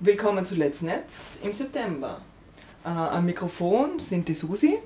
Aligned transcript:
Willkommen 0.00 0.44
zu 0.44 0.56
Let's 0.56 0.82
Netz 0.82 1.38
im 1.42 1.54
September. 1.54 2.20
Äh, 2.84 2.88
am 2.88 3.24
Mikrofon 3.24 3.98
sind 3.98 4.28
die 4.28 4.34
Susi. 4.34 4.76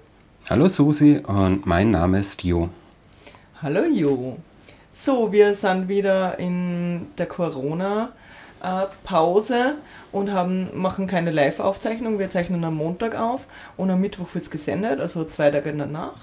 Hallo 0.49 0.69
Susi 0.69 1.21
und 1.27 1.67
mein 1.67 1.91
Name 1.91 2.21
ist 2.21 2.45
Jo. 2.45 2.69
Hallo 3.61 3.83
Jo. 3.87 4.37
So, 4.95 5.33
wir 5.33 5.57
sind 5.57 5.89
wieder 5.89 6.39
in 6.39 7.09
der 7.19 7.27
Corona-Pause 7.27 9.79
und 10.13 10.31
haben, 10.31 10.81
machen 10.81 11.09
keine 11.09 11.33
Live-Aufzeichnung. 11.33 12.21
Wir 12.21 12.31
zeichnen 12.31 12.63
am 12.63 12.77
Montag 12.77 13.17
auf 13.17 13.47
und 13.77 13.91
am 13.91 14.01
Mittwoch 14.01 14.33
wird 14.33 14.45
es 14.45 14.51
gesendet, 14.53 15.01
also 15.01 15.25
zwei 15.25 15.51
Tage 15.51 15.73
danach. 15.73 16.19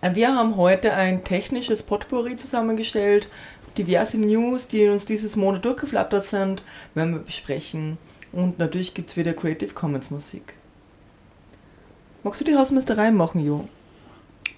Äh, 0.00 0.16
Wir 0.16 0.34
haben 0.34 0.56
heute 0.56 0.94
ein 0.94 1.22
technisches 1.24 1.84
Potpourri 1.84 2.34
zusammengestellt. 2.36 3.28
Diverse 3.76 4.18
News, 4.18 4.68
die 4.68 4.88
uns 4.88 5.04
dieses 5.04 5.36
Monat 5.36 5.64
durchgeflattert 5.64 6.24
sind, 6.24 6.64
werden 6.94 7.14
wir 7.14 7.20
besprechen. 7.20 7.98
Und 8.32 8.58
natürlich 8.58 8.94
gibt 8.94 9.10
es 9.10 9.16
wieder 9.16 9.32
Creative 9.32 9.72
Commons 9.74 10.10
Musik. 10.10 10.54
Magst 12.22 12.40
du 12.40 12.44
die 12.44 12.56
Hausmeisterei 12.56 13.10
machen, 13.10 13.44
Jo? 13.44 13.68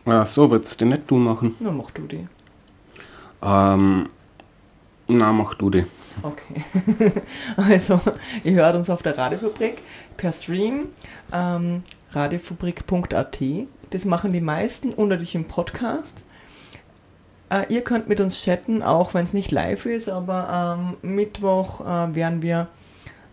Ja, 0.07 0.25
so 0.25 0.51
wird's 0.51 0.77
dir 0.77 0.87
nicht 0.87 1.11
du 1.11 1.17
machen. 1.17 1.57
Na, 1.59 1.71
mach 1.71 1.91
du 1.91 2.03
die. 2.03 2.29
Ähm, 3.43 4.09
na, 5.09 5.33
mach 5.33 5.55
du 5.55 5.71
die. 5.71 5.85
Okay. 6.23 6.65
also, 7.57 8.01
ihr 8.45 8.53
hört 8.53 8.77
uns 8.77 8.89
auf 8.89 9.03
der 9.03 9.19
Radiofabrik 9.19 9.79
per 10.17 10.33
Stream, 10.33 10.87
ähm, 11.33 11.83
radiofabrik.at. 12.13 13.39
Das 13.91 14.05
machen 14.05 14.33
die 14.33 14.41
meisten 14.41 14.93
und 14.93 15.09
natürlich 15.09 15.35
im 15.35 15.45
Podcast. 15.45 16.23
Äh, 17.51 17.73
ihr 17.73 17.83
könnt 17.83 18.09
mit 18.09 18.21
uns 18.21 18.43
chatten, 18.43 18.83
auch 18.83 19.15
wenn 19.15 19.25
es 19.25 19.33
nicht 19.33 19.53
live 19.53 19.87
ist, 19.87 20.09
aber 20.09 20.49
am 20.49 20.97
Mittwoch 21.03 21.81
äh, 21.81 22.15
werden 22.15 22.43
wir 22.43 22.69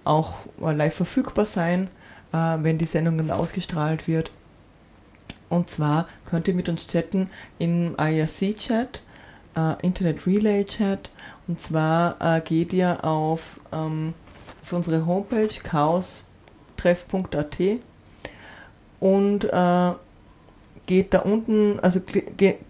auch 0.04 0.40
äh, 0.62 0.72
live 0.72 0.96
verfügbar 0.96 1.46
sein, 1.46 1.90
äh, 2.32 2.58
wenn 2.62 2.78
die 2.78 2.86
Sendung 2.86 3.18
dann 3.18 3.32
ausgestrahlt 3.32 4.08
wird. 4.08 4.32
Und 5.50 5.70
zwar 5.70 6.08
könnt 6.26 6.48
ihr 6.48 6.54
mit 6.54 6.70
uns 6.70 6.88
chatten 6.88 7.30
im 7.60 7.96
IRC-Chat, 7.98 9.02
äh, 9.56 9.82
Internet 9.82 10.26
Relay 10.28 10.66
Chat. 10.66 11.10
Und 11.48 11.60
zwar 11.60 12.40
geht 12.42 12.72
ihr 12.72 13.04
auf, 13.04 13.60
ähm, 13.74 14.14
auf 14.62 14.72
unsere 14.72 15.06
Homepage 15.06 15.50
chaostreff.at 15.50 17.58
und 19.02 19.44
äh, 19.44 19.92
geht 20.86 21.14
da 21.14 21.20
unten, 21.20 21.80
also 21.80 22.00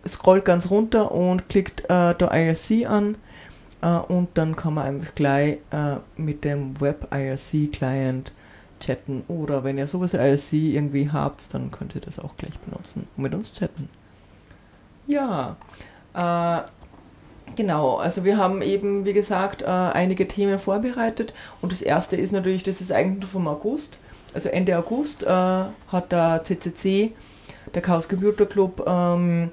scrollt 0.08 0.46
ganz 0.46 0.70
runter 0.70 1.12
und 1.12 1.50
klickt 1.50 1.82
äh, 1.86 2.14
da 2.16 2.32
IRC 2.32 2.88
an 2.88 3.18
äh, 3.82 3.88
und 3.88 4.30
dann 4.36 4.56
kann 4.56 4.76
man 4.76 4.86
einfach 4.86 5.16
gleich 5.16 5.58
äh, 5.72 5.98
mit 6.16 6.44
dem 6.44 6.80
Web 6.80 7.08
IRC 7.14 7.72
Client 7.72 8.34
chatten. 8.80 9.24
Oder 9.28 9.64
wenn 9.64 9.78
ihr 9.78 9.88
sowieso 9.88 10.18
IRC 10.18 10.54
irgendwie 10.54 11.10
habt, 11.12 11.54
dann 11.54 11.72
könnt 11.72 11.96
ihr 11.96 12.02
das 12.02 12.20
auch 12.20 12.38
gleich 12.38 12.58
benutzen 12.60 13.08
und 13.16 13.24
mit 13.24 13.34
uns 13.34 13.52
chatten. 13.54 13.90
Ja, 15.08 15.58
äh, 16.14 16.62
genau, 17.56 17.98
also 17.98 18.24
wir 18.24 18.38
haben 18.38 18.62
eben, 18.62 19.06
wie 19.06 19.14
gesagt, 19.14 19.62
äh, 19.62 19.66
einige 19.66 20.28
Themen 20.28 20.60
vorbereitet. 20.60 21.34
Und 21.62 21.72
das 21.72 21.82
erste 21.82 22.16
ist 22.16 22.32
natürlich, 22.32 22.64
das 22.64 22.80
ist 22.80 22.92
eigentlich 22.92 23.22
nur 23.22 23.30
vom 23.30 23.48
August, 23.48 23.98
also 24.34 24.50
Ende 24.50 24.78
August 24.78 25.24
äh, 25.24 25.28
hat 25.28 26.12
der 26.12 26.42
CCC, 26.44 27.14
der 27.74 27.82
Chaos 27.82 28.08
Computer 28.08 28.46
Club, 28.46 28.84
ähm, 28.88 29.52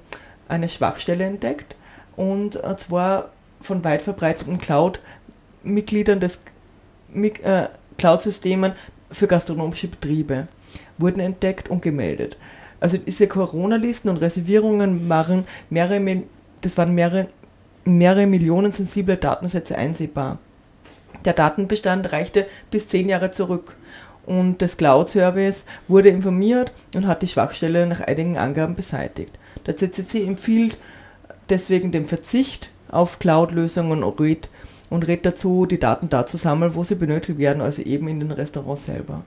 eine 0.48 0.68
Schwachstelle 0.68 1.24
entdeckt 1.24 1.76
und 2.16 2.62
äh, 2.62 2.76
zwar 2.76 3.30
von 3.60 3.84
weit 3.84 4.02
verbreiteten 4.02 4.58
Cloud-Mitgliedern 4.58 6.20
des 6.20 6.40
äh, 7.14 7.66
Cloud-Systemen 7.98 8.72
für 9.10 9.26
gastronomische 9.26 9.88
Betriebe 9.88 10.48
wurden 10.98 11.20
entdeckt 11.20 11.68
und 11.68 11.82
gemeldet. 11.82 12.36
Also 12.80 12.96
diese 12.96 13.26
Corona-Listen 13.26 14.08
und 14.08 14.18
Reservierungen 14.18 15.08
waren 15.08 15.46
mehrere, 15.68 16.22
das 16.62 16.78
waren 16.78 16.94
mehrere, 16.94 17.28
mehrere 17.84 18.26
Millionen 18.26 18.72
sensible 18.72 19.16
Datensätze 19.16 19.76
einsehbar. 19.76 20.38
Der 21.24 21.34
Datenbestand 21.34 22.12
reichte 22.12 22.46
bis 22.70 22.88
zehn 22.88 23.08
Jahre 23.08 23.30
zurück 23.30 23.76
und 24.30 24.62
das 24.62 24.76
Cloud-Service 24.76 25.64
wurde 25.88 26.08
informiert 26.08 26.70
und 26.94 27.08
hat 27.08 27.22
die 27.22 27.26
Schwachstelle 27.26 27.84
nach 27.88 28.00
einigen 28.00 28.38
Angaben 28.38 28.76
beseitigt. 28.76 29.36
Der 29.66 29.76
CCC 29.76 30.24
empfiehlt 30.24 30.78
deswegen 31.48 31.90
den 31.90 32.04
Verzicht 32.04 32.70
auf 32.88 33.18
Cloud-Lösungen 33.18 34.04
und 34.04 34.20
rät, 34.20 34.48
und 34.88 35.08
rät 35.08 35.26
dazu, 35.26 35.66
die 35.66 35.80
Daten 35.80 36.10
da 36.10 36.26
zu 36.26 36.36
sammeln, 36.36 36.76
wo 36.76 36.84
sie 36.84 36.94
benötigt 36.94 37.40
werden, 37.40 37.60
also 37.60 37.82
eben 37.82 38.06
in 38.06 38.20
den 38.20 38.30
Restaurants 38.30 38.84
selber. 38.84 39.22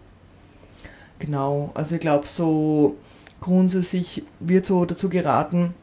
Genau, 1.19 1.71
also 1.73 1.95
ich 1.95 2.01
glaube, 2.01 2.25
so 2.25 2.95
grundsätzlich 3.41 4.23
wird 4.39 4.65
so 4.65 4.85
dazu 4.85 5.09
geraten, 5.09 5.73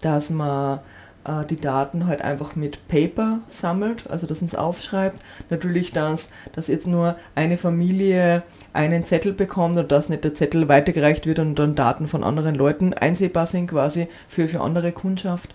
dass 0.00 0.28
man 0.28 0.80
äh, 1.24 1.44
die 1.44 1.56
Daten 1.56 2.06
halt 2.06 2.22
einfach 2.22 2.56
mit 2.56 2.86
Paper 2.88 3.40
sammelt, 3.48 4.08
also 4.08 4.26
dass 4.26 4.40
man 4.40 4.48
es 4.48 4.54
aufschreibt. 4.54 5.20
Natürlich, 5.50 5.92
dass, 5.92 6.28
dass 6.54 6.66
jetzt 6.68 6.86
nur 6.86 7.16
eine 7.34 7.56
Familie 7.56 8.42
einen 8.72 9.04
Zettel 9.04 9.32
bekommt 9.32 9.76
und 9.76 9.90
dass 9.90 10.08
nicht 10.08 10.24
der 10.24 10.34
Zettel 10.34 10.68
weitergereicht 10.68 11.26
wird 11.26 11.38
und 11.38 11.56
dann 11.56 11.74
Daten 11.74 12.08
von 12.08 12.24
anderen 12.24 12.54
Leuten 12.54 12.94
einsehbar 12.94 13.46
sind 13.46 13.68
quasi 13.68 14.08
für, 14.28 14.48
für 14.48 14.60
andere 14.60 14.92
Kundschaft. 14.92 15.54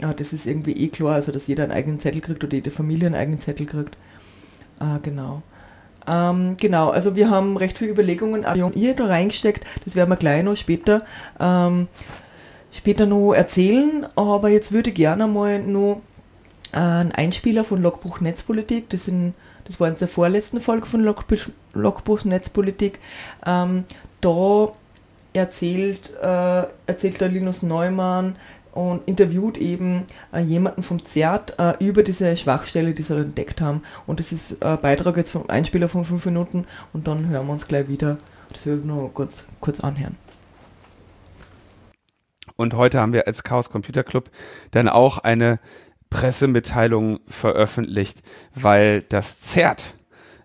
Ja, 0.00 0.12
das 0.12 0.32
ist 0.32 0.46
irgendwie 0.46 0.72
eh 0.72 0.88
klar, 0.88 1.14
also 1.14 1.32
dass 1.32 1.46
jeder 1.46 1.62
einen 1.62 1.72
eigenen 1.72 2.00
Zettel 2.00 2.20
kriegt 2.20 2.42
oder 2.42 2.54
jede 2.54 2.70
Familie 2.70 3.06
einen 3.06 3.14
eigenen 3.14 3.40
Zettel 3.40 3.66
kriegt. 3.66 3.96
Ah, 4.78 4.98
genau. 5.02 5.42
Ähm, 6.06 6.56
genau, 6.58 6.90
also 6.90 7.16
wir 7.16 7.30
haben 7.30 7.56
recht 7.56 7.78
viele 7.78 7.92
Überlegungen, 7.92 8.44
ihr 8.74 8.94
da 8.94 9.06
reingesteckt, 9.06 9.64
das 9.84 9.94
werden 9.94 10.10
wir 10.10 10.16
gleich 10.16 10.42
noch 10.42 10.56
später, 10.56 11.02
ähm, 11.40 11.88
später 12.76 13.06
noch 13.06 13.32
erzählen, 13.32 14.06
aber 14.16 14.48
jetzt 14.48 14.72
würde 14.72 14.90
ich 14.90 14.96
gerne 14.96 15.26
mal 15.26 15.60
noch 15.60 16.02
einen 16.72 17.12
Einspieler 17.12 17.64
von 17.64 17.80
Logbuch 17.80 18.20
Netzpolitik, 18.20 18.90
das, 18.90 19.04
sind, 19.04 19.34
das 19.64 19.78
war 19.78 19.88
in 19.88 19.96
der 19.98 20.08
vorletzten 20.08 20.60
Folge 20.60 20.86
von 20.86 21.00
Logbuch, 21.00 21.46
Logbuch 21.72 22.24
Netzpolitik, 22.24 22.98
ähm, 23.46 23.84
da 24.20 24.72
erzählt, 25.32 26.12
äh, 26.20 26.64
erzählt 26.86 27.20
der 27.20 27.28
Linus 27.28 27.62
Neumann 27.62 28.36
und 28.72 29.06
interviewt 29.06 29.56
eben 29.58 30.02
äh, 30.32 30.40
jemanden 30.40 30.82
vom 30.82 31.04
ZERT 31.04 31.54
äh, 31.58 31.74
über 31.84 32.02
diese 32.02 32.36
Schwachstelle, 32.36 32.92
die 32.92 33.02
sie 33.02 33.16
entdeckt 33.16 33.60
haben. 33.60 33.82
Und 34.06 34.20
das 34.20 34.32
ist 34.32 34.62
ein 34.62 34.80
Beitrag 34.80 35.16
jetzt 35.16 35.30
vom 35.30 35.48
Einspieler 35.48 35.88
von 35.88 36.04
fünf 36.04 36.24
Minuten 36.24 36.66
und 36.92 37.06
dann 37.06 37.28
hören 37.28 37.46
wir 37.46 37.52
uns 37.52 37.68
gleich 37.68 37.88
wieder. 37.88 38.16
Das 38.52 38.66
will 38.66 38.78
ich 38.78 38.84
nur 38.84 39.12
kurz, 39.12 39.48
kurz 39.60 39.80
anhören. 39.80 40.16
Und 42.56 42.74
heute 42.74 43.00
haben 43.00 43.12
wir 43.12 43.26
als 43.26 43.42
Chaos 43.42 43.70
Computer 43.70 44.04
Club 44.04 44.30
dann 44.70 44.88
auch 44.88 45.18
eine 45.18 45.58
Pressemitteilung 46.10 47.20
veröffentlicht, 47.26 48.22
weil 48.54 49.02
das 49.02 49.40
ZERT 49.40 49.96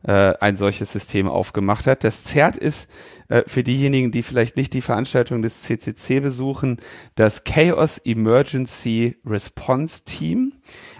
äh, 0.04 0.34
ein 0.40 0.56
solches 0.56 0.92
System 0.92 1.28
aufgemacht 1.28 1.86
hat. 1.86 2.04
Das 2.04 2.24
ZERT 2.24 2.58
ist 2.58 2.90
äh, 3.28 3.44
für 3.46 3.64
diejenigen, 3.64 4.12
die 4.12 4.24
vielleicht 4.24 4.58
nicht 4.58 4.74
die 4.74 4.82
Veranstaltung 4.82 5.42
des 5.42 5.64
CCC 5.64 6.22
besuchen, 6.22 6.78
das 7.16 7.44
Chaos 7.44 8.00
Emergency 8.00 9.18
Response 9.26 10.06
Team, 10.06 10.54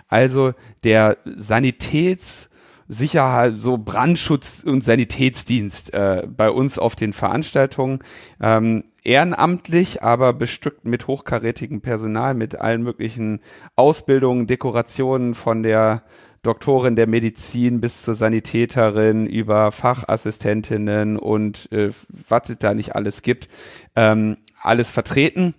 also 0.08 0.54
der 0.84 1.18
Sanitäts- 1.26 2.49
Sicherheit, 2.92 3.54
so 3.58 3.78
Brandschutz 3.78 4.64
und 4.66 4.84
Sanitätsdienst 4.84 5.94
äh, 5.94 6.28
bei 6.28 6.50
uns 6.50 6.80
auf 6.80 6.96
den 6.96 7.14
Veranstaltungen. 7.14 8.00
Ähm, 8.42 8.84
ehrenamtlich, 9.04 10.02
aber 10.02 10.34
bestückt 10.34 10.86
mit 10.86 11.06
hochkarätigem 11.06 11.82
Personal, 11.82 12.34
mit 12.34 12.60
allen 12.60 12.82
möglichen 12.82 13.42
Ausbildungen, 13.76 14.48
Dekorationen 14.48 15.36
von 15.36 15.62
der 15.62 16.02
Doktorin 16.42 16.96
der 16.96 17.06
Medizin 17.06 17.80
bis 17.80 18.02
zur 18.02 18.16
Sanitäterin 18.16 19.28
über 19.28 19.72
Fachassistentinnen 19.72 21.18
und 21.18 21.72
äh, 21.72 21.92
was 22.10 22.50
es 22.50 22.58
da 22.58 22.74
nicht 22.74 22.96
alles 22.96 23.22
gibt, 23.22 23.50
ähm, 23.96 24.38
alles 24.62 24.90
vertreten, 24.90 25.54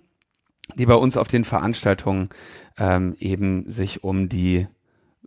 die 0.75 0.85
bei 0.85 0.95
uns 0.95 1.15
auf 1.15 1.29
den 1.29 1.45
Veranstaltungen 1.45 2.27
ähm, 2.77 3.15
eben 3.19 3.69
sich 3.69 4.03
um 4.03 4.27
die 4.27 4.67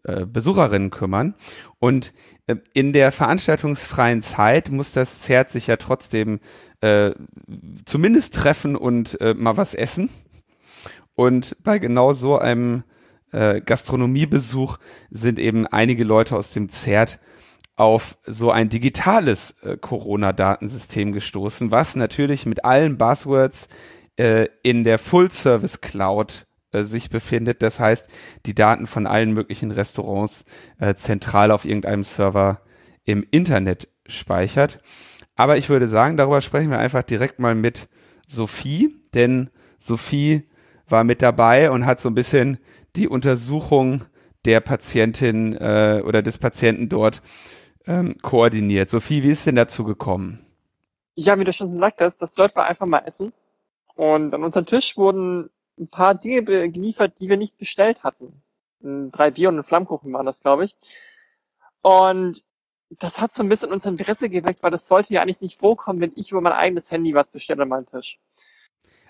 äh, 0.05 0.27
Besucherinnen 0.27 0.91
kümmern. 0.91 1.35
Und 1.79 2.13
äh, 2.47 2.57
in 2.73 2.93
der 2.93 3.13
veranstaltungsfreien 3.13 4.23
Zeit 4.23 4.71
muss 4.71 4.93
das 4.93 5.21
Zert 5.21 5.51
sich 5.51 5.67
ja 5.67 5.77
trotzdem 5.77 6.41
äh, 6.81 7.13
zumindest 7.85 8.35
treffen 8.35 8.77
und 8.77 9.21
äh, 9.21 9.35
mal 9.35 9.57
was 9.57 9.75
essen. 9.75 10.11
Und 11.15 11.57
bei 11.63 11.79
genau 11.79 12.13
so 12.13 12.39
einem 12.39 12.85
äh, 13.33 13.61
Gastronomiebesuch 13.61 14.79
sind 15.11 15.39
eben 15.39 15.67
einige 15.67 16.05
Leute 16.05 16.37
aus 16.37 16.53
dem 16.53 16.69
Zert 16.69 17.19
auf 17.77 18.17
so 18.25 18.51
ein 18.51 18.69
digitales 18.69 19.57
äh, 19.63 19.77
Corona-Datensystem 19.77 21.13
gestoßen, 21.13 21.71
was 21.71 21.97
natürlich 21.97 22.47
mit 22.47 22.65
allen 22.65 22.99
Buzzwords 22.99 23.69
äh, 24.17 24.49
in 24.63 24.85
der 24.85 24.99
Full-Service 24.99 25.81
Cloud 25.81 26.47
äh, 26.75 26.85
sich 26.85 27.11
befindet. 27.11 27.63
Das 27.63 27.81
heißt, 27.81 28.09
die 28.47 28.55
Daten 28.55 28.87
von 28.87 29.07
allen 29.07 29.33
möglichen 29.33 29.71
Restaurants 29.71 30.45
äh, 30.79 30.95
zentral 30.95 31.51
auf 31.51 31.65
irgendeinem 31.65 32.05
Server 32.05 32.61
im 33.05 33.25
Internet 33.31 33.89
speichert. 34.07 34.81
Aber 35.37 35.57
ich 35.57 35.69
würde 35.69 35.89
sagen, 35.89 36.17
darüber 36.17 36.41
sprechen 36.41 36.71
wir 36.71 36.79
einfach 36.79 37.03
direkt 37.03 37.39
mal 37.39 37.55
mit 37.55 37.89
Sophie, 38.27 38.95
denn 39.15 39.51
Sophie 39.79 40.45
war 40.89 41.05
mit 41.05 41.23
dabei 41.23 41.71
und 41.71 41.87
hat 41.87 42.01
so 42.01 42.09
ein 42.09 42.15
bisschen 42.15 42.59
die 42.97 43.09
Untersuchung 43.09 44.05
der 44.45 44.61
Patientin 44.61 45.55
äh, 45.55 46.03
oder 46.05 46.23
des 46.23 46.39
Patienten 46.39 46.89
dort 46.89 47.23
ähm, 47.87 48.17
koordiniert. 48.23 48.91
Sophie, 48.91 49.23
wie 49.23 49.31
ist 49.31 49.47
denn 49.47 49.57
dazu 49.57 49.85
gekommen? 49.85 50.45
Ja, 51.17 51.39
wie 51.39 51.45
du 51.45 51.53
schon 51.53 51.73
gesagt 51.73 52.01
hast, 52.01 52.21
das 52.21 52.35
sollten 52.35 52.57
wir 52.57 52.65
einfach 52.65 52.87
mal 52.87 53.03
essen. 53.07 53.33
Und 53.95 54.35
an 54.35 54.43
unserem 54.43 54.67
Tisch 54.67 54.97
wurden 54.97 55.51
ein 55.79 55.89
paar 55.89 56.15
Dinge 56.15 56.43
geliefert, 56.43 57.19
die 57.21 57.29
wir 57.29 57.37
nicht 57.37 57.59
bestellt 57.59 58.05
hatten. 58.05 58.43
Drei 58.81 59.31
Bier 59.31 59.49
und 59.49 59.59
ein 59.59 59.65
Flammkuchen 59.65 60.13
waren 60.13 60.27
das, 60.27 60.41
glaube 60.41 60.65
ich. 60.65 60.77
Und 61.83 62.45
das 62.91 63.21
hat 63.21 63.35
so 63.35 63.43
ein 63.43 63.49
bisschen 63.49 63.73
unser 63.73 63.91
Interesse 63.91 64.29
geweckt, 64.29 64.63
weil 64.63 64.71
das 64.71 64.87
sollte 64.87 65.15
ja 65.15 65.23
eigentlich 65.23 65.41
nicht 65.41 65.59
vorkommen, 65.59 66.01
wenn 66.01 66.13
ich 66.17 66.31
über 66.31 66.41
mein 66.41 66.53
eigenes 66.53 66.91
Handy 66.91 67.15
was 67.15 67.31
bestelle 67.31 67.63
an 67.63 67.69
meinem 67.69 67.87
Tisch. 67.87 68.19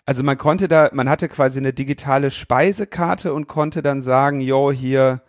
Also 0.07 0.23
man 0.23 0.37
konnte 0.37 0.69
da, 0.69 0.91
man 0.93 1.09
hatte 1.09 1.29
quasi 1.29 1.59
eine 1.59 1.73
digitale 1.73 2.31
Speisekarte 2.31 3.33
und 3.33 3.47
konnte 3.47 3.83
dann 3.83 4.03
sagen, 4.03 4.41
jo, 4.41 4.71
hier 4.71 5.23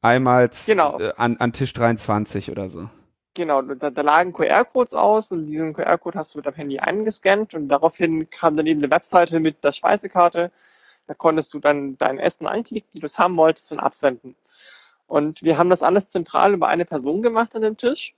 einmal 0.00 0.48
genau. 0.66 0.98
äh, 0.98 1.12
an, 1.16 1.36
an 1.38 1.52
Tisch 1.52 1.72
23 1.72 2.50
oder 2.50 2.68
so. 2.68 2.88
Genau, 3.34 3.62
da, 3.62 3.90
da 3.90 4.02
lagen 4.02 4.32
QR-Codes 4.32 4.94
aus 4.94 5.32
und 5.32 5.46
diesen 5.46 5.72
QR-Code 5.72 6.18
hast 6.18 6.34
du 6.34 6.38
mit 6.38 6.46
deinem 6.46 6.54
Handy 6.54 6.78
eingescannt 6.78 7.54
und 7.54 7.68
daraufhin 7.68 8.28
kam 8.30 8.56
dann 8.56 8.66
eben 8.66 8.80
eine 8.80 8.90
Webseite 8.90 9.40
mit 9.40 9.64
der 9.64 9.72
Speisekarte. 9.72 10.52
Da 11.06 11.14
konntest 11.14 11.52
du 11.54 11.58
dann 11.58 11.96
dein 11.98 12.18
Essen 12.18 12.46
anklicken, 12.46 12.88
wie 12.92 13.00
du 13.00 13.06
es 13.06 13.18
haben 13.18 13.36
wolltest 13.36 13.72
und 13.72 13.80
absenden. 13.80 14.36
Und 15.06 15.42
wir 15.42 15.58
haben 15.58 15.70
das 15.70 15.82
alles 15.82 16.10
zentral 16.10 16.54
über 16.54 16.68
eine 16.68 16.84
Person 16.84 17.22
gemacht 17.22 17.54
an 17.54 17.62
dem 17.62 17.76
Tisch. 17.76 18.14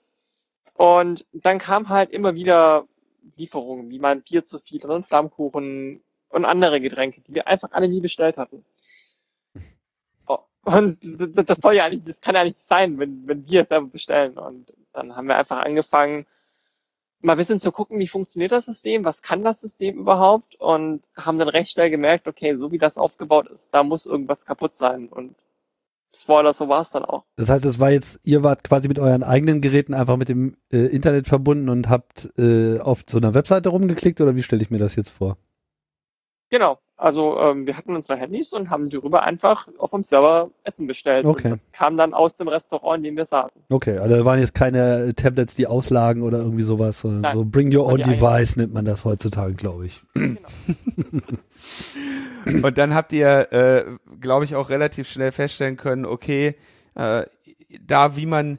Und 0.75 1.25
dann 1.33 1.59
kam 1.59 1.89
halt 1.89 2.11
immer 2.11 2.35
wieder 2.35 2.87
Lieferungen, 3.37 3.91
wie 3.91 3.99
mein 3.99 4.23
Bier 4.23 4.45
zu 4.45 4.59
viel 4.59 4.85
und 4.85 5.07
Flammkuchen 5.07 6.03
und 6.29 6.45
andere 6.45 6.81
Getränke, 6.81 7.21
die 7.21 7.35
wir 7.35 7.47
einfach 7.49 7.71
alle 7.73 7.89
nie 7.89 8.01
bestellt 8.01 8.37
hatten. 8.37 8.65
Oh, 10.27 10.39
und 10.65 10.99
das 11.03 11.59
soll 11.59 11.75
ja 11.75 11.89
nicht, 11.89 12.09
das 12.09 12.21
kann 12.21 12.35
ja 12.35 12.45
nicht 12.45 12.61
sein, 12.61 12.99
wenn, 12.99 13.27
wenn 13.27 13.49
wir 13.49 13.63
es 13.63 13.69
selber 13.69 13.87
bestellen. 13.87 14.37
Und 14.37 14.73
dann 14.93 15.17
haben 15.17 15.29
wir 15.29 15.37
einfach 15.37 15.65
angefangen, 15.65 16.27
mal 17.25 17.33
ein 17.33 17.39
bisschen 17.39 17.61
zu 17.61 17.73
gucken, 17.73 17.99
wie 17.99 18.09
funktioniert 18.09 18.53
das 18.53 18.67
System, 18.67 19.05
was 19.05 19.23
kann 19.23 19.43
das 19.43 19.61
System 19.61 19.99
überhaupt 19.99 20.57
und 20.57 21.03
haben 21.17 21.39
dann 21.39 21.49
recht 21.49 21.73
schnell 21.73 21.91
gemerkt, 21.91 22.29
okay, 22.29 22.57
so 22.57 22.71
wie 22.71 22.79
das 22.79 22.99
aufgebaut 22.99 23.49
ist, 23.49 23.73
da 23.73 23.83
muss 23.83 24.07
irgendwas 24.07 24.47
kaputt 24.47 24.75
sein 24.75 25.09
und 25.09 25.35
Spoiler, 26.17 26.53
so 26.53 26.69
war 26.69 26.81
es 26.81 26.91
dann 26.91 27.05
auch. 27.05 27.25
Das 27.35 27.49
heißt, 27.49 27.65
es 27.65 27.81
war 27.81 27.91
jetzt, 27.91 28.21
ihr 28.23 28.45
wart 28.45 28.63
quasi 28.63 28.87
mit 28.87 29.01
euren 29.01 29.25
eigenen 29.25 29.61
Geräten 29.61 29.95
einfach 29.95 30.17
mit 30.17 30.29
dem 30.29 30.57
äh, 30.73 30.87
Internet 30.87 31.27
verbunden 31.27 31.69
und 31.69 31.89
habt 31.89 32.29
äh, 32.39 32.79
auf 32.79 33.03
so 33.09 33.19
einer 33.19 33.35
Webseite 33.35 33.71
rumgeklickt 33.71 34.21
oder 34.21 34.37
wie 34.37 34.45
stelle 34.45 34.63
ich 34.63 34.71
mir 34.71 34.79
das 34.79 34.95
jetzt 34.95 35.11
vor? 35.11 35.39
Genau. 36.51 36.79
Also 36.97 37.39
ähm, 37.41 37.67
wir 37.67 37.77
hatten 37.77 37.97
unsere 37.97 38.17
Handys 38.17 38.53
und 38.53 38.71
haben 38.71 38.89
darüber 38.89 39.25
einfach 39.25 39.67
auf 39.79 39.91
dem 39.91 40.03
Server 40.03 40.51
Essen 40.63 40.87
bestellt. 40.87 41.27
Okay. 41.27 41.49
Und 41.49 41.57
das 41.57 41.73
kam 41.73 41.97
dann 41.97 42.15
aus 42.15 42.37
dem 42.37 42.47
Restaurant, 42.47 42.99
in 42.99 43.03
dem 43.03 43.17
wir 43.17 43.27
saßen. 43.27 43.63
Okay, 43.69 43.99
also 43.99 44.17
da 44.17 44.25
waren 44.25 44.39
jetzt 44.39 44.55
keine 44.55 45.13
Tablets, 45.17 45.57
die 45.57 45.67
auslagen 45.67 46.23
oder 46.23 46.39
irgendwie 46.39 46.63
sowas, 46.63 47.01
sondern 47.01 47.23
Nein. 47.23 47.35
so 47.35 47.45
Bring 47.45 47.77
Your 47.77 47.87
Own 47.87 48.01
Device 48.01 48.57
nennt 48.57 48.73
man 48.73 48.85
das 48.85 49.05
heutzutage, 49.05 49.55
glaube 49.55 49.87
ich. 49.87 50.01
Genau. 50.15 50.49
Und 52.63 52.79
dann 52.79 52.95
habt 52.95 53.13
ihr, 53.13 53.53
äh, 53.53 53.85
glaube 54.21 54.45
ich, 54.45 54.55
auch 54.55 54.71
relativ 54.71 55.09
schnell 55.09 55.33
feststellen 55.33 55.77
können, 55.77 56.05
okay, 56.05 56.57
äh, 56.95 57.25
da 57.85 58.17
wie 58.17 58.27
man, 58.27 58.59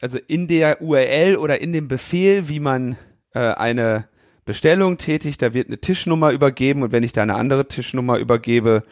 also 0.00 0.18
in 0.26 0.48
der 0.48 0.82
URL 0.82 1.36
oder 1.36 1.60
in 1.60 1.72
dem 1.72 1.86
Befehl, 1.86 2.48
wie 2.48 2.60
man 2.60 2.96
äh, 3.34 3.38
eine 3.38 4.08
Bestellung 4.46 4.96
tätigt, 4.96 5.42
da 5.42 5.52
wird 5.52 5.66
eine 5.66 5.78
Tischnummer 5.78 6.30
übergeben 6.30 6.82
und 6.82 6.92
wenn 6.92 7.02
ich 7.02 7.12
da 7.12 7.22
eine 7.22 7.34
andere 7.34 7.68
Tischnummer 7.68 8.16
übergebe, 8.16 8.84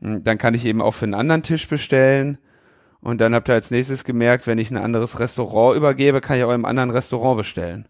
mh, 0.00 0.20
dann 0.20 0.38
kann 0.38 0.54
ich 0.54 0.64
eben 0.66 0.82
auch 0.82 0.92
für 0.92 1.04
einen 1.04 1.14
anderen 1.14 1.44
Tisch 1.44 1.68
bestellen. 1.68 2.38
Und 3.00 3.20
dann 3.20 3.34
habt 3.34 3.48
ihr 3.48 3.54
als 3.54 3.70
nächstes 3.70 4.04
gemerkt, 4.04 4.46
wenn 4.46 4.58
ich 4.58 4.70
ein 4.70 4.76
anderes 4.76 5.20
Restaurant 5.20 5.76
übergebe, 5.76 6.20
kann 6.20 6.38
ich 6.38 6.44
auch 6.44 6.52
im 6.52 6.64
anderen 6.64 6.90
Restaurant 6.90 7.36
bestellen. 7.36 7.88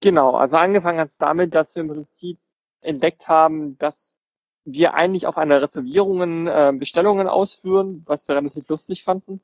Genau, 0.00 0.34
also 0.34 0.56
angefangen 0.56 0.98
hat 0.98 1.08
es 1.08 1.18
damit, 1.18 1.54
dass 1.54 1.74
wir 1.76 1.82
im 1.82 1.88
Prinzip 1.88 2.38
entdeckt 2.80 3.28
haben, 3.28 3.78
dass 3.78 4.18
wir 4.64 4.94
eigentlich 4.94 5.26
auf 5.26 5.38
einer 5.38 5.62
Reservierungen 5.62 6.46
äh, 6.46 6.72
Bestellungen 6.76 7.28
ausführen, 7.28 8.02
was 8.06 8.26
wir 8.26 8.34
relativ 8.34 8.68
lustig 8.68 9.04
fanden. 9.04 9.40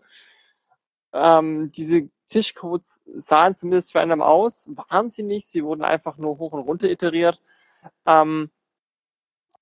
Ähm, 1.12 1.70
diese 1.72 2.08
Tischcodes 2.30 3.02
sahen 3.16 3.54
zumindest 3.54 3.94
einen 3.96 4.22
aus, 4.22 4.70
waren 4.88 5.10
sie 5.10 5.22
nicht, 5.22 5.46
sie 5.46 5.64
wurden 5.64 5.84
einfach 5.84 6.16
nur 6.16 6.38
hoch 6.38 6.52
und 6.52 6.60
runter 6.60 6.88
iteriert. 6.88 7.40
Ähm, 8.06 8.50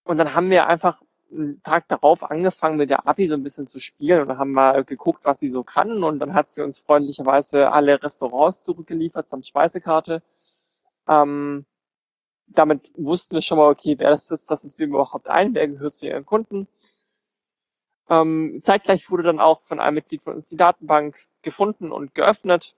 und 0.05 0.19
dann 0.19 0.35
haben 0.35 0.51
wir 0.51 0.67
einfach 0.67 1.03
einen 1.31 1.63
Tag 1.63 1.89
darauf 1.89 2.23
angefangen, 2.23 2.79
mit 2.79 2.91
der 2.91 3.07
API 3.07 3.27
so 3.27 3.35
ein 3.35 3.43
bisschen 3.43 3.67
zu 3.67 3.81
spielen 3.81 4.23
und 4.23 4.39
haben 4.39 4.53
wir 4.53 4.85
geguckt, 4.85 5.25
was 5.25 5.41
sie 5.41 5.49
so 5.49 5.63
kann 5.63 6.03
und 6.05 6.19
dann 6.21 6.35
hat 6.35 6.49
sie 6.49 6.63
uns 6.63 6.79
freundlicherweise 6.79 7.71
alle 7.73 8.03
Restaurants 8.03 8.65
zurückgeliefert 8.65 9.29
samt 9.29 9.47
Speisekarte. 9.47 10.23
Ähm, 11.07 11.67
damit 12.47 12.91
wussten 12.97 13.35
wir 13.35 13.43
schon 13.43 13.59
mal, 13.59 13.71
okay, 13.71 13.99
wer 13.99 14.11
das 14.11 14.31
ist, 14.31 14.51
das 14.51 14.65
ist 14.65 14.81
überhaupt 14.81 15.29
ein, 15.29 15.55
wer 15.55 15.69
gehört 15.69 15.95
zu 15.95 16.07
ihren 16.07 16.25
Kunden. 16.25 16.67
Ähm, 18.09 18.61
zeitgleich 18.65 19.11
wurde 19.11 19.25
dann 19.25 19.41
auch 19.41 19.61
von 19.63 19.81
einem 19.81 19.97
Mitglied 19.97 20.23
von 20.23 20.35
uns 20.35 20.49
die 20.49 20.57
Datenbank 20.57 21.27
gefunden 21.43 21.93
und 21.93 22.15
geöffnet. 22.15 22.75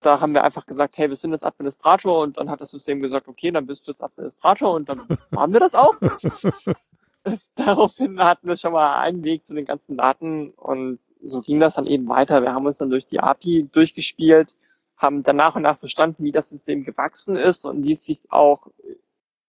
Da 0.00 0.20
haben 0.20 0.34
wir 0.34 0.44
einfach 0.44 0.66
gesagt, 0.66 0.98
hey, 0.98 1.08
wir 1.08 1.16
sind 1.16 1.32
jetzt 1.32 1.44
Administrator 1.44 2.20
und 2.20 2.36
dann 2.36 2.50
hat 2.50 2.60
das 2.60 2.70
System 2.70 3.00
gesagt, 3.00 3.28
okay, 3.28 3.50
dann 3.50 3.66
bist 3.66 3.86
du 3.86 3.92
jetzt 3.92 4.02
Administrator 4.02 4.74
und 4.74 4.88
dann 4.88 5.06
haben 5.36 5.52
wir 5.52 5.60
das 5.60 5.74
auch. 5.74 5.94
Daraufhin 7.54 8.20
hatten 8.20 8.48
wir 8.48 8.56
schon 8.56 8.72
mal 8.72 8.98
einen 8.98 9.24
Weg 9.24 9.46
zu 9.46 9.54
den 9.54 9.64
ganzen 9.64 9.96
Daten 9.96 10.50
und 10.50 10.98
so 11.22 11.40
ging 11.40 11.58
das 11.58 11.74
dann 11.74 11.86
eben 11.86 12.08
weiter. 12.08 12.42
Wir 12.42 12.52
haben 12.52 12.66
uns 12.66 12.78
dann 12.78 12.90
durch 12.90 13.06
die 13.06 13.20
API 13.20 13.68
durchgespielt, 13.72 14.54
haben 14.96 15.22
dann 15.22 15.36
nach 15.36 15.56
und 15.56 15.62
nach 15.62 15.78
verstanden, 15.78 16.24
wie 16.24 16.32
das 16.32 16.50
System 16.50 16.84
gewachsen 16.84 17.36
ist 17.36 17.64
und 17.64 17.84
wie 17.84 17.94
sich 17.94 18.30
auch 18.30 18.66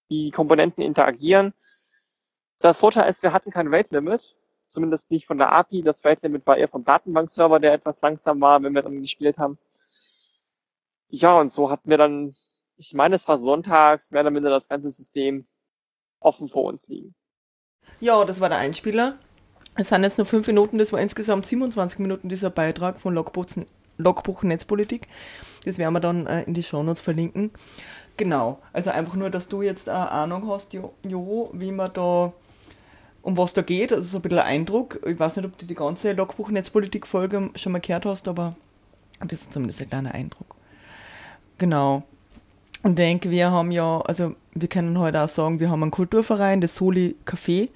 die 0.10 0.32
Komponenten 0.32 0.84
interagieren. 0.84 1.54
Der 2.64 2.74
Vorteil 2.74 3.10
ist, 3.10 3.24
wir 3.24 3.34
hatten 3.34 3.52
kein 3.52 3.74
Rate 3.74 3.94
Limit, 3.94 4.38
zumindest 4.68 5.12
nicht 5.12 5.28
von 5.28 5.38
der 5.38 5.52
API. 5.52 5.82
Das 5.82 6.04
Rate 6.04 6.22
Limit 6.24 6.46
war 6.46 6.58
eher 6.58 6.68
vom 6.68 6.84
Datenbankserver, 6.84 7.60
der 7.60 7.74
etwas 7.74 8.02
langsam 8.02 8.42
war, 8.42 8.62
wenn 8.64 8.74
wir 8.74 8.82
dann 8.82 9.02
gespielt 9.02 9.38
haben. 9.38 9.58
Ja, 11.10 11.40
und 11.40 11.52
so 11.52 11.70
hatten 11.70 11.90
wir 11.90 11.98
dann, 11.98 12.34
ich 12.78 12.94
meine, 12.94 13.16
es 13.16 13.28
war 13.28 13.38
sonntags, 13.38 14.12
mehr 14.12 14.22
oder 14.22 14.32
minder 14.32 14.50
das 14.50 14.68
ganze 14.68 14.90
System 14.90 15.46
offen 16.20 16.50
vor 16.50 16.64
uns 16.66 16.88
liegen. 16.88 17.16
Ja, 18.00 18.26
das 18.26 18.42
war 18.42 18.50
der 18.50 18.58
Einspieler. 18.58 19.18
Es 19.78 19.90
sind 19.90 20.04
jetzt 20.04 20.18
nur 20.18 20.26
fünf 20.26 20.48
Minuten, 20.48 20.78
das 20.78 20.94
war 20.94 21.02
insgesamt 21.02 21.46
27 21.46 22.00
Minuten 22.00 22.30
dieser 22.30 22.50
Beitrag 22.50 23.00
von 23.00 23.14
Logbuch, 23.14 23.46
Logbuch 23.98 24.44
Netzpolitik. 24.44 25.08
Das 25.66 25.78
werden 25.78 25.94
wir 25.94 26.00
dann 26.00 26.28
äh, 26.28 26.44
in 26.44 26.54
die 26.54 26.64
Shownotes 26.64 27.02
verlinken. 27.02 27.52
Genau, 28.18 28.60
also 28.72 28.92
einfach 28.92 29.16
nur, 29.16 29.30
dass 29.30 29.50
du 29.50 29.62
jetzt 29.62 29.90
eine 29.90 30.10
Ahnung 30.10 30.48
hast, 30.48 30.74
jo 30.74 31.50
wie 31.54 31.72
man 31.74 31.92
da, 31.94 32.32
um 33.26 33.38
was 33.38 33.54
da 33.54 33.64
geht, 33.64 33.92
also 33.92 34.04
so 34.04 34.20
ein 34.20 34.22
bisschen 34.22 34.38
ein 34.38 34.46
Eindruck. 34.46 35.00
Ich 35.04 35.20
weiß 35.20 35.38
nicht, 35.38 35.46
ob 35.46 35.58
du 35.58 35.66
die 35.66 35.74
ganze 35.74 36.14
Logbuch 36.14 36.52
Netzpolitik 36.52 37.08
Folge 37.08 37.50
schon 37.56 37.72
mal 37.72 37.82
gehört 37.82 38.06
hast, 38.06 38.28
aber 38.28 38.56
das 39.20 39.42
ist 39.42 39.52
zumindest 39.52 39.82
ein 39.82 39.90
kleiner 39.90 40.14
Eindruck. 40.14 40.56
Genau. 41.58 42.04
Und 42.84 43.00
denke, 43.00 43.32
wir 43.32 43.50
haben 43.50 43.72
ja, 43.72 44.00
also 44.02 44.36
wir 44.54 44.68
können 44.68 45.00
heute 45.00 45.20
auch 45.24 45.28
sagen, 45.28 45.60
wir 45.60 45.72
haben 45.72 45.82
einen 45.82 45.92
Kulturverein, 45.92 46.62
das 46.62 46.76
Soli 46.76 47.16
Café. 47.26 47.70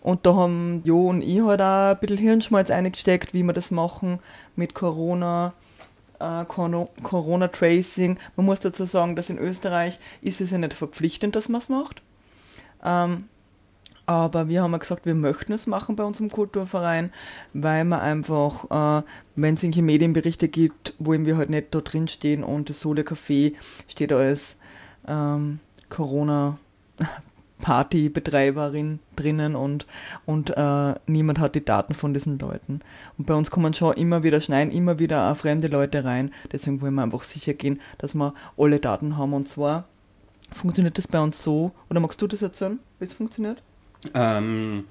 Und 0.00 0.26
da 0.26 0.34
haben 0.34 0.82
Jo 0.84 1.10
und 1.10 1.22
ich 1.22 1.40
halt 1.42 1.60
auch 1.60 1.90
ein 1.90 1.98
bisschen 2.00 2.18
Hirnschmalz 2.18 2.72
eingesteckt, 2.72 3.34
wie 3.34 3.44
wir 3.44 3.52
das 3.52 3.70
machen 3.70 4.18
mit 4.56 4.74
Corona, 4.74 5.52
äh, 6.18 6.44
Corona-Tracing. 6.44 8.18
Man 8.34 8.46
muss 8.46 8.58
dazu 8.58 8.84
sagen, 8.84 9.14
dass 9.14 9.30
in 9.30 9.38
Österreich 9.38 10.00
ist 10.22 10.40
es 10.40 10.50
ja 10.50 10.58
nicht 10.58 10.74
verpflichtend, 10.74 11.36
dass 11.36 11.48
man 11.48 11.60
es 11.60 11.68
macht. 11.68 12.02
Ähm, 12.84 13.28
Aber 14.06 14.48
wir 14.48 14.62
haben 14.62 14.72
ja 14.72 14.78
gesagt, 14.78 15.06
wir 15.06 15.14
möchten 15.14 15.52
es 15.52 15.66
machen 15.66 15.96
bei 15.96 16.04
unserem 16.04 16.30
Kulturverein, 16.30 17.12
weil 17.52 17.84
man 17.84 18.00
einfach, 18.00 19.00
äh, 19.00 19.04
wenn 19.36 19.54
es 19.54 19.62
irgendwelche 19.62 19.82
Medienberichte 19.82 20.48
gibt, 20.48 20.94
wo 20.98 21.12
wir 21.12 21.36
halt 21.36 21.50
nicht 21.50 21.74
da 21.74 21.80
drin 21.80 22.08
stehen 22.08 22.42
und 22.42 22.68
das 22.68 22.80
Sole 22.80 23.02
Café 23.02 23.54
steht 23.88 24.12
als 24.12 24.58
ähm, 25.06 25.60
Corona 25.88 26.58
Partybetreiberin 27.62 28.98
drinnen 29.14 29.54
und, 29.54 29.86
und 30.26 30.50
äh, 30.56 30.94
niemand 31.06 31.38
hat 31.38 31.54
die 31.54 31.64
Daten 31.64 31.94
von 31.94 32.12
diesen 32.12 32.38
Leuten. 32.38 32.80
Und 33.16 33.26
bei 33.26 33.34
uns 33.34 33.50
kommen 33.50 33.72
schon 33.72 33.94
immer 33.94 34.24
wieder 34.24 34.40
schneiden, 34.40 34.72
immer 34.72 34.98
wieder 34.98 35.30
auch 35.30 35.36
fremde 35.36 35.68
Leute 35.68 36.04
rein. 36.04 36.32
Deswegen 36.50 36.80
wollen 36.80 36.94
wir 36.94 37.04
einfach 37.04 37.22
sicher 37.22 37.54
gehen, 37.54 37.80
dass 37.98 38.14
wir 38.14 38.34
alle 38.58 38.80
Daten 38.80 39.16
haben. 39.16 39.32
Und 39.32 39.48
zwar 39.48 39.84
funktioniert 40.52 40.98
das 40.98 41.06
bei 41.06 41.20
uns 41.20 41.42
so, 41.42 41.70
oder 41.88 42.00
magst 42.00 42.20
du 42.20 42.26
das 42.26 42.42
erzählen, 42.42 42.80
wie 42.98 43.04
es 43.04 43.12
funktioniert? 43.12 43.62
Ähm, 44.14 44.84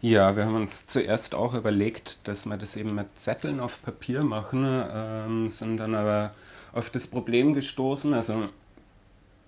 ja, 0.00 0.36
wir 0.36 0.44
haben 0.46 0.56
uns 0.56 0.86
zuerst 0.86 1.34
auch 1.34 1.54
überlegt, 1.54 2.26
dass 2.28 2.46
wir 2.46 2.56
das 2.56 2.76
eben 2.76 2.94
mit 2.94 3.18
Zetteln 3.18 3.60
auf 3.60 3.82
Papier 3.82 4.22
machen, 4.22 4.66
ähm, 4.66 5.48
sind 5.48 5.78
dann 5.78 5.94
aber 5.94 6.34
auf 6.72 6.90
das 6.90 7.06
Problem 7.06 7.54
gestoßen, 7.54 8.12
also 8.12 8.48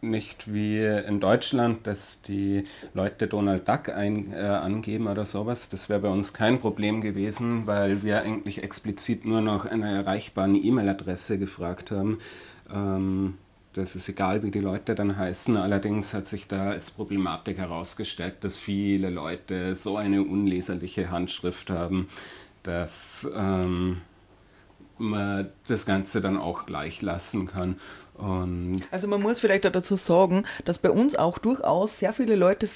nicht 0.01 0.53
wie 0.53 0.83
in 0.85 1.21
Deutschland, 1.21 1.87
dass 1.87 2.23
die 2.23 2.65
Leute 2.95 3.27
Donald 3.27 3.69
Duck 3.69 3.89
ein, 3.89 4.33
äh, 4.33 4.37
angeben 4.37 5.09
oder 5.09 5.25
sowas. 5.25 5.69
Das 5.69 5.89
wäre 5.89 6.01
bei 6.01 6.09
uns 6.09 6.33
kein 6.33 6.61
Problem 6.61 7.01
gewesen, 7.01 7.67
weil 7.67 8.03
wir 8.03 8.23
eigentlich 8.23 8.63
explizit 8.63 9.25
nur 9.25 9.41
nach 9.41 9.67
einer 9.67 9.91
erreichbaren 9.91 10.55
E-Mail-Adresse 10.55 11.39
gefragt 11.39 11.91
haben. 11.91 12.19
Ähm, 12.73 13.35
das 13.77 13.95
ist 13.95 14.09
egal, 14.09 14.43
wie 14.43 14.51
die 14.51 14.61
Leute 14.61 14.95
dann 14.95 15.17
heißen. 15.17 15.57
Allerdings 15.57 16.15
hat 16.15 16.27
sich 16.27 16.49
da 16.49 16.71
als 16.71 16.91
Problematik 16.91 17.59
herausgestellt, 17.59 18.37
dass 18.41 18.57
viele 18.57 19.11
Leute 19.11 19.75
so 19.75 19.97
eine 19.99 20.23
unleserliche 20.23 21.11
Handschrift 21.11 21.69
haben, 21.69 22.09
dass 22.63 23.31
ähm, 23.37 24.01
man 24.99 25.51
das 25.67 25.85
Ganze 25.85 26.23
dann 26.23 26.39
auch 26.39 26.65
gleich 26.65 27.03
lassen 27.03 27.47
kann. 27.47 27.77
Und 28.19 28.81
Also 28.91 29.09
man 29.09 29.21
muss 29.21 29.41
vielleicht 29.41 29.67
auch 29.67 29.73
dazu 29.73 29.97
sagen, 29.97 30.45
dass 30.65 30.79
bei 30.79 30.91
uns 30.91 31.17
auch 31.17 31.37
durchaus 31.39 31.99
sehr 31.99 32.13
viele 32.15 32.35
Leute 32.35 32.69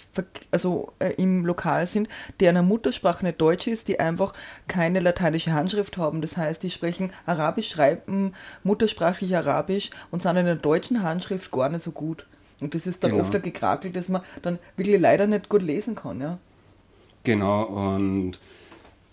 also, 0.51 0.93
äh, 0.99 1.13
im 1.15 1.47
Lokal 1.47 1.87
sind, 1.87 2.09
deren 2.41 2.69
Muttersprache 2.69 3.25
nicht 3.25 3.41
Deutsch 3.41 3.67
ist, 3.67 3.89
die 3.89 3.99
einfach 3.99 4.35
keine 4.69 5.01
lateinische 5.01 5.53
Handschrift 5.53 5.97
haben. 5.97 6.21
Das 6.21 6.37
heißt, 6.37 6.63
die 6.63 6.71
sprechen 6.71 7.11
Arabisch, 7.25 7.71
schreiben 7.71 8.35
muttersprachlich 8.65 9.35
Arabisch 9.35 9.91
und 10.11 10.21
sind 10.23 10.37
in 10.37 10.45
der 10.47 10.57
deutschen 10.57 11.03
Handschrift 11.03 11.51
gar 11.51 11.71
nicht 11.71 11.83
so 11.83 11.93
gut. 11.93 12.27
Und 12.61 12.75
das 12.75 12.87
ist 12.87 13.03
dann 13.03 13.13
Genau. 13.13 13.23
oft 13.23 13.35
ein 13.35 13.41
Gekrakel, 13.43 13.91
das 13.93 14.09
man 14.09 14.23
dann 14.43 14.59
wirklich 14.77 15.01
leider 15.01 15.27
nicht 15.27 15.49
gut 15.49 15.63
lesen 15.63 15.95
kann. 15.95 16.21
Ja? 16.21 16.39
Genau, 17.25 17.63
und 17.63 18.39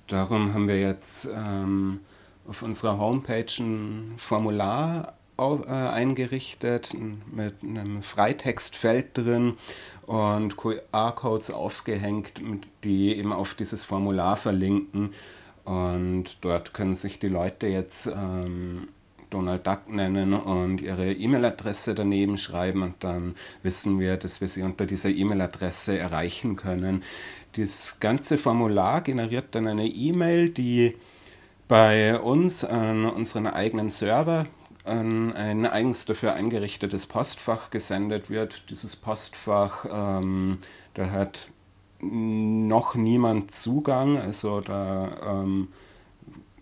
darum 0.07 0.53
haben 0.53 0.67
wir 0.67 0.79
jetzt 0.79 1.29
ähm, 1.33 2.01
auf 2.47 2.61
unserer 2.63 2.97
Homepage 2.97 3.45
ein 3.59 4.13
Formular 4.17 5.13
eingerichtet 5.39 6.93
n- 6.93 7.21
mit 7.31 7.55
einem 7.63 8.01
Freitextfeld 8.01 9.17
drin 9.17 9.53
und 10.05 10.57
QR-Codes 10.57 11.51
aufgehängt, 11.51 12.41
die 12.83 13.15
eben 13.15 13.33
auf 13.33 13.53
dieses 13.53 13.83
Formular 13.83 14.37
verlinken. 14.37 15.13
Und 15.65 16.43
dort 16.45 16.73
können 16.73 16.95
sich 16.95 17.19
die 17.19 17.27
Leute 17.27 17.67
jetzt 17.67 18.07
ähm, 18.07 18.87
Donald 19.29 19.67
Duck 19.67 19.89
nennen 19.89 20.33
und 20.33 20.79
ihre 20.81 21.11
E-Mail-Adresse 21.11 21.93
daneben 21.93 22.37
schreiben 22.37 22.81
und 22.83 22.95
dann 23.03 23.35
wissen 23.63 23.99
wir, 23.99 24.15
dass 24.15 24.39
wir 24.39 24.47
sie 24.47 24.63
unter 24.63 24.85
dieser 24.85 25.09
E-Mail-Adresse 25.09 25.97
erreichen 25.99 26.55
können. 26.55 27.03
Das 27.57 27.97
ganze 27.99 28.37
Formular 28.37 29.01
generiert 29.01 29.47
dann 29.51 29.67
eine 29.67 29.87
E-Mail, 29.87 30.49
die 30.49 30.95
bei 31.67 32.17
uns 32.17 32.63
an 32.63 33.05
unseren 33.05 33.47
eigenen 33.47 33.89
Server 33.89 34.45
an 34.87 35.33
ein 35.33 35.65
eigens 35.65 36.05
dafür 36.05 36.33
eingerichtetes 36.33 37.05
Postfach 37.05 37.69
gesendet 37.69 38.29
wird. 38.29 38.69
Dieses 38.69 38.95
Postfach, 38.95 39.85
ähm, 39.91 40.59
da 40.93 41.11
hat 41.11 41.49
noch 41.99 42.95
niemand 42.95 43.51
Zugang, 43.51 44.17
also 44.17 44.61
da 44.61 45.41
ähm, 45.41 45.69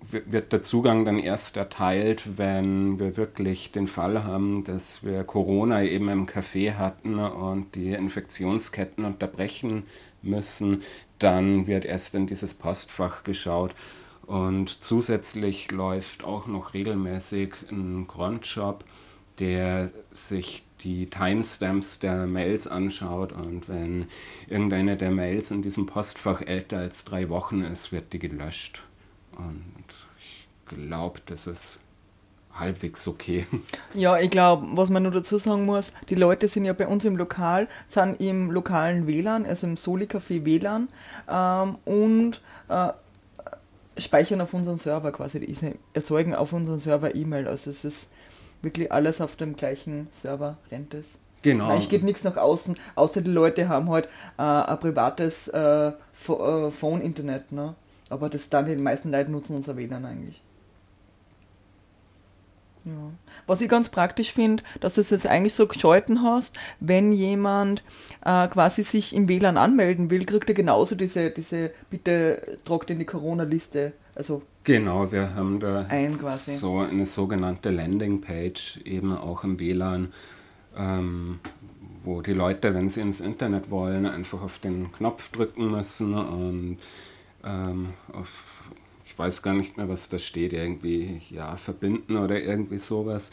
wi- 0.10 0.24
wird 0.26 0.54
der 0.54 0.62
Zugang 0.64 1.04
dann 1.06 1.20
erst 1.20 1.58
erteilt, 1.58 2.38
wenn 2.38 3.00
wir 3.00 3.18
wirklich 3.18 3.72
den 3.72 3.88
Fall 3.88 4.24
haben, 4.24 4.64
dass 4.64 5.04
wir 5.04 5.24
Corona 5.24 5.84
eben 5.84 6.08
im 6.10 6.26
Café 6.26 6.76
hatten 6.76 7.20
und 7.20 7.76
die 7.76 7.92
Infektionsketten 7.92 9.04
unterbrechen 9.04 9.84
müssen. 10.22 10.84
Dann 11.20 11.68
wird 11.68 11.86
erst 11.86 12.16
in 12.16 12.28
dieses 12.28 12.54
Postfach 12.54 13.24
geschaut. 13.24 13.76
Und 14.28 14.84
zusätzlich 14.84 15.72
läuft 15.72 16.24
auch 16.24 16.48
noch 16.48 16.74
regelmäßig 16.74 17.54
ein 17.70 18.08
Cronjob, 18.08 18.84
der 19.40 19.92
sich 20.12 20.64
die 20.82 21.10
Timestamps 21.10 22.00
der 22.00 22.28
Mails 22.28 22.68
anschaut 22.68 23.32
und 23.32 23.68
wenn 23.70 24.08
irgendeine 24.48 24.98
der 24.98 25.12
Mails 25.12 25.52
in 25.52 25.62
diesem 25.62 25.86
Postfach 25.86 26.42
älter 26.42 26.78
als 26.78 27.06
drei 27.06 27.30
Wochen 27.30 27.62
ist, 27.62 27.92
wird 27.92 28.14
die 28.14 28.20
gelöscht. 28.20 28.84
Und 29.38 29.86
ich 30.20 30.48
glaube, 30.66 31.22
das 31.26 31.48
ist 31.48 31.82
halbwegs 32.54 33.08
okay. 33.08 33.46
Ja, 33.94 34.20
ich 34.20 34.30
glaube, 34.30 34.68
was 34.72 34.90
man 34.90 35.04
nur 35.04 35.12
dazu 35.12 35.38
sagen 35.38 35.66
muss, 35.66 35.92
die 36.10 36.16
Leute 36.16 36.48
sind 36.48 36.66
ja 36.66 36.74
bei 36.74 36.88
uns 36.88 37.06
im 37.06 37.16
Lokal, 37.16 37.68
sind 37.90 38.20
im 38.22 38.52
lokalen 38.52 39.08
WLAN, 39.08 39.46
also 39.46 39.68
im 39.68 39.78
Soli 39.78 40.06
Café 40.06 40.46
WLAN 40.46 40.90
ähm, 41.30 41.78
und 41.86 42.42
äh, 42.70 42.92
speichern 43.98 44.42
auf 44.42 44.54
unseren 44.54 44.78
Server 44.78 45.12
quasi, 45.12 45.40
die 45.40 45.56
erzeugen 45.94 46.36
auf 46.36 46.54
unseren 46.54 46.80
Server 46.80 47.16
E-Mail. 47.16 47.48
Also 47.48 47.70
es 47.70 47.86
ist 47.86 48.08
wirklich 48.62 48.92
alles 48.92 49.22
auf 49.22 49.36
dem 49.36 49.56
gleichen 49.56 50.08
Server 50.12 50.58
rennt 50.72 50.94
es. 50.94 51.20
Genau. 51.42 51.70
Eigentlich 51.70 51.90
geht 51.90 52.04
nichts 52.04 52.24
nach 52.24 52.38
außen, 52.38 52.76
außer 52.96 53.22
die 53.22 53.30
Leute 53.30 53.70
haben 53.70 53.90
halt 53.90 54.06
äh, 54.38 54.42
ein 54.42 54.80
privates 54.80 55.48
äh, 55.50 55.90
äh, 55.90 55.94
Phone-Internet, 56.72 57.52
ne? 57.52 57.76
Aber 58.10 58.30
das 58.30 58.50
dann 58.50 58.66
die 58.66 58.76
meisten 58.76 59.12
Leute 59.12 59.32
nutzen 59.32 59.56
unser 59.56 59.78
WLAN 59.78 60.06
eigentlich. 60.06 60.42
Ja. 62.86 62.92
Was 63.48 63.62
ich 63.62 63.70
ganz 63.70 63.90
praktisch 63.90 64.32
finde, 64.32 64.64
dass 64.80 64.94
du 64.96 65.02
es 65.02 65.10
jetzt 65.10 65.26
eigentlich 65.28 65.54
so 65.54 65.68
geschalten 65.68 66.22
hast, 66.22 66.58
wenn 66.80 67.12
jemand 67.12 67.84
äh, 68.24 68.48
quasi 68.48 68.84
sich 68.84 69.16
im 69.16 69.28
WLAN 69.28 69.58
anmelden 69.58 70.10
will, 70.10 70.26
kriegt 70.26 70.50
er 70.50 70.56
genauso 70.56 70.96
diese, 70.96 71.32
diese 71.32 71.72
bitte 71.90 72.60
tragt 72.64 72.92
in 72.92 73.00
die 73.00 73.06
Corona-Liste. 73.06 73.94
Also 74.14 74.44
Genau, 74.64 75.12
wir 75.12 75.36
haben 75.36 75.60
da 75.60 75.86
Ein 75.90 76.18
quasi. 76.18 76.54
so 76.54 76.80
eine 76.80 77.06
sogenannte 77.06 77.70
Landingpage 77.70 78.82
eben 78.84 79.16
auch 79.16 79.44
im 79.44 79.60
WLAN, 79.60 80.12
ähm, 80.76 81.40
wo 82.04 82.22
die 82.22 82.34
Leute, 82.34 82.74
wenn 82.74 82.90
sie 82.90 83.02
ins 83.02 83.22
Internet 83.22 83.70
wollen, 83.70 84.08
einfach 84.08 84.42
auf 84.42 84.58
den 84.60 84.92
Knopf 84.92 85.30
drücken 85.32 85.70
müssen 85.70 86.16
und 86.16 86.78
ähm, 87.44 87.94
auf, 88.12 88.72
weiß 89.18 89.42
gar 89.42 89.54
nicht 89.54 89.78
mehr, 89.78 89.90
was 89.90 90.10
da 90.10 90.20
steht, 90.20 90.54
irgendwie, 90.54 91.22
ja, 91.30 91.56
verbinden 91.58 92.18
oder 92.18 92.42
irgendwie 92.42 92.80
sowas. 92.80 93.32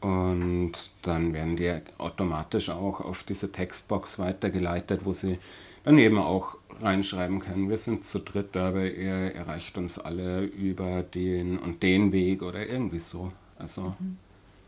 Und 0.00 0.72
dann 1.02 1.32
werden 1.32 1.56
die 1.56 1.72
automatisch 1.98 2.70
auch 2.70 3.00
auf 3.00 3.24
diese 3.24 3.50
Textbox 3.50 4.18
weitergeleitet, 4.18 5.00
wo 5.04 5.12
sie 5.12 5.38
dann 5.84 5.98
eben 5.98 6.18
auch 6.18 6.58
reinschreiben 6.80 7.40
können, 7.40 7.70
wir 7.70 7.76
sind 7.76 8.04
zu 8.04 8.18
dritt, 8.18 8.56
aber 8.56 8.84
ihr 8.84 9.34
erreicht 9.34 9.78
uns 9.78 9.98
alle 9.98 10.42
über 10.42 11.02
den 11.02 11.58
und 11.58 11.82
den 11.82 12.12
Weg 12.12 12.42
oder 12.42 12.66
irgendwie 12.66 12.98
so. 12.98 13.32
Also 13.58 13.94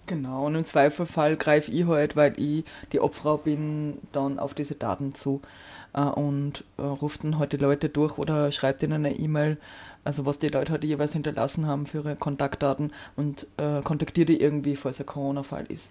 Genau, 0.09 0.47
und 0.47 0.55
im 0.55 0.65
Zweifelfall 0.65 1.37
greife 1.37 1.71
ich 1.71 1.87
halt, 1.87 2.17
weil 2.17 2.33
ich 2.41 2.65
die 2.93 3.01
Obfrau 3.01 3.37
bin, 3.37 3.99
dann 4.13 4.39
auf 4.39 4.55
diese 4.55 4.75
Daten 4.75 5.15
zu 5.15 5.43
äh, 5.93 6.01
und 6.01 6.65
äh, 6.79 6.83
ruft 6.83 7.25
dann 7.25 7.39
halt 7.39 7.53
die 7.53 7.59
Leute 7.59 7.91
durch 7.91 8.17
oder 8.17 8.51
schreibt 8.51 8.83
ihnen 8.83 9.05
eine 9.05 9.15
E-Mail, 9.15 9.59
also 10.09 10.25
was 10.25 10.39
die 10.39 10.49
Leute 10.49 10.73
halt 10.73 10.85
jeweils 10.85 11.13
hinterlassen 11.13 11.67
haben 11.67 11.85
für 11.87 11.99
ihre 11.99 12.17
Kontaktdaten 12.17 12.95
und 13.15 13.47
äh, 13.59 13.83
kontaktiert 13.83 14.31
die 14.31 14.41
irgendwie, 14.41 14.75
falls 14.75 14.99
ein 14.99 15.05
Corona-Fall 15.05 15.67
ist. 15.69 15.91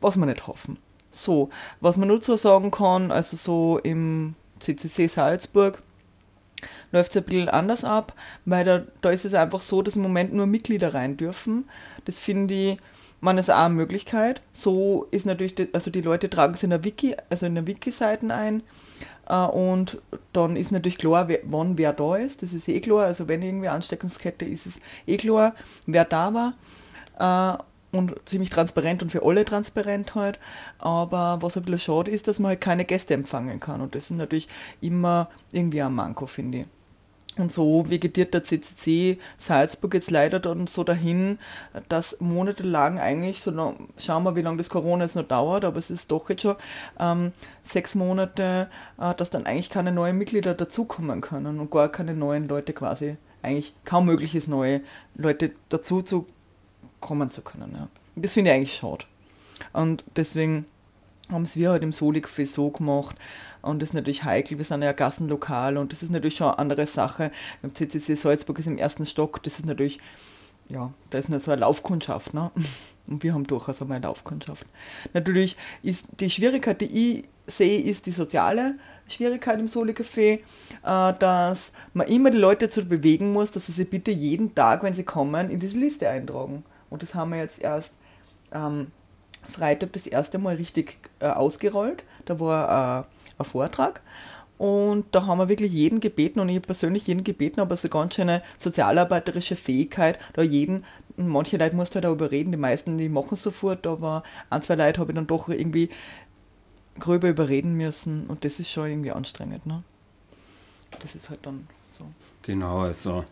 Was 0.00 0.16
wir 0.16 0.26
nicht 0.26 0.48
hoffen. 0.48 0.76
So, 1.12 1.48
was 1.80 1.96
man 1.98 2.08
nur 2.08 2.20
so 2.20 2.36
sagen 2.36 2.72
kann, 2.72 3.12
also 3.12 3.36
so 3.36 3.78
im 3.78 4.34
CCC 4.58 5.06
Salzburg 5.06 5.80
läuft 6.90 7.12
es 7.12 7.18
ein 7.18 7.22
bisschen 7.26 7.48
anders 7.48 7.84
ab, 7.84 8.12
weil 8.44 8.64
da, 8.64 8.82
da 9.02 9.10
ist 9.10 9.24
es 9.24 9.34
einfach 9.34 9.60
so, 9.60 9.82
dass 9.82 9.94
im 9.94 10.02
Moment 10.02 10.34
nur 10.34 10.46
Mitglieder 10.46 10.92
rein 10.92 11.16
dürfen. 11.16 11.68
Das 12.06 12.18
finde 12.18 12.54
ich, 12.54 12.78
man 13.20 13.38
ist 13.38 13.52
auch 13.52 13.58
eine 13.58 13.74
Möglichkeit. 13.74 14.42
So 14.50 15.06
ist 15.12 15.26
natürlich, 15.26 15.54
die, 15.54 15.68
also 15.72 15.92
die 15.92 16.00
Leute 16.00 16.28
tragen 16.28 16.54
es 16.54 16.64
in 16.64 16.70
der 16.70 16.82
Wiki, 16.82 17.14
also 17.30 17.46
in 17.46 17.54
der 17.54 17.68
Wiki-Seiten 17.68 18.32
ein. 18.32 18.64
Äh, 19.28 19.46
und 19.46 19.98
dann 20.32 20.56
ist 20.56 20.72
natürlich 20.72 20.98
klar, 20.98 21.28
wann 21.44 21.78
wer 21.78 21.92
da 21.92 22.16
ist. 22.16 22.42
Das 22.42 22.52
ist 22.52 22.68
eh 22.68 22.80
klar. 22.80 23.04
Also 23.04 23.28
wenn 23.28 23.42
irgendwie 23.42 23.68
Ansteckungskette 23.68 24.44
ist 24.44 24.66
es 24.66 24.80
eh 25.06 25.16
klar, 25.16 25.54
wer 25.86 26.04
da 26.04 26.34
war. 26.34 27.58
Äh, 27.58 27.62
und 27.90 28.14
ziemlich 28.28 28.50
transparent 28.50 29.02
und 29.02 29.10
für 29.10 29.24
alle 29.24 29.44
transparent 29.44 30.14
halt. 30.14 30.38
Aber 30.78 31.38
was 31.40 31.56
ein 31.56 31.64
bisschen 31.64 31.80
schade 31.80 32.10
ist, 32.10 32.28
dass 32.28 32.38
man 32.38 32.50
halt 32.50 32.60
keine 32.60 32.84
Gäste 32.84 33.14
empfangen 33.14 33.60
kann. 33.60 33.80
Und 33.80 33.94
das 33.94 34.04
ist 34.04 34.16
natürlich 34.16 34.48
immer 34.80 35.28
irgendwie 35.52 35.82
ein 35.82 35.94
Manko, 35.94 36.26
finde 36.26 36.58
ich. 36.58 36.66
Und 37.38 37.52
so 37.52 37.88
vegetiert 37.88 38.34
der 38.34 38.44
CCC 38.44 39.18
Salzburg 39.38 39.94
jetzt 39.94 40.10
leider 40.10 40.40
dann 40.40 40.66
so 40.66 40.84
dahin, 40.84 41.38
dass 41.88 42.20
monatelang 42.20 42.98
eigentlich, 42.98 43.40
so 43.40 43.50
noch, 43.50 43.74
schauen 43.96 44.24
wir, 44.24 44.36
wie 44.36 44.42
lange 44.42 44.58
das 44.58 44.70
Corona 44.70 45.04
jetzt 45.04 45.16
noch 45.16 45.26
dauert, 45.26 45.64
aber 45.64 45.78
es 45.78 45.90
ist 45.90 46.10
doch 46.10 46.28
jetzt 46.28 46.42
schon 46.42 46.56
ähm, 46.98 47.32
sechs 47.64 47.94
Monate, 47.94 48.68
äh, 49.00 49.14
dass 49.14 49.30
dann 49.30 49.46
eigentlich 49.46 49.70
keine 49.70 49.92
neuen 49.92 50.18
Mitglieder 50.18 50.54
dazukommen 50.54 51.20
können 51.20 51.60
und 51.60 51.70
gar 51.70 51.88
keine 51.88 52.14
neuen 52.14 52.48
Leute 52.48 52.72
quasi, 52.72 53.16
eigentlich 53.42 53.74
kaum 53.84 54.06
möglich 54.06 54.34
ist, 54.34 54.48
neue 54.48 54.80
Leute 55.14 55.52
dazu 55.68 56.02
zu 56.02 56.26
kommen 57.00 57.30
zu 57.30 57.42
können. 57.42 57.72
Ja. 57.72 57.88
Das 58.16 58.32
finde 58.32 58.50
ich 58.50 58.56
eigentlich 58.56 58.74
schade. 58.74 59.04
Und 59.72 60.04
deswegen 60.16 60.66
haben 61.30 61.42
es 61.42 61.56
wir 61.56 61.70
halt 61.70 61.82
im 61.82 61.92
Solicafé 61.92 62.46
so 62.46 62.70
gemacht, 62.70 63.16
und 63.62 63.82
das 63.82 63.90
ist 63.90 63.94
natürlich 63.94 64.24
heikel, 64.24 64.58
wir 64.58 64.64
sind 64.64 64.82
ja 64.82 64.92
Gassenlokal 64.92 65.76
und 65.76 65.92
das 65.92 66.02
ist 66.02 66.10
natürlich 66.10 66.36
schon 66.36 66.48
eine 66.48 66.58
andere 66.58 66.86
Sache. 66.86 67.30
Im 67.62 67.74
CCC 67.74 68.14
Salzburg 68.14 68.58
ist 68.58 68.66
im 68.66 68.78
ersten 68.78 69.04
Stock, 69.04 69.42
das 69.42 69.58
ist 69.58 69.66
natürlich, 69.66 69.98
ja, 70.68 70.92
da 71.10 71.18
ist 71.18 71.28
nur 71.28 71.40
so 71.40 71.50
eine 71.50 71.60
Laufkundschaft, 71.60 72.34
ne? 72.34 72.50
Und 73.08 73.22
wir 73.22 73.32
haben 73.32 73.46
durchaus 73.46 73.80
einmal 73.80 73.96
eine 73.96 74.06
Laufkundschaft. 74.06 74.66
Natürlich 75.14 75.56
ist 75.82 76.04
die 76.20 76.28
Schwierigkeit, 76.28 76.82
die 76.82 77.20
ich 77.20 77.24
sehe, 77.46 77.80
ist 77.80 78.04
die 78.04 78.10
soziale 78.10 78.74
Schwierigkeit 79.08 79.58
im 79.58 79.66
Soli 79.66 79.92
Café, 79.92 80.40
äh, 80.84 81.14
dass 81.18 81.72
man 81.94 82.06
immer 82.06 82.30
die 82.30 82.36
Leute 82.36 82.66
dazu 82.66 82.84
bewegen 82.84 83.32
muss, 83.32 83.50
dass 83.50 83.64
sie 83.64 83.72
sich 83.72 83.88
bitte 83.88 84.10
jeden 84.10 84.54
Tag, 84.54 84.82
wenn 84.82 84.92
sie 84.92 85.04
kommen, 85.04 85.48
in 85.48 85.58
diese 85.58 85.78
Liste 85.78 86.06
eintragen. 86.06 86.64
Und 86.90 87.02
das 87.02 87.14
haben 87.14 87.30
wir 87.30 87.38
jetzt 87.38 87.62
erst 87.62 87.94
ähm, 88.52 88.88
Freitag 89.48 89.92
das 89.92 90.06
erste 90.06 90.38
Mal 90.38 90.56
richtig 90.56 90.98
äh, 91.20 91.26
ausgerollt. 91.26 92.04
Da 92.24 92.38
war 92.38 93.04
äh, 93.04 93.40
ein 93.40 93.44
Vortrag. 93.44 94.02
Und 94.58 95.06
da 95.12 95.24
haben 95.26 95.38
wir 95.38 95.48
wirklich 95.48 95.72
jeden 95.72 96.00
gebeten 96.00 96.40
und 96.40 96.48
ich 96.48 96.60
persönlich 96.60 97.06
jeden 97.06 97.22
gebeten, 97.22 97.60
aber 97.60 97.74
ist 97.74 97.84
eine 97.84 97.90
ganz 97.90 98.16
schöne 98.16 98.42
sozialarbeiterische 98.56 99.54
Fähigkeit, 99.54 100.18
da 100.32 100.42
jeden, 100.42 100.84
manche 101.16 101.56
Leute 101.56 101.76
musst 101.76 101.94
du 101.94 101.96
halt 101.96 102.06
auch 102.06 102.12
überreden, 102.12 102.50
die 102.50 102.58
meisten, 102.58 102.98
die 102.98 103.08
machen 103.08 103.34
es 103.34 103.44
sofort, 103.44 103.86
aber 103.86 104.24
ein, 104.50 104.60
zwei 104.62 104.74
Leute 104.74 105.00
habe 105.00 105.12
ich 105.12 105.14
dann 105.14 105.28
doch 105.28 105.48
irgendwie 105.48 105.90
gröber 106.98 107.28
überreden 107.28 107.74
müssen 107.74 108.26
und 108.26 108.44
das 108.44 108.58
ist 108.58 108.72
schon 108.72 108.90
irgendwie 108.90 109.12
anstrengend. 109.12 109.64
Ne? 109.64 109.84
Das 111.00 111.14
ist 111.14 111.30
halt 111.30 111.46
dann 111.46 111.68
so. 111.86 112.06
Genau, 112.42 112.80
also 112.80 113.24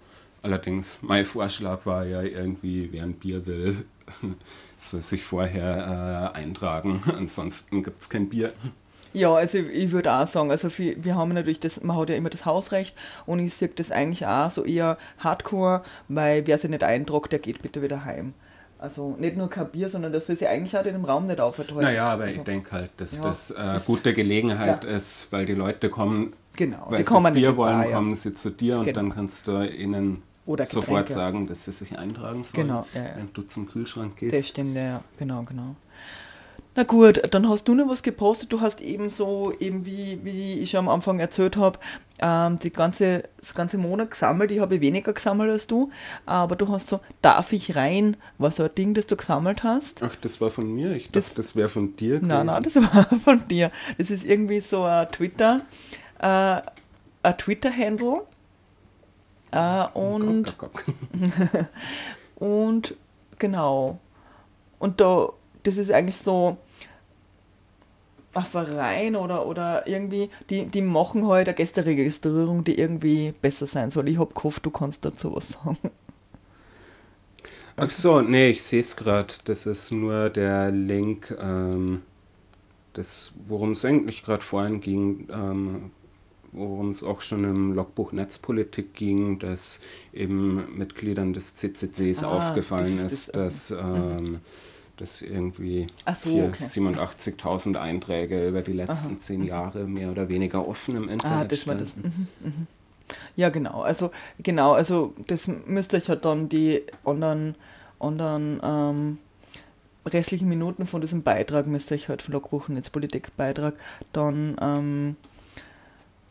allerdings 0.46 1.02
mein 1.02 1.24
Vorschlag 1.24 1.84
war 1.86 2.04
ja 2.04 2.22
irgendwie, 2.22 2.88
wer 2.92 3.02
ein 3.02 3.14
Bier 3.14 3.46
will, 3.46 3.84
soll 4.76 5.02
sich 5.02 5.22
vorher 5.24 6.32
äh, 6.34 6.38
eintragen, 6.38 7.02
ansonsten 7.06 7.82
gibt 7.82 8.00
es 8.00 8.08
kein 8.08 8.28
Bier. 8.28 8.52
Ja, 9.12 9.34
also 9.34 9.58
ich 9.58 9.92
würde 9.92 10.12
auch 10.12 10.26
sagen, 10.26 10.50
also 10.50 10.68
wir, 10.78 11.02
wir 11.02 11.14
haben 11.16 11.32
natürlich 11.32 11.60
das, 11.60 11.82
man 11.82 11.96
hat 11.96 12.10
ja 12.10 12.16
immer 12.16 12.28
das 12.28 12.44
Hausrecht 12.44 12.94
und 13.24 13.38
ich 13.40 13.54
sehe 13.54 13.68
das 13.68 13.90
eigentlich 13.90 14.26
auch 14.26 14.50
so 14.50 14.62
eher 14.62 14.98
hardcore, 15.18 15.82
weil 16.08 16.46
wer 16.46 16.58
sich 16.58 16.70
nicht 16.70 16.82
eintragt, 16.82 17.32
der 17.32 17.38
geht 17.38 17.62
bitte 17.62 17.82
wieder 17.82 18.04
heim. 18.04 18.34
Also 18.78 19.16
nicht 19.18 19.38
nur 19.38 19.48
kein 19.48 19.70
Bier, 19.70 19.88
sondern 19.88 20.12
das 20.12 20.26
soll 20.26 20.36
sich 20.36 20.46
eigentlich 20.46 20.76
auch 20.76 20.84
in 20.84 20.92
dem 20.92 21.06
Raum 21.06 21.26
nicht 21.26 21.40
aufhalten. 21.40 21.76
Naja, 21.76 22.08
aber 22.08 22.24
also, 22.24 22.40
ich 22.40 22.44
denke 22.44 22.72
halt, 22.72 22.90
dass 22.98 23.16
ja, 23.16 23.24
das 23.24 23.52
eine 23.52 23.72
das, 23.74 23.86
gute 23.86 24.12
Gelegenheit 24.12 24.84
ja. 24.84 24.90
ist, 24.90 25.32
weil 25.32 25.46
die 25.46 25.54
Leute 25.54 25.88
kommen, 25.88 26.34
genau, 26.54 26.86
weil 26.90 27.06
sie 27.06 27.14
das 27.14 27.32
Bier 27.32 27.56
wollen, 27.56 27.84
ja. 27.84 27.96
kommen 27.96 28.14
sie 28.14 28.34
zu 28.34 28.50
dir 28.50 28.80
und 28.80 28.84
genau. 28.84 28.96
dann 28.96 29.14
kannst 29.14 29.48
du 29.48 29.66
ihnen 29.66 30.22
sofort 30.64 31.08
sagen, 31.08 31.46
dass 31.46 31.64
sie 31.64 31.72
sich 31.72 31.98
eintragen 31.98 32.42
sollen, 32.42 32.68
genau, 32.68 32.86
wenn 32.92 33.32
du 33.32 33.42
zum 33.42 33.68
Kühlschrank 33.68 34.16
gehst. 34.16 34.34
Das 34.34 34.48
stimmt, 34.48 34.76
ja, 34.76 35.02
genau, 35.18 35.42
genau. 35.42 35.76
Na 36.78 36.82
gut, 36.82 37.22
dann 37.30 37.48
hast 37.48 37.66
du 37.68 37.74
noch 37.74 37.88
was 37.88 38.02
gepostet. 38.02 38.52
Du 38.52 38.60
hast 38.60 38.82
eben 38.82 39.08
so, 39.08 39.50
eben 39.60 39.86
wie, 39.86 40.20
wie 40.24 40.60
ich 40.60 40.70
schon 40.70 40.80
am 40.80 40.88
Anfang 40.90 41.18
erzählt 41.18 41.56
habe, 41.56 41.78
ähm, 42.20 42.58
die 42.58 42.70
ganze, 42.70 43.22
das 43.38 43.54
ganze 43.54 43.78
Monat 43.78 44.10
gesammelt. 44.10 44.50
Ich 44.50 44.60
habe 44.60 44.78
weniger 44.82 45.14
gesammelt 45.14 45.50
als 45.50 45.66
du, 45.66 45.90
aber 46.26 46.54
du 46.54 46.68
hast 46.68 46.90
so, 46.90 47.00
darf 47.22 47.54
ich 47.54 47.76
rein, 47.76 48.18
war 48.36 48.52
so 48.52 48.64
ein 48.64 48.74
Ding, 48.76 48.92
das 48.92 49.06
du 49.06 49.16
gesammelt 49.16 49.62
hast. 49.62 50.02
Ach, 50.02 50.14
das 50.16 50.38
war 50.42 50.50
von 50.50 50.70
mir? 50.70 50.92
Ich 50.92 51.10
das, 51.10 51.28
dachte, 51.28 51.36
das 51.36 51.56
wäre 51.56 51.68
von 51.68 51.96
dir 51.96 52.16
gewesen. 52.16 52.28
Nein, 52.28 52.46
nein, 52.46 52.62
das 52.62 52.74
war 52.74 53.06
von 53.24 53.48
dir. 53.48 53.70
Das 53.96 54.10
ist 54.10 54.26
irgendwie 54.26 54.60
so 54.60 54.82
ein 54.82 55.10
Twitter, 55.10 55.62
äh, 56.20 56.60
ein 57.22 57.38
Twitter-Handle. 57.38 58.20
Äh, 59.50 59.86
und, 59.94 60.54
und 62.36 62.94
genau. 63.38 63.98
Und 64.78 65.00
da, 65.00 65.30
das 65.62 65.76
ist 65.76 65.90
eigentlich 65.90 66.16
so, 66.16 66.58
ein 68.36 68.44
Verein 68.44 69.16
oder, 69.16 69.46
oder 69.46 69.86
irgendwie, 69.86 70.30
die, 70.50 70.66
die 70.66 70.82
machen 70.82 71.26
halt 71.26 71.48
eine 71.48 71.54
Gästeregistrierung, 71.54 72.64
die 72.64 72.78
irgendwie 72.78 73.32
besser 73.40 73.66
sein 73.66 73.90
soll. 73.90 74.08
Ich 74.08 74.18
habe 74.18 74.34
gehofft, 74.34 74.64
du 74.66 74.70
kannst 74.70 75.04
dazu 75.04 75.34
was 75.34 75.50
sagen. 75.50 75.78
Ach 77.76 77.90
so, 77.90 78.20
nee, 78.22 78.50
ich 78.50 78.62
sehe 78.62 78.80
es 78.80 78.96
gerade. 78.96 79.34
Das 79.44 79.66
ist 79.66 79.90
nur 79.90 80.30
der 80.30 80.70
Link, 80.70 81.36
ähm, 81.40 82.02
worum 83.46 83.72
es 83.72 83.84
eigentlich 83.84 84.22
gerade 84.22 84.44
vorhin 84.44 84.80
ging, 84.80 85.28
ähm, 85.30 85.90
worum 86.56 86.88
es 86.88 87.02
auch 87.02 87.20
schon 87.20 87.44
im 87.44 87.72
Logbuch 87.72 88.12
Netzpolitik 88.12 88.94
ging, 88.94 89.38
dass 89.38 89.80
eben 90.12 90.76
Mitgliedern 90.76 91.32
des 91.32 91.54
CCCs 91.54 92.24
ah, 92.24 92.28
aufgefallen 92.28 92.98
das 93.00 93.12
ist, 93.12 93.36
das, 93.36 93.68
dass 93.68 93.70
ähm, 93.78 94.22
mhm 94.24 94.40
dass 94.96 95.20
irgendwie 95.22 95.86
so, 96.14 96.30
okay. 96.30 96.62
87.000 96.62 97.76
Einträge 97.76 98.48
über 98.48 98.62
die 98.62 98.72
letzten 98.72 99.12
Aha. 99.12 99.18
zehn 99.18 99.44
Jahre 99.44 99.84
mehr 99.84 100.10
oder 100.10 100.28
weniger 100.28 100.66
offen 100.66 100.96
im 100.96 101.08
Internet 101.08 101.38
ah, 101.38 101.44
das 101.44 101.66
war 101.66 101.74
das. 101.74 101.96
Mhm, 101.96 102.28
mhm. 102.40 102.66
Ja, 103.36 103.50
genau. 103.50 103.82
Also 103.82 104.10
genau, 104.38 104.72
also 104.72 105.14
das 105.26 105.48
müsste 105.66 105.98
ich 105.98 106.08
halt 106.08 106.24
dann 106.24 106.48
die 106.48 106.82
anderen, 107.04 107.54
anderen 108.00 108.60
ähm, 108.62 109.18
restlichen 110.06 110.48
Minuten 110.48 110.86
von 110.86 111.00
diesem 111.00 111.22
Beitrag, 111.22 111.66
müsste 111.66 111.94
ich 111.94 112.08
halt 112.08 112.22
von 112.22 112.32
Logbuch 112.32 112.68
Netzpolitik-Beitrag 112.68 113.74
dann 114.12 114.56
ähm, 114.60 115.16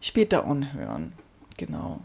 später 0.06 0.46
anhören. 0.46 1.13
Genau. 1.58 2.00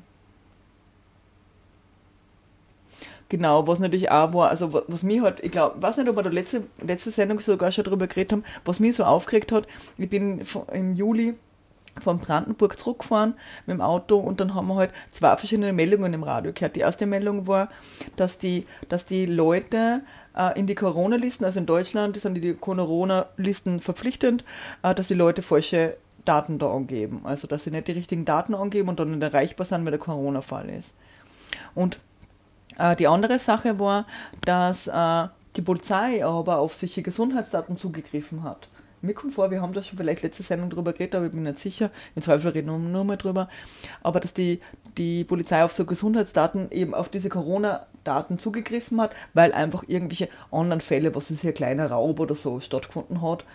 Genau, 3.28 3.66
was 3.68 3.78
natürlich 3.78 4.10
auch 4.10 4.34
war, 4.34 4.50
also 4.50 4.82
was 4.88 5.04
mich 5.04 5.20
halt, 5.20 5.38
ich 5.40 5.52
glaube, 5.52 5.80
weiß 5.80 5.98
nicht, 5.98 6.08
ob 6.08 6.16
wir 6.16 6.24
der 6.24 6.32
letzte, 6.32 6.64
letzte 6.82 7.12
Sendung 7.12 7.38
sogar 7.38 7.70
schon 7.70 7.84
darüber 7.84 8.08
geredet 8.08 8.32
haben, 8.32 8.44
was 8.64 8.80
mich 8.80 8.96
so 8.96 9.04
aufgeregt 9.04 9.52
hat, 9.52 9.68
ich 9.98 10.10
bin 10.10 10.44
im 10.72 10.94
Juli 10.96 11.34
von 12.00 12.18
Brandenburg 12.18 12.76
zurückgefahren 12.76 13.34
mit 13.66 13.74
dem 13.74 13.80
Auto 13.80 14.16
und 14.18 14.40
dann 14.40 14.54
haben 14.54 14.66
wir 14.66 14.76
halt 14.76 14.90
zwei 15.12 15.36
verschiedene 15.36 15.72
Meldungen 15.72 16.12
im 16.12 16.24
Radio 16.24 16.52
gehört. 16.52 16.74
Die 16.74 16.80
erste 16.80 17.06
Meldung 17.06 17.46
war, 17.46 17.68
dass 18.16 18.36
die, 18.36 18.66
dass 18.88 19.04
die 19.04 19.26
Leute 19.26 20.02
äh, 20.36 20.58
in 20.58 20.66
die 20.66 20.74
Corona-Listen, 20.74 21.44
also 21.44 21.60
in 21.60 21.66
Deutschland 21.66 22.16
sind 22.16 22.34
die 22.34 22.54
Corona-Listen 22.54 23.80
verpflichtend, 23.80 24.44
äh, 24.82 24.92
dass 24.92 25.06
die 25.06 25.14
Leute 25.14 25.42
falsche 25.42 25.96
Daten 26.24 26.58
da 26.58 26.72
angeben. 26.72 27.20
Also 27.24 27.46
dass 27.46 27.64
sie 27.64 27.70
nicht 27.70 27.88
die 27.88 27.92
richtigen 27.92 28.24
Daten 28.24 28.54
angeben 28.54 28.88
und 28.88 29.00
dann 29.00 29.10
nicht 29.10 29.22
erreichbar 29.22 29.66
sind, 29.66 29.84
wenn 29.84 29.92
der 29.92 30.00
Corona-Fall 30.00 30.68
ist. 30.68 30.94
Und 31.74 32.00
äh, 32.78 32.96
die 32.96 33.08
andere 33.08 33.38
Sache 33.38 33.78
war, 33.78 34.06
dass 34.44 34.86
äh, 34.86 35.28
die 35.56 35.62
Polizei 35.62 36.24
aber 36.24 36.58
auf 36.58 36.74
solche 36.74 37.02
Gesundheitsdaten 37.02 37.76
zugegriffen 37.76 38.42
hat. 38.42 38.68
Mir 39.02 39.14
kommt 39.14 39.34
vor, 39.34 39.50
wir 39.50 39.62
haben 39.62 39.72
da 39.72 39.82
schon 39.82 39.96
vielleicht 39.96 40.22
letzte 40.22 40.42
Sendung 40.42 40.68
drüber 40.68 40.92
geredet, 40.92 41.14
aber 41.14 41.26
ich 41.26 41.32
bin 41.32 41.42
nicht 41.42 41.58
sicher. 41.58 41.90
Im 42.14 42.20
Zweifel 42.20 42.50
reden 42.50 42.70
wir 42.70 42.78
nur 42.78 43.04
mal 43.04 43.16
drüber. 43.16 43.48
Aber 44.02 44.20
dass 44.20 44.34
die, 44.34 44.60
die 44.98 45.24
Polizei 45.24 45.64
auf 45.64 45.72
so 45.72 45.86
Gesundheitsdaten 45.86 46.70
eben 46.70 46.94
auf 46.94 47.08
diese 47.08 47.30
Corona-Daten 47.30 48.38
zugegriffen 48.38 49.00
hat, 49.00 49.12
weil 49.32 49.52
einfach 49.52 49.84
irgendwelche 49.86 50.28
anderen 50.50 50.82
Fälle, 50.82 51.14
was 51.14 51.30
ist 51.30 51.40
hier 51.40 51.54
kleiner 51.54 51.90
Raub 51.90 52.20
oder 52.20 52.34
so, 52.34 52.60
stattgefunden 52.60 53.22
hat. 53.22 53.46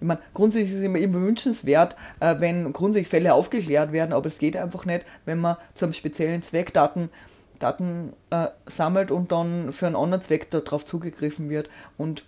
Ich 0.00 0.06
meine, 0.06 0.20
grundsätzlich 0.34 0.72
ist 0.72 0.78
es 0.78 0.84
immer, 0.84 0.98
immer 0.98 1.20
wünschenswert, 1.20 1.96
äh, 2.20 2.36
wenn 2.38 2.72
grundsätzlich 2.72 3.08
Fälle 3.08 3.34
aufgeklärt 3.34 3.92
werden, 3.92 4.12
aber 4.12 4.28
es 4.28 4.38
geht 4.38 4.56
einfach 4.56 4.84
nicht, 4.84 5.04
wenn 5.24 5.40
man 5.40 5.56
zu 5.74 5.86
einem 5.86 5.94
speziellen 5.94 6.42
Zweck 6.42 6.72
Daten 6.72 7.10
Daten 7.58 8.12
äh, 8.30 8.48
sammelt 8.66 9.10
und 9.10 9.32
dann 9.32 9.72
für 9.72 9.86
einen 9.86 9.96
anderen 9.96 10.22
Zweck 10.22 10.50
darauf 10.50 10.84
zugegriffen 10.84 11.48
wird. 11.48 11.68
Und 11.96 12.24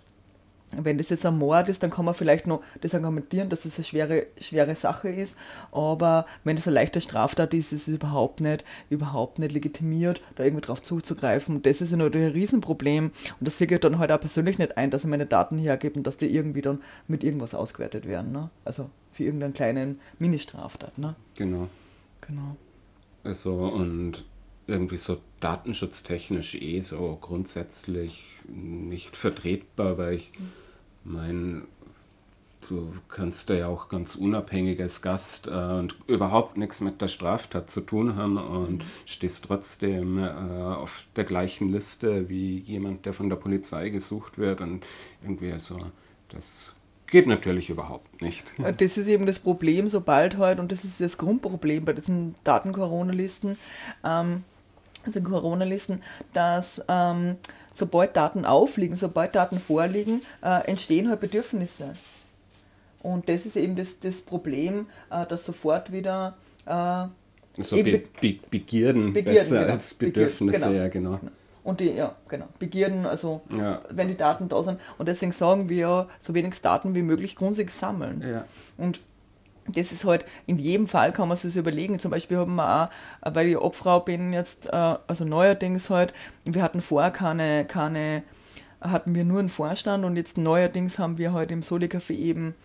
wenn 0.75 0.97
das 0.97 1.09
jetzt 1.09 1.25
ein 1.25 1.37
Mord 1.37 1.67
ist, 1.67 1.81
dann 1.81 1.89
kann 1.89 2.05
man 2.05 2.13
vielleicht 2.13 2.45
noch 2.45 2.61
das 2.81 2.93
argumentieren, 2.93 3.49
dass 3.49 3.65
es 3.65 3.75
das 3.75 3.77
eine 3.79 3.85
schwere, 3.85 4.27
schwere 4.39 4.75
Sache 4.75 5.09
ist. 5.09 5.35
Aber 5.71 6.25
wenn 6.43 6.57
es 6.57 6.67
eine 6.67 6.75
leichte 6.75 7.01
Straftat 7.01 7.53
ist, 7.53 7.73
ist 7.73 7.87
es 7.87 7.95
überhaupt 7.95 8.39
nicht, 8.39 8.63
überhaupt 8.89 9.39
nicht 9.39 9.51
legitimiert, 9.51 10.21
da 10.35 10.43
irgendwie 10.43 10.65
drauf 10.65 10.81
zuzugreifen. 10.81 11.57
Und 11.57 11.65
das 11.65 11.81
ist 11.81 11.91
ja 11.91 11.97
natürlich 11.97 12.27
ein 12.27 12.33
Riesenproblem. 12.33 13.05
Und 13.05 13.47
das 13.47 13.57
sehe 13.57 13.67
ich 13.67 13.79
dann 13.79 13.97
halt 13.97 14.11
auch 14.11 14.19
persönlich 14.19 14.59
nicht 14.59 14.77
ein, 14.77 14.91
dass 14.91 15.03
ich 15.03 15.09
meine 15.09 15.25
Daten 15.25 15.57
hergebe 15.57 15.95
und 15.95 16.05
dass 16.05 16.17
die 16.17 16.27
irgendwie 16.27 16.61
dann 16.61 16.81
mit 17.07 17.23
irgendwas 17.23 17.55
ausgewertet 17.55 18.07
werden. 18.07 18.31
Ne? 18.31 18.49
Also 18.63 18.89
für 19.11 19.23
irgendeinen 19.23 19.53
kleinen 19.53 19.99
Ministraftat. 20.19 20.97
Ne? 20.97 21.15
Genau. 21.35 21.67
Genau. 22.21 22.55
Also 23.23 23.53
und 23.53 24.25
irgendwie 24.67 24.97
so 24.97 25.17
datenschutztechnisch 25.39 26.55
eh 26.55 26.81
so 26.81 27.17
grundsätzlich 27.19 28.25
nicht 28.47 29.15
vertretbar, 29.15 29.97
weil 29.97 30.13
ich 30.13 30.31
meine, 31.03 31.63
du 32.67 32.93
kannst 33.07 33.49
da 33.49 33.53
ja 33.53 33.67
auch 33.67 33.87
ganz 33.89 34.15
unabhängig 34.15 34.81
als 34.81 35.01
Gast 35.01 35.47
äh, 35.47 35.51
und 35.51 35.95
überhaupt 36.07 36.57
nichts 36.57 36.81
mit 36.81 37.01
der 37.01 37.07
Straftat 37.07 37.69
zu 37.69 37.81
tun 37.81 38.15
haben 38.15 38.37
und 38.37 38.83
stehst 39.05 39.45
trotzdem 39.45 40.17
äh, 40.17 40.29
auf 40.29 41.07
der 41.15 41.23
gleichen 41.23 41.69
Liste 41.69 42.29
wie 42.29 42.59
jemand, 42.59 43.05
der 43.05 43.13
von 43.13 43.29
der 43.29 43.37
Polizei 43.37 43.89
gesucht 43.89 44.37
wird 44.37 44.61
und 44.61 44.85
irgendwie 45.23 45.57
so, 45.57 45.79
das 46.29 46.75
geht 47.07 47.27
natürlich 47.27 47.69
überhaupt 47.69 48.21
nicht. 48.21 48.53
Das 48.57 48.97
ist 48.97 49.07
eben 49.07 49.25
das 49.25 49.39
Problem, 49.39 49.87
sobald 49.87 50.37
halt, 50.37 50.59
und 50.59 50.71
das 50.71 50.83
ist 50.83 51.01
das 51.01 51.17
Grundproblem 51.17 51.85
bei 51.85 51.93
diesen 51.93 52.35
Daten-Corona-Listen, 52.43 53.57
ähm, 54.03 54.43
also 55.05 55.21
Corona-Listen, 55.21 56.03
dass 56.33 56.81
ähm, 56.87 57.37
sobald 57.79 58.15
Daten 58.15 58.45
aufliegen, 58.45 58.95
sobald 58.95 59.33
Daten 59.35 59.59
vorliegen, 59.59 60.21
äh, 60.43 60.67
entstehen 60.67 61.09
halt 61.09 61.19
Bedürfnisse. 61.21 61.95
Und 63.01 63.29
das 63.29 63.45
ist 63.45 63.55
eben 63.55 63.75
das, 63.75 63.99
das 63.99 64.21
Problem, 64.21 64.87
äh, 65.09 65.25
dass 65.25 65.45
sofort 65.45 65.91
wieder 65.91 66.35
äh, 66.65 67.05
So 67.63 67.75
Be 67.77 67.83
Be- 67.83 68.03
Be 68.21 68.39
Begierden, 68.49 69.13
Begierden, 69.13 69.33
besser 69.33 69.59
genau. 69.61 69.71
als 69.73 69.93
Bedürfnisse, 69.93 70.59
genau. 70.67 70.71
ja 70.79 70.87
genau. 70.89 71.19
und 71.63 71.79
die, 71.79 71.91
ja, 71.91 72.15
genau, 72.27 72.45
Begierden, 72.59 73.05
also 73.05 73.41
Ja. 73.57 73.81
wenn 73.89 74.07
die 74.09 74.17
Daten 74.17 74.49
da 74.49 74.61
sind. 74.63 74.79
Und 74.97 75.07
deswegen 75.07 75.31
sagen 75.31 75.69
wir, 75.69 76.07
so 76.19 76.33
wenig 76.33 76.59
Daten 76.61 76.93
wie 76.95 77.01
möglich 77.01 77.35
grundsätzlich 77.35 77.75
sammeln. 77.75 78.23
Ja. 78.29 78.45
Und 78.77 78.99
das 79.73 79.91
ist 79.91 80.05
halt, 80.05 80.25
in 80.45 80.59
jedem 80.59 80.87
Fall 80.87 81.11
kann 81.11 81.27
man 81.27 81.37
sich 81.37 81.51
das 81.51 81.59
überlegen. 81.59 81.99
Zum 81.99 82.11
Beispiel 82.11 82.37
haben 82.37 82.55
wir 82.55 82.89
auch, 83.21 83.33
weil 83.33 83.47
ich 83.47 83.57
Obfrau 83.57 83.99
bin 83.99 84.33
jetzt, 84.33 84.67
äh, 84.67 84.95
also 85.07 85.25
neuerdings 85.25 85.89
halt, 85.89 86.13
wir 86.45 86.61
hatten 86.61 86.81
vorher 86.81 87.11
keine, 87.11 87.65
keine, 87.65 88.23
hatten 88.81 89.15
wir 89.15 89.25
nur 89.25 89.39
einen 89.39 89.49
Vorstand 89.49 90.05
und 90.05 90.15
jetzt 90.15 90.37
neuerdings 90.37 90.99
haben 90.99 91.17
wir 91.17 91.33
halt 91.33 91.51
im 91.51 91.63
Soli-Café 91.63 92.13
eben 92.13 92.55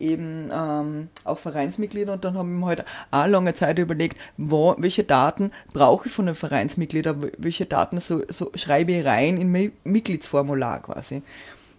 eben 0.00 0.50
ähm, 0.52 1.08
auch 1.24 1.38
Vereinsmitglieder 1.38 2.14
und 2.14 2.24
dann 2.24 2.36
haben 2.36 2.58
wir 2.58 2.66
halt 2.66 2.84
auch 3.10 3.26
lange 3.26 3.54
Zeit 3.54 3.78
überlegt, 3.78 4.16
wo, 4.36 4.74
welche 4.78 5.04
Daten 5.04 5.52
brauche 5.72 6.08
ich 6.08 6.14
von 6.14 6.26
den 6.26 6.34
Vereinsmitgliedern, 6.34 7.30
welche 7.38 7.66
Daten 7.66 8.00
so, 8.00 8.22
so 8.28 8.50
schreibe 8.54 8.92
ich 8.92 9.04
rein 9.04 9.36
in 9.36 9.52
mein 9.52 9.72
Mitgliedsformular 9.84 10.82
quasi. 10.82 11.22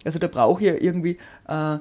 Also 0.04 0.18
da 0.18 0.28
brauche 0.28 0.62
ich 0.62 0.68
ja 0.68 0.74
irgendwie 0.74 1.18
äh, 1.48 1.78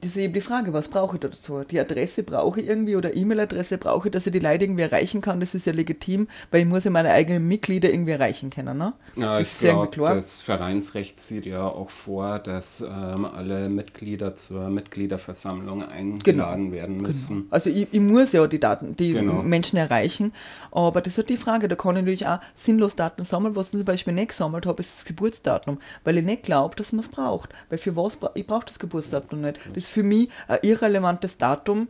das 0.00 0.10
ist 0.12 0.16
eben 0.16 0.32
die 0.34 0.40
Frage, 0.40 0.72
was 0.72 0.88
brauche 0.88 1.16
ich 1.16 1.20
da 1.20 1.28
dazu? 1.28 1.62
Die 1.64 1.78
Adresse 1.78 2.22
brauche 2.22 2.60
ich 2.60 2.66
irgendwie 2.68 2.96
oder 2.96 3.14
E-Mail-Adresse 3.14 3.78
brauche 3.78 4.08
ich, 4.08 4.12
dass 4.12 4.26
ich 4.26 4.32
die 4.32 4.38
Leute 4.38 4.64
irgendwie 4.64 4.82
erreichen 4.82 5.20
kann. 5.20 5.40
Das 5.40 5.54
ist 5.54 5.66
ja 5.66 5.72
legitim, 5.72 6.28
weil 6.50 6.62
ich 6.62 6.66
muss 6.66 6.84
ja 6.84 6.90
meine 6.90 7.10
eigenen 7.10 7.46
Mitglieder 7.46 7.90
irgendwie 7.90 8.12
erreichen 8.12 8.50
können. 8.50 8.78
Ne? 8.78 8.92
Ja, 9.16 9.38
das 9.38 9.52
ich 9.54 9.58
glaube, 9.60 9.90
das 9.96 10.40
Vereinsrecht 10.40 11.20
sieht 11.20 11.46
ja 11.46 11.64
auch 11.66 11.90
vor, 11.90 12.38
dass 12.38 12.80
ähm, 12.80 13.24
alle 13.24 13.68
Mitglieder 13.68 14.34
zur 14.34 14.70
Mitgliederversammlung 14.70 15.82
eingeladen 15.82 16.72
werden 16.72 16.98
müssen. 16.98 17.46
Also 17.50 17.70
ich, 17.70 17.88
ich 17.90 18.00
muss 18.00 18.32
ja 18.32 18.46
die 18.46 18.60
Daten, 18.60 18.96
die 18.96 19.12
Genau. 19.12 19.42
Menschen 19.42 19.76
erreichen, 19.76 20.32
aber 20.72 21.00
das 21.00 21.18
ist 21.18 21.28
die 21.28 21.36
Frage, 21.36 21.68
da 21.68 21.76
kann 21.76 21.96
ich 21.96 22.02
natürlich 22.02 22.26
auch 22.26 22.38
sinnlos 22.54 22.96
Daten 22.96 23.24
sammeln, 23.24 23.56
was 23.56 23.66
ich 23.66 23.72
zum 23.72 23.84
Beispiel 23.84 24.14
nicht 24.14 24.28
gesammelt 24.28 24.66
habe, 24.66 24.80
ist 24.80 24.96
das 24.98 25.04
Geburtsdatum, 25.04 25.78
weil 26.04 26.16
ich 26.18 26.24
nicht 26.24 26.42
glaube, 26.44 26.76
dass 26.76 26.92
man 26.92 27.04
es 27.04 27.10
braucht. 27.10 27.50
Weil 27.68 27.78
für 27.78 27.96
was, 27.96 28.18
ich 28.34 28.46
brauche 28.46 28.66
das 28.66 28.78
Geburtsdatum 28.78 29.40
nicht. 29.42 29.58
Das 29.74 29.86
für 29.90 30.02
mich 30.02 30.28
ein 30.48 30.58
irrelevantes 30.62 31.36
Datum 31.38 31.88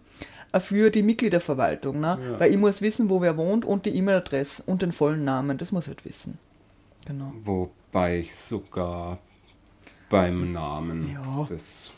äh, 0.52 0.60
für 0.60 0.90
die 0.90 1.02
Mitgliederverwaltung, 1.02 2.00
ne? 2.00 2.18
weil 2.38 2.50
ich 2.50 2.58
muss 2.58 2.82
wissen, 2.82 3.08
wo 3.10 3.20
wer 3.20 3.36
wohnt 3.36 3.64
und 3.64 3.86
die 3.86 3.96
E-Mail-Adresse 3.96 4.62
und 4.66 4.82
den 4.82 4.92
vollen 4.92 5.24
Namen, 5.24 5.58
das 5.58 5.70
muss 5.72 5.84
ich 5.84 5.88
halt 5.88 6.04
wissen. 6.04 6.38
Genau. 7.06 7.32
Wobei 7.44 8.18
ich 8.20 8.34
sogar 8.34 9.18
beim 10.08 10.52
Namen 10.52 11.12
Ja. 11.12 11.46
das 11.48 11.92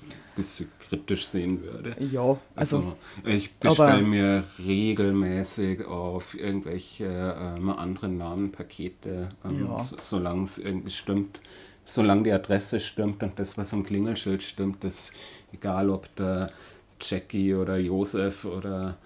ein 0.00 0.14
bisschen 0.36 0.70
kritisch 0.88 1.26
sehen 1.26 1.62
würde. 1.62 1.96
Ja, 1.98 2.36
also, 2.54 2.76
Also, 2.78 2.96
ich 3.24 3.54
bestelle 3.56 4.02
mir 4.02 4.44
regelmäßig 4.64 5.84
auf 5.84 6.34
irgendwelche 6.34 7.06
ähm, 7.58 7.68
anderen 7.70 8.16
Namenpakete, 8.18 9.28
ähm, 9.44 9.66
Ja. 9.66 9.78
so, 9.78 9.96
solange 9.98 10.44
es 10.44 10.58
irgendwie 10.58 10.90
stimmt. 10.90 11.40
Solange 11.84 12.22
die 12.24 12.32
Adresse 12.32 12.78
stimmt 12.80 13.22
und 13.22 13.38
das, 13.38 13.58
was 13.58 13.72
am 13.72 13.84
Klingelschild 13.84 14.42
stimmt, 14.42 14.84
ist 14.84 15.12
egal, 15.52 15.90
ob 15.90 16.14
da 16.16 16.50
Jackie 17.00 17.54
oder 17.54 17.78
Josef 17.78 18.44
oder 18.44 18.96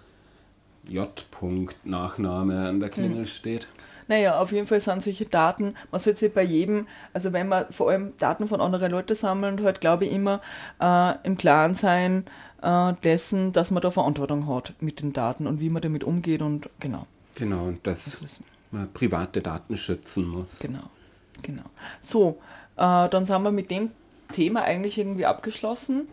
J. 0.86 1.08
-Punkt 1.32 1.76
Nachname 1.84 2.68
an 2.68 2.80
der 2.80 2.90
Klingel 2.90 3.18
Hm. 3.20 3.26
steht. 3.26 3.68
Naja, 4.06 4.38
auf 4.38 4.52
jeden 4.52 4.66
Fall 4.66 4.82
sind 4.82 5.02
solche 5.02 5.24
Daten, 5.24 5.74
man 5.90 5.98
sollte 5.98 6.18
sich 6.20 6.34
bei 6.34 6.42
jedem, 6.42 6.86
also 7.14 7.32
wenn 7.32 7.48
man 7.48 7.72
vor 7.72 7.88
allem 7.88 8.12
Daten 8.18 8.46
von 8.48 8.60
anderen 8.60 8.90
Leuten 8.92 9.14
sammelt, 9.16 9.62
halt 9.62 9.80
glaube 9.80 10.04
ich 10.04 10.12
immer 10.12 10.42
äh, 10.78 11.14
im 11.22 11.38
Klaren 11.38 11.72
sein 11.72 12.26
äh, 12.60 12.92
dessen, 13.02 13.52
dass 13.52 13.70
man 13.70 13.80
da 13.80 13.90
Verantwortung 13.90 14.46
hat 14.46 14.74
mit 14.80 15.00
den 15.00 15.14
Daten 15.14 15.46
und 15.46 15.58
wie 15.60 15.70
man 15.70 15.80
damit 15.80 16.04
umgeht 16.04 16.42
und 16.42 16.68
genau. 16.80 17.06
Genau, 17.34 17.64
und 17.64 17.86
dass 17.86 18.18
Das- 18.20 18.40
man 18.72 18.92
private 18.92 19.40
Daten 19.40 19.74
schützen 19.78 20.26
muss. 20.28 20.58
Genau, 20.58 20.90
genau. 21.42 21.64
So, 22.02 22.38
äh, 22.76 23.08
dann 23.08 23.26
sind 23.26 23.42
wir 23.42 23.52
mit 23.52 23.70
dem 23.70 23.90
Thema 24.32 24.62
eigentlich 24.62 24.98
irgendwie 24.98 25.26
abgeschlossen. 25.26 26.08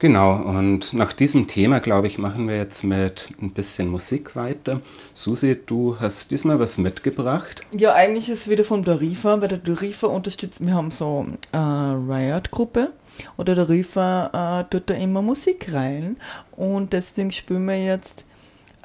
Genau, 0.00 0.32
und 0.32 0.94
nach 0.94 1.12
diesem 1.12 1.46
Thema, 1.46 1.78
glaube 1.78 2.06
ich, 2.06 2.16
machen 2.16 2.48
wir 2.48 2.56
jetzt 2.56 2.84
mit 2.84 3.32
ein 3.42 3.50
bisschen 3.50 3.88
Musik 3.88 4.34
weiter. 4.34 4.80
Susi, 5.12 5.60
du 5.66 6.00
hast 6.00 6.30
diesmal 6.30 6.58
was 6.58 6.78
mitgebracht. 6.78 7.66
Ja, 7.70 7.92
eigentlich 7.92 8.30
ist 8.30 8.40
es 8.40 8.48
wieder 8.48 8.64
von 8.64 8.82
Dorifa, 8.82 9.42
weil 9.42 9.48
der 9.48 9.58
Dorifa 9.58 10.06
unterstützt, 10.06 10.64
wir 10.64 10.72
haben 10.72 10.90
so 10.90 11.26
äh, 11.52 11.58
Riot-Gruppe 11.58 12.92
oder 13.36 13.54
der 13.54 13.66
Dorifa 13.66 14.62
äh, 14.62 14.70
tut 14.70 14.88
da 14.88 14.94
immer 14.94 15.20
Musik 15.20 15.70
rein 15.70 16.16
und 16.52 16.94
deswegen 16.94 17.30
spielen 17.30 17.66
wir 17.66 17.84
jetzt 17.84 18.24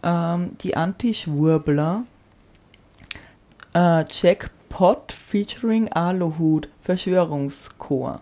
ähm, 0.03 0.57
die 0.63 0.75
Anti-Schwurbler 0.75 2.03
äh, 3.73 4.03
Jackpot 4.69 5.11
featuring 5.11 5.89
Aluhut 5.93 6.67
Verschwörungschor. 6.81 8.21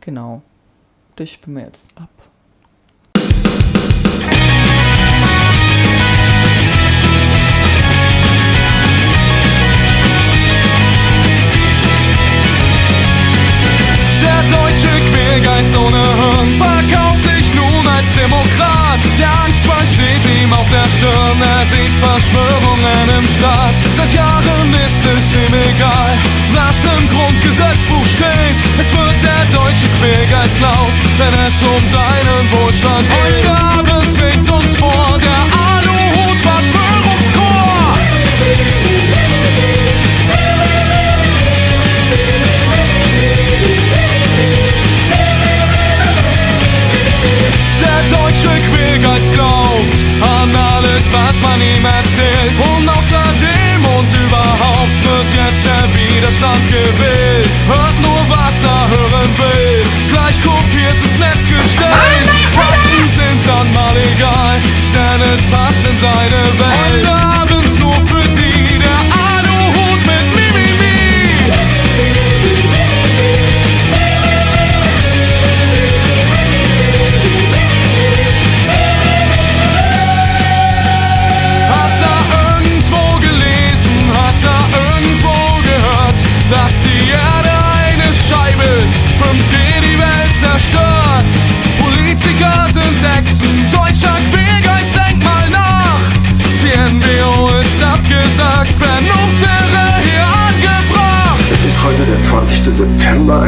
Genau, 0.00 0.42
das 1.16 1.30
spielen 1.30 1.56
wir 1.56 1.64
jetzt 1.64 1.88
ab. 1.96 2.08
Der 14.20 14.42
deutsche 14.56 14.88
Quergeist 15.10 15.78
ohne 15.78 15.96
Hirn 15.96 16.54
verkauft 16.56 17.22
sich 17.22 17.54
nun 17.54 17.86
als 17.86 18.12
Demokrat. 18.14 19.00
Der 19.18 19.30
Angstschweiß 19.44 19.94
steht 19.94 20.42
ihm 20.42 20.52
auf 20.52 20.68
der 20.68 20.88
Stirn, 20.88 21.42
er 21.42 21.66
sieht 21.66 21.94
Verschwörungen 22.00 23.18
im 23.18 23.28
Staat. 23.28 23.74
Seit 23.96 24.12
Jahren 24.14 24.57
ist 25.16 25.32
ihm 25.32 25.54
egal, 25.54 26.12
was 26.52 26.76
im 26.84 27.08
Grundgesetzbuch 27.08 28.06
steht. 28.06 28.58
Es 28.78 28.88
wird 28.92 29.16
der 29.22 29.44
deutsche 29.56 29.88
Quergeist 29.98 30.60
laut, 30.60 30.96
wenn 31.18 31.34
es 31.46 31.56
um 31.62 31.82
seinen 31.88 32.44
Wohlstand 32.52 33.06
geht. 33.08 33.44
Heute 33.44 33.50
Abend 33.78 34.10
singt 34.10 34.52
uns 34.52 34.76
vor 34.76 35.18
der 35.18 35.42
Aluhut 35.72 36.38
Verschwörungschor. 36.40 37.94
Der 47.80 48.18
deutsche 48.18 48.48
Quergeist 48.48 48.87
alles, 50.98 51.12
was 51.12 51.40
man 51.40 51.60
ihm 51.60 51.84
erzählt. 51.84 52.58
Und 52.58 52.88
außerdem 52.88 53.84
und 53.96 54.08
überhaupt 54.18 54.98
wird 55.04 55.28
jetzt 55.34 55.64
der 55.64 55.86
Widerstand 55.94 56.68
gewählt. 56.68 57.50
Hört 57.66 58.00
nur, 58.00 58.20
was 58.28 58.62
er 58.62 58.88
hören 58.90 59.30
will. 59.38 59.84
Gleich 60.10 60.40
kopiert 60.42 60.98
ins 61.04 61.18
Netz 61.18 61.42
gestellt. 61.46 62.28
Fakten 62.52 63.08
sind 63.14 63.46
dann 63.46 63.72
mal 63.72 63.96
egal, 63.96 64.60
denn 64.92 65.20
es 65.34 65.42
passt 65.50 65.86
in 65.88 65.98
seine 65.98 66.42
Welt. 66.58 66.87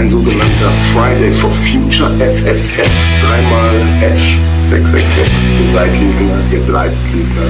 Ein 0.00 0.08
sogenannter 0.08 0.72
Friday 0.94 1.30
for 1.36 1.50
Future 1.50 2.08
FFF, 2.18 2.90
dreimal 3.22 3.76
F 4.00 4.18
666. 4.70 5.30
Ihr 5.58 5.72
seid 5.74 5.92
Lügner, 6.00 6.38
ihr 6.50 6.60
bleibt 6.60 6.96
Lügner. 7.12 7.42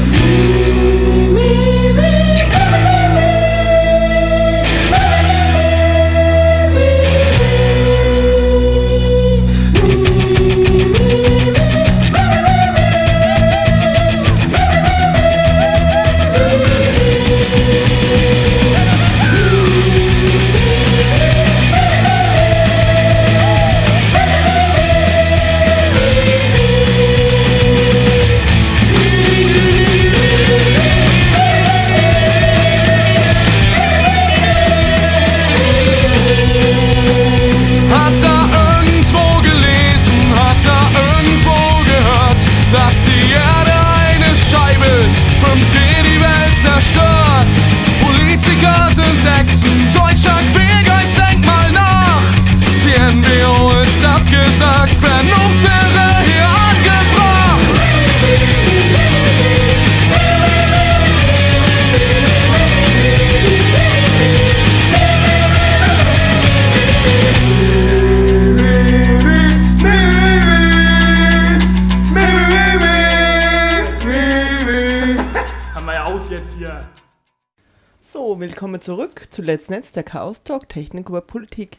Willkommen 78.41 78.81
zurück 78.81 79.27
zu 79.29 79.43
Let's 79.43 79.69
Netz, 79.69 79.93
der 79.93 80.03
Chaos 80.03 80.43
Talk, 80.43 80.67
Technik 80.71 81.11
über 81.11 81.21
Politik. 81.21 81.77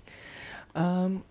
Ähm, 0.75 1.23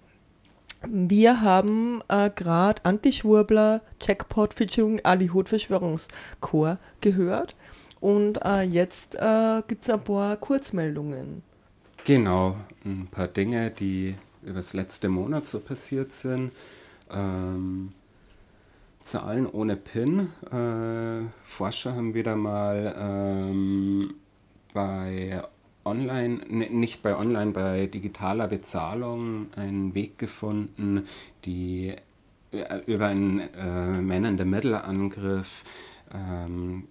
wir 0.85 1.41
haben 1.41 2.03
äh, 2.09 2.31
gerade 2.35 2.85
Anti-Schwurbler, 2.85 3.81
Jackpot 4.03 4.53
featuring 4.55 5.01
Ali 5.05 5.31
Hood 5.31 5.49
Verschwörungschor 5.49 6.79
gehört 7.01 7.55
und 8.01 8.45
äh, 8.45 8.63
jetzt 8.63 9.15
äh, 9.15 9.63
gibt 9.69 9.85
es 9.85 9.91
ein 9.91 10.03
paar 10.03 10.37
Kurzmeldungen. 10.37 11.45
Genau, 12.05 12.57
ein 12.85 13.07
paar 13.09 13.29
Dinge, 13.29 13.71
die 13.71 14.17
über 14.43 14.55
das 14.55 14.75
letzte 14.75 15.09
Monat 15.09 15.47
so 15.47 15.61
passiert 15.61 16.13
sind. 16.13 16.51
Ähm, 17.09 17.93
Zahlen 19.01 19.47
ohne 19.47 19.77
PIN. 19.77 20.33
Äh, 20.51 21.29
Forscher 21.45 21.95
haben 21.95 22.15
wieder 22.15 22.35
mal 22.35 22.97
ähm, 22.99 24.15
bei 24.75 25.43
Online, 25.85 26.41
ne, 26.49 26.69
nicht 26.71 27.03
bei 27.03 27.17
Online, 27.17 27.53
bei 27.53 27.87
digitaler 27.87 28.49
Bezahlung 28.49 29.47
einen 29.57 29.95
Weg 29.95 30.19
gefunden, 30.19 31.07
die 31.45 31.95
äh, 32.53 32.79
über 32.87 33.07
einen 33.07 33.41
äh, 33.41 34.03
Man-in-the-Middle-Angriff 34.03 35.65
ähm, 36.13 36.89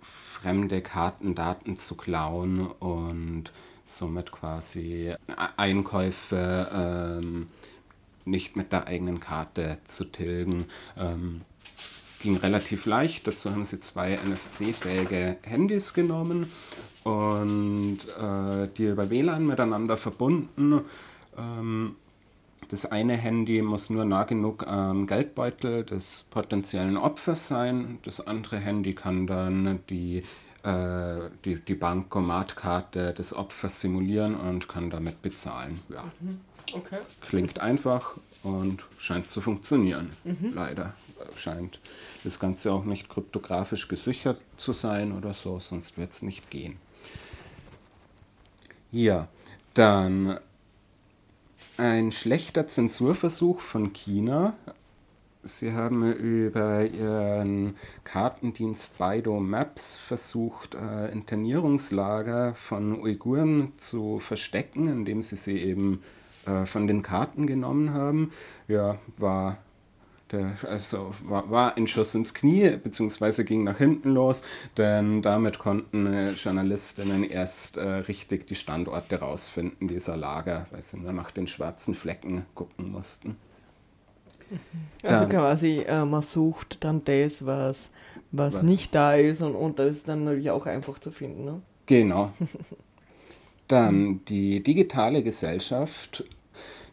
fremde 0.00 0.82
Kartendaten 0.82 1.76
zu 1.76 1.96
klauen 1.96 2.66
und 2.66 3.52
somit 3.84 4.32
quasi 4.32 5.14
Einkäufe 5.56 6.68
ähm, 7.20 7.48
nicht 8.24 8.56
mit 8.56 8.72
der 8.72 8.86
eigenen 8.86 9.20
Karte 9.20 9.78
zu 9.84 10.04
tilgen. 10.04 10.66
Ähm, 10.96 11.42
ging 12.22 12.36
relativ 12.36 12.86
leicht. 12.86 13.26
Dazu 13.26 13.50
haben 13.50 13.64
sie 13.64 13.80
zwei 13.80 14.16
NFC-fähige 14.16 15.36
Handys 15.42 15.92
genommen 15.92 16.50
und 17.04 17.98
äh, 18.18 18.68
die 18.76 18.86
über 18.86 19.10
WLAN 19.10 19.46
miteinander 19.46 19.96
verbunden. 19.96 20.80
Ähm, 21.36 21.96
das 22.68 22.86
eine 22.90 23.16
Handy 23.16 23.60
muss 23.60 23.90
nur 23.90 24.04
nah 24.04 24.24
genug 24.24 24.66
am 24.66 25.06
Geldbeutel 25.06 25.84
des 25.84 26.26
potenziellen 26.30 26.96
Opfers 26.96 27.48
sein. 27.48 27.98
Das 28.04 28.26
andere 28.26 28.58
Handy 28.58 28.94
kann 28.94 29.26
dann 29.26 29.80
die, 29.90 30.22
äh, 30.62 31.16
die, 31.44 31.56
die 31.56 31.74
Bankomatkarte 31.74 33.12
des 33.12 33.34
Opfers 33.34 33.80
simulieren 33.80 34.36
und 34.36 34.68
kann 34.68 34.88
damit 34.88 35.20
bezahlen. 35.20 35.78
Ja. 35.90 36.04
Okay. 36.72 36.98
Klingt 37.20 37.58
einfach 37.58 38.16
und 38.42 38.84
scheint 38.96 39.28
zu 39.28 39.40
funktionieren. 39.40 40.10
Leider 40.54 40.94
scheint 41.36 41.80
das 42.24 42.38
Ganze 42.38 42.72
auch 42.72 42.84
nicht 42.84 43.08
kryptografisch 43.08 43.88
gesichert 43.88 44.40
zu 44.56 44.72
sein 44.72 45.12
oder 45.12 45.34
so, 45.34 45.58
sonst 45.58 45.98
wird 45.98 46.12
es 46.12 46.22
nicht 46.22 46.50
gehen. 46.50 46.76
Ja, 48.90 49.28
dann 49.74 50.38
ein 51.78 52.12
schlechter 52.12 52.68
Zensurversuch 52.68 53.60
von 53.60 53.92
China. 53.92 54.54
Sie 55.42 55.72
haben 55.72 56.12
über 56.12 56.84
ihren 56.84 57.74
Kartendienst 58.04 58.98
Baidu 58.98 59.40
Maps 59.40 59.96
versucht, 59.96 60.76
äh, 60.76 61.10
Internierungslager 61.10 62.54
von 62.54 63.00
Uiguren 63.00 63.72
zu 63.76 64.20
verstecken, 64.20 64.86
indem 64.86 65.20
sie 65.22 65.36
sie 65.36 65.58
eben 65.58 66.02
äh, 66.46 66.66
von 66.66 66.86
den 66.86 67.02
Karten 67.02 67.46
genommen 67.46 67.92
haben. 67.92 68.30
Ja, 68.68 68.98
war, 69.16 69.58
der, 70.32 70.52
also 70.68 71.14
war, 71.24 71.50
war 71.50 71.76
ein 71.76 71.86
Schuss 71.86 72.14
ins 72.14 72.34
Knie, 72.34 72.76
beziehungsweise 72.82 73.44
ging 73.44 73.64
nach 73.64 73.78
hinten 73.78 74.10
los, 74.10 74.42
denn 74.76 75.22
damit 75.22 75.58
konnten 75.58 76.06
äh, 76.06 76.32
Journalistinnen 76.32 77.24
erst 77.24 77.76
äh, 77.76 77.82
richtig 77.86 78.46
die 78.46 78.54
Standorte 78.54 79.20
rausfinden 79.20 79.88
dieser 79.88 80.16
Lager, 80.16 80.66
weil 80.70 80.82
sie 80.82 80.98
nur 80.98 81.12
nach 81.12 81.30
den 81.30 81.46
schwarzen 81.46 81.94
Flecken 81.94 82.46
gucken 82.54 82.90
mussten. 82.90 83.36
Also 85.02 85.20
Dann- 85.24 85.28
quasi, 85.30 85.78
äh, 85.86 86.04
man 86.04 86.22
sucht 86.22 86.84
dann 86.84 87.04
das, 87.04 87.46
was, 87.46 87.90
was, 88.30 88.54
Was? 88.54 88.62
nicht 88.62 88.94
da 88.94 89.14
ist 89.14 89.42
und, 89.42 89.54
und 89.54 89.78
das 89.78 89.92
ist 89.98 90.08
dann 90.08 90.24
natürlich 90.24 90.50
auch 90.50 90.66
einfach 90.66 90.98
zu 90.98 91.10
finden. 91.10 91.44
Ne? 91.44 91.62
Genau. 91.86 92.32
Dann 93.68 94.22
die 94.26 94.62
digitale 94.62 95.22
Gesellschaft. 95.22 96.24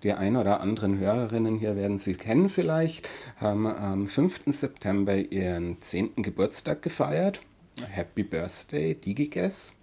Die 0.04 0.14
ein 0.14 0.38
oder 0.38 0.62
anderen 0.62 0.98
Hörerinnen 0.98 1.58
hier 1.58 1.76
werden 1.76 1.98
sie 1.98 2.14
kennen 2.14 2.50
vielleicht, 2.50 3.10
haben 3.38 3.68
am 3.68 4.08
5. 4.08 4.44
September 4.48 5.16
ihren 5.16 5.82
10. 5.82 6.24
Geburtstag 6.24 6.82
gefeiert. 6.82 7.42
Happy 7.90 8.24
Birthday, 8.24 8.96
DigiGuess. 8.96 9.76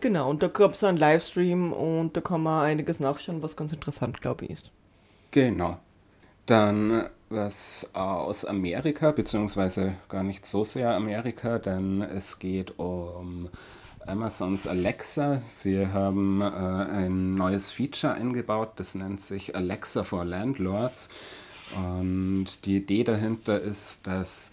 Genau, 0.00 0.30
und 0.30 0.42
da 0.42 0.48
gab 0.48 0.72
es 0.72 0.82
einen 0.82 0.96
Livestream 0.96 1.74
und 1.74 2.16
da 2.16 2.22
kann 2.22 2.42
man 2.42 2.64
einiges 2.64 3.00
nachschauen, 3.00 3.42
was 3.42 3.56
ganz 3.56 3.72
interessant, 3.72 4.22
glaube 4.22 4.46
ich, 4.46 4.52
ist. 4.52 4.70
Genau. 5.30 5.78
Dann 6.46 7.10
was 7.28 7.90
aus 7.92 8.46
Amerika, 8.46 9.12
beziehungsweise 9.12 9.94
gar 10.08 10.22
nicht 10.22 10.46
so 10.46 10.64
sehr 10.64 10.90
Amerika, 10.94 11.58
denn 11.58 12.00
es 12.00 12.38
geht 12.38 12.78
um 12.78 13.48
Amazons 14.06 14.66
Alexa. 14.66 15.40
Sie 15.42 15.86
haben 15.86 16.40
äh, 16.40 16.44
ein 16.44 17.34
neues 17.34 17.70
Feature 17.70 18.14
eingebaut, 18.14 18.72
das 18.76 18.94
nennt 18.94 19.20
sich 19.20 19.54
Alexa 19.54 20.02
for 20.02 20.24
Landlords. 20.24 21.10
Und 21.76 22.64
die 22.64 22.76
Idee 22.76 23.04
dahinter 23.04 23.60
ist, 23.60 24.06
dass 24.06 24.52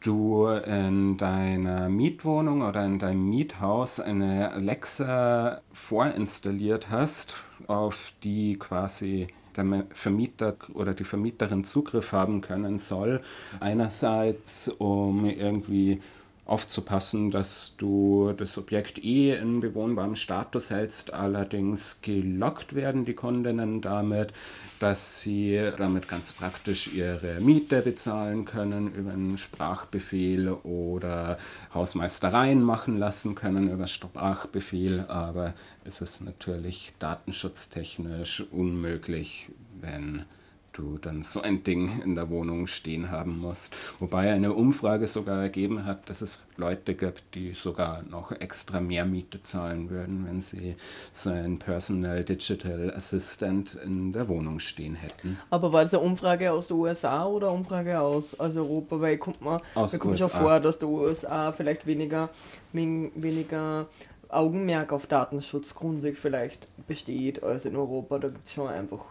du 0.00 0.46
in 0.46 1.16
deiner 1.16 1.88
Mietwohnung 1.88 2.62
oder 2.62 2.84
in 2.84 2.98
deinem 2.98 3.28
Miethaus 3.28 4.00
eine 4.00 4.52
Alexa 4.52 5.60
vorinstalliert 5.72 6.90
hast, 6.90 7.36
auf 7.66 8.12
die 8.22 8.56
quasi 8.58 9.28
der 9.56 9.86
Vermieter 9.94 10.56
oder 10.74 10.94
die 10.94 11.04
Vermieterin 11.04 11.64
Zugriff 11.64 12.12
haben 12.12 12.40
können 12.40 12.78
soll. 12.78 13.20
Einerseits, 13.60 14.68
um 14.68 15.26
irgendwie 15.26 16.00
aufzupassen, 16.44 17.30
dass 17.30 17.76
du 17.76 18.32
das 18.36 18.58
Objekt 18.58 19.02
eh 19.04 19.36
in 19.36 19.60
bewohnbarem 19.60 20.16
Status 20.16 20.70
hältst. 20.70 21.14
Allerdings 21.14 22.00
gelockt 22.02 22.74
werden 22.74 23.04
die 23.04 23.14
Kundinnen 23.14 23.80
damit, 23.80 24.32
dass 24.80 25.20
sie 25.20 25.70
damit 25.78 26.08
ganz 26.08 26.32
praktisch 26.32 26.92
ihre 26.92 27.40
Miete 27.40 27.82
bezahlen 27.82 28.44
können 28.44 28.92
über 28.92 29.12
einen 29.12 29.38
Sprachbefehl 29.38 30.48
oder 30.48 31.38
Hausmeistereien 31.72 32.60
machen 32.60 32.98
lassen 32.98 33.36
können 33.36 33.70
über 33.70 33.86
Sprachbefehl. 33.86 35.04
Aber 35.06 35.54
es 35.84 36.00
ist 36.00 36.22
natürlich 36.22 36.94
datenschutztechnisch 36.98 38.44
unmöglich, 38.50 39.50
wenn 39.80 40.24
du 40.72 40.98
dann 40.98 41.22
so 41.22 41.40
ein 41.42 41.62
Ding 41.64 42.02
in 42.02 42.14
der 42.14 42.30
Wohnung 42.30 42.66
stehen 42.66 43.10
haben 43.10 43.38
musst. 43.38 43.74
Wobei 43.98 44.32
eine 44.32 44.52
Umfrage 44.52 45.06
sogar 45.06 45.40
ergeben 45.42 45.84
hat, 45.84 46.08
dass 46.08 46.22
es 46.22 46.44
Leute 46.56 46.94
gibt, 46.94 47.34
die 47.34 47.52
sogar 47.52 48.02
noch 48.02 48.32
extra 48.32 48.80
mehr 48.80 49.04
Miete 49.04 49.40
zahlen 49.42 49.90
würden, 49.90 50.26
wenn 50.26 50.40
sie 50.40 50.76
so 51.10 51.30
einen 51.30 51.58
Personal 51.58 52.24
Digital 52.24 52.92
Assistant 52.94 53.74
in 53.74 54.12
der 54.12 54.28
Wohnung 54.28 54.58
stehen 54.58 54.94
hätten. 54.94 55.38
Aber 55.50 55.72
war 55.72 55.82
das 55.82 55.94
eine 55.94 56.02
Umfrage 56.02 56.52
aus 56.52 56.68
den 56.68 56.76
USA 56.78 57.26
oder 57.26 57.48
eine 57.48 57.56
Umfrage 57.56 58.00
aus, 58.00 58.38
aus 58.38 58.56
Europa? 58.56 59.00
Weil 59.00 59.18
kommt 59.18 59.40
man, 59.42 59.60
Aus 59.74 59.92
schon 59.98 60.16
vor, 60.30 60.60
dass 60.60 60.78
die 60.78 60.86
USA 60.86 61.52
vielleicht 61.52 61.86
weniger, 61.86 62.30
wen- 62.72 63.12
weniger 63.14 63.86
Augenmerk 64.28 64.92
auf 64.92 65.06
Datenschutz 65.06 65.74
grundsätzlich 65.74 66.18
vielleicht 66.18 66.66
besteht 66.86 67.42
als 67.42 67.66
in 67.66 67.76
Europa. 67.76 68.18
Da 68.18 68.28
gibt 68.28 68.46
es 68.46 68.52
schon 68.54 68.68
einfach 68.68 69.04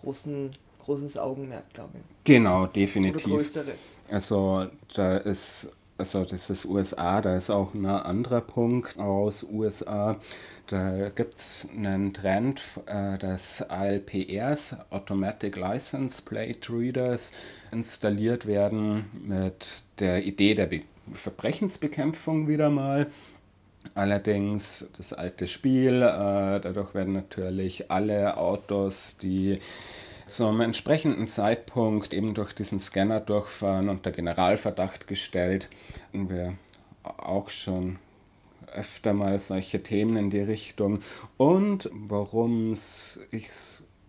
großen, 0.00 0.50
großes 0.88 1.18
Augenmerk, 1.18 1.68
glaube 1.74 1.98
ich. 1.98 2.14
Genau, 2.24 2.62
Oder 2.62 2.72
definitiv. 2.72 3.24
größeres. 3.24 3.98
Also 4.10 4.66
da 4.94 5.18
ist, 5.18 5.70
also 5.98 6.24
das 6.24 6.48
ist 6.48 6.64
USA, 6.64 7.20
da 7.20 7.36
ist 7.36 7.50
auch 7.50 7.74
ein 7.74 7.84
anderer 7.84 8.40
Punkt 8.40 8.98
aus 8.98 9.44
USA. 9.44 10.16
Da 10.66 11.10
gibt 11.10 11.38
es 11.38 11.68
einen 11.76 12.14
Trend, 12.14 12.62
äh, 12.86 13.18
dass 13.18 13.62
ALPRs, 13.68 14.76
Automatic 14.90 15.56
License 15.56 16.22
Plate 16.22 16.72
Readers, 16.72 17.32
installiert 17.70 18.46
werden 18.46 19.06
mit 19.26 19.84
der 19.98 20.24
Idee 20.24 20.54
der 20.54 20.66
Be 20.66 20.80
Verbrechensbekämpfung 21.10 22.48
wieder 22.48 22.68
mal. 22.68 23.06
Allerdings 23.94 24.90
das 24.94 25.14
alte 25.14 25.46
Spiel, 25.46 26.02
äh, 26.02 26.60
dadurch 26.60 26.94
werden 26.94 27.14
natürlich 27.14 27.90
alle 27.90 28.36
Autos, 28.36 29.16
die 29.16 29.58
zum 30.28 30.60
entsprechenden 30.60 31.26
Zeitpunkt 31.26 32.12
eben 32.12 32.34
durch 32.34 32.52
diesen 32.52 32.78
Scanner 32.78 33.20
durchfahren, 33.20 33.88
unter 33.88 34.10
Generalverdacht 34.10 35.06
gestellt. 35.06 35.68
Und 36.12 36.30
wir 36.30 36.54
auch 37.02 37.50
schon 37.50 37.98
öfter 38.72 39.14
mal 39.14 39.38
solche 39.38 39.82
Themen 39.82 40.16
in 40.16 40.30
die 40.30 40.40
Richtung. 40.40 41.00
Und 41.36 41.90
warum 41.92 42.72
ich 42.72 43.48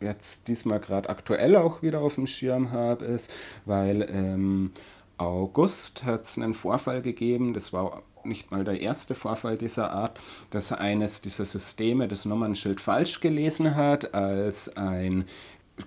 jetzt 0.02 0.48
diesmal 0.48 0.80
gerade 0.80 1.10
aktuell 1.10 1.56
auch 1.56 1.82
wieder 1.82 2.02
auf 2.02 2.16
dem 2.16 2.28
Schirm 2.28 2.72
habe, 2.72 3.06
ist, 3.06 3.32
weil 3.66 4.02
im 4.02 4.72
August 5.18 6.06
hat 6.06 6.24
es 6.24 6.38
einen 6.38 6.54
Vorfall 6.54 7.02
gegeben, 7.02 7.54
das 7.54 7.74
war 7.74 8.04
nicht 8.24 8.52
mal 8.52 8.64
der 8.64 8.82
erste 8.82 9.16
Vorfall 9.16 9.58
dieser 9.58 9.92
Art, 9.92 10.20
dass 10.50 10.72
eines 10.72 11.22
dieser 11.22 11.46
Systeme 11.46 12.08
das 12.08 12.26
Nummernschild 12.26 12.82
falsch 12.82 13.22
gelesen 13.22 13.76
hat, 13.76 14.14
als 14.14 14.76
ein 14.76 15.26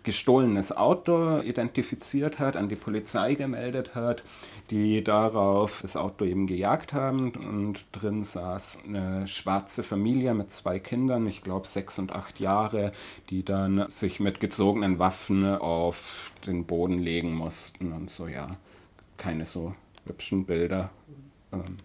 gestohlenes 0.02 0.76
Auto 0.76 1.40
identifiziert 1.40 2.38
hat, 2.38 2.56
an 2.56 2.68
die 2.68 2.76
Polizei 2.76 3.34
gemeldet 3.34 3.94
hat, 3.94 4.24
die 4.70 5.04
darauf 5.04 5.80
das 5.82 5.96
Auto 5.96 6.24
eben 6.24 6.46
gejagt 6.46 6.92
haben 6.92 7.30
und 7.32 7.86
drin 7.92 8.24
saß 8.24 8.80
eine 8.86 9.26
schwarze 9.26 9.82
Familie 9.82 10.34
mit 10.34 10.50
zwei 10.50 10.78
Kindern, 10.78 11.26
ich 11.26 11.42
glaube 11.42 11.66
sechs 11.66 11.98
und 11.98 12.12
acht 12.12 12.40
Jahre, 12.40 12.92
die 13.30 13.44
dann 13.44 13.88
sich 13.88 14.20
mit 14.20 14.40
gezogenen 14.40 14.98
Waffen 14.98 15.44
auf 15.44 16.32
den 16.46 16.64
Boden 16.64 16.98
legen 16.98 17.34
mussten 17.34 17.92
und 17.92 18.08
so, 18.08 18.26
ja, 18.26 18.56
keine 19.16 19.44
so 19.44 19.74
hübschen 20.06 20.46
Bilder. 20.46 20.90
Ähm. 21.52 21.78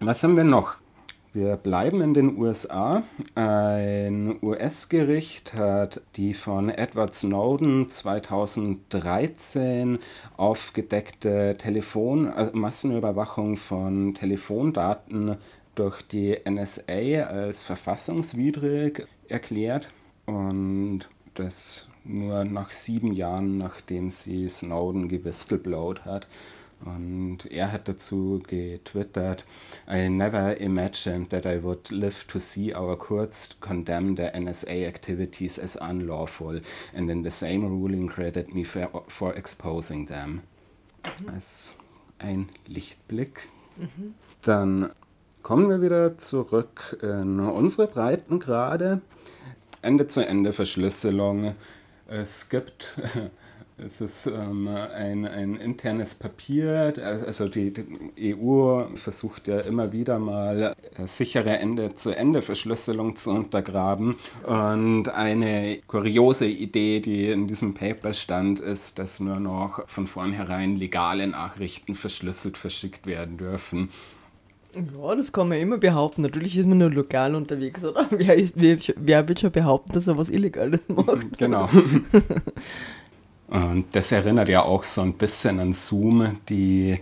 Was 0.00 0.22
haben 0.22 0.36
wir 0.36 0.44
noch? 0.44 0.78
Wir 1.36 1.56
bleiben 1.58 2.00
in 2.00 2.14
den 2.14 2.38
USA. 2.38 3.02
Ein 3.34 4.38
US-Gericht 4.40 5.52
hat 5.52 6.00
die 6.14 6.32
von 6.32 6.70
Edward 6.70 7.14
Snowden 7.14 7.90
2013 7.90 9.98
aufgedeckte 10.38 11.56
Telefon 11.58 12.28
also 12.28 12.56
Massenüberwachung 12.56 13.58
von 13.58 14.14
Telefondaten 14.14 15.36
durch 15.74 16.00
die 16.00 16.38
NSA 16.48 17.24
als 17.24 17.64
verfassungswidrig 17.64 19.06
erklärt 19.28 19.90
und 20.24 21.00
das 21.34 21.90
nur 22.02 22.46
nach 22.46 22.70
sieben 22.70 23.12
Jahren, 23.12 23.58
nachdem 23.58 24.08
sie 24.08 24.48
Snowden 24.48 25.08
gewistleblowt 25.08 26.06
hat. 26.06 26.28
Und 26.84 27.50
er 27.50 27.72
hat 27.72 27.88
dazu 27.88 28.42
getwittert, 28.46 29.44
I 29.90 30.08
never 30.08 30.60
imagined 30.60 31.30
that 31.30 31.46
I 31.46 31.62
would 31.62 31.90
live 31.90 32.26
to 32.26 32.38
see 32.38 32.74
our 32.74 32.96
courts 32.96 33.56
condemn 33.60 34.14
the 34.16 34.34
NSA 34.34 34.86
activities 34.86 35.58
as 35.58 35.76
unlawful 35.76 36.60
and 36.94 37.10
in 37.10 37.24
the 37.24 37.30
same 37.30 37.66
ruling 37.66 38.08
credit 38.08 38.54
me 38.54 38.64
for, 38.64 39.04
for 39.08 39.34
exposing 39.36 40.06
them. 40.06 40.42
Als 41.32 41.74
ein 42.18 42.48
Lichtblick. 42.66 43.48
Dann 44.42 44.92
kommen 45.42 45.68
wir 45.68 45.80
wieder 45.82 46.18
zurück 46.18 46.98
in 47.02 47.40
unsere 47.40 47.86
Breitengrade. 47.86 49.00
Ende-zu-Ende-Verschlüsselung. 49.82 51.54
Es 52.08 52.48
gibt 52.48 52.96
Es 53.78 54.00
ist 54.00 54.26
ähm, 54.26 54.68
ein, 54.68 55.26
ein 55.26 55.56
internes 55.56 56.14
Papier, 56.14 56.94
also 56.98 57.46
die, 57.46 57.74
die 57.74 58.34
EU 58.34 58.84
versucht 58.94 59.48
ja 59.48 59.60
immer 59.60 59.92
wieder 59.92 60.18
mal 60.18 60.74
äh, 60.96 61.06
sichere 61.06 61.58
Ende-zu-Ende-Verschlüsselung 61.58 63.16
zu 63.16 63.32
untergraben. 63.32 64.16
Und 64.44 65.10
eine 65.10 65.80
kuriose 65.86 66.46
Idee, 66.46 67.00
die 67.00 67.30
in 67.30 67.46
diesem 67.46 67.74
Paper 67.74 68.14
stand, 68.14 68.60
ist, 68.60 68.98
dass 68.98 69.20
nur 69.20 69.40
noch 69.40 69.86
von 69.88 70.06
vornherein 70.06 70.76
legale 70.76 71.26
Nachrichten 71.26 71.94
verschlüsselt 71.94 72.56
verschickt 72.56 73.06
werden 73.06 73.36
dürfen. 73.36 73.90
Ja, 74.74 75.14
das 75.14 75.32
kann 75.32 75.48
man 75.48 75.58
immer 75.58 75.76
behaupten. 75.76 76.22
Natürlich 76.22 76.56
ist 76.56 76.66
man 76.66 76.78
nur 76.78 76.90
lokal 76.90 77.34
unterwegs, 77.34 77.84
oder? 77.84 78.06
Wer, 78.10 78.36
ist, 78.36 78.54
wer, 78.56 78.78
wer 78.96 79.28
wird 79.28 79.40
schon 79.40 79.52
behaupten, 79.52 79.92
dass 79.92 80.06
er 80.06 80.16
was 80.16 80.30
Illegales 80.30 80.80
macht? 80.88 81.38
Genau. 81.38 81.68
Und 83.48 83.86
das 83.92 84.12
erinnert 84.12 84.48
ja 84.48 84.62
auch 84.62 84.84
so 84.84 85.02
ein 85.02 85.14
bisschen 85.14 85.60
an 85.60 85.72
Zoom, 85.72 86.38
die 86.48 86.98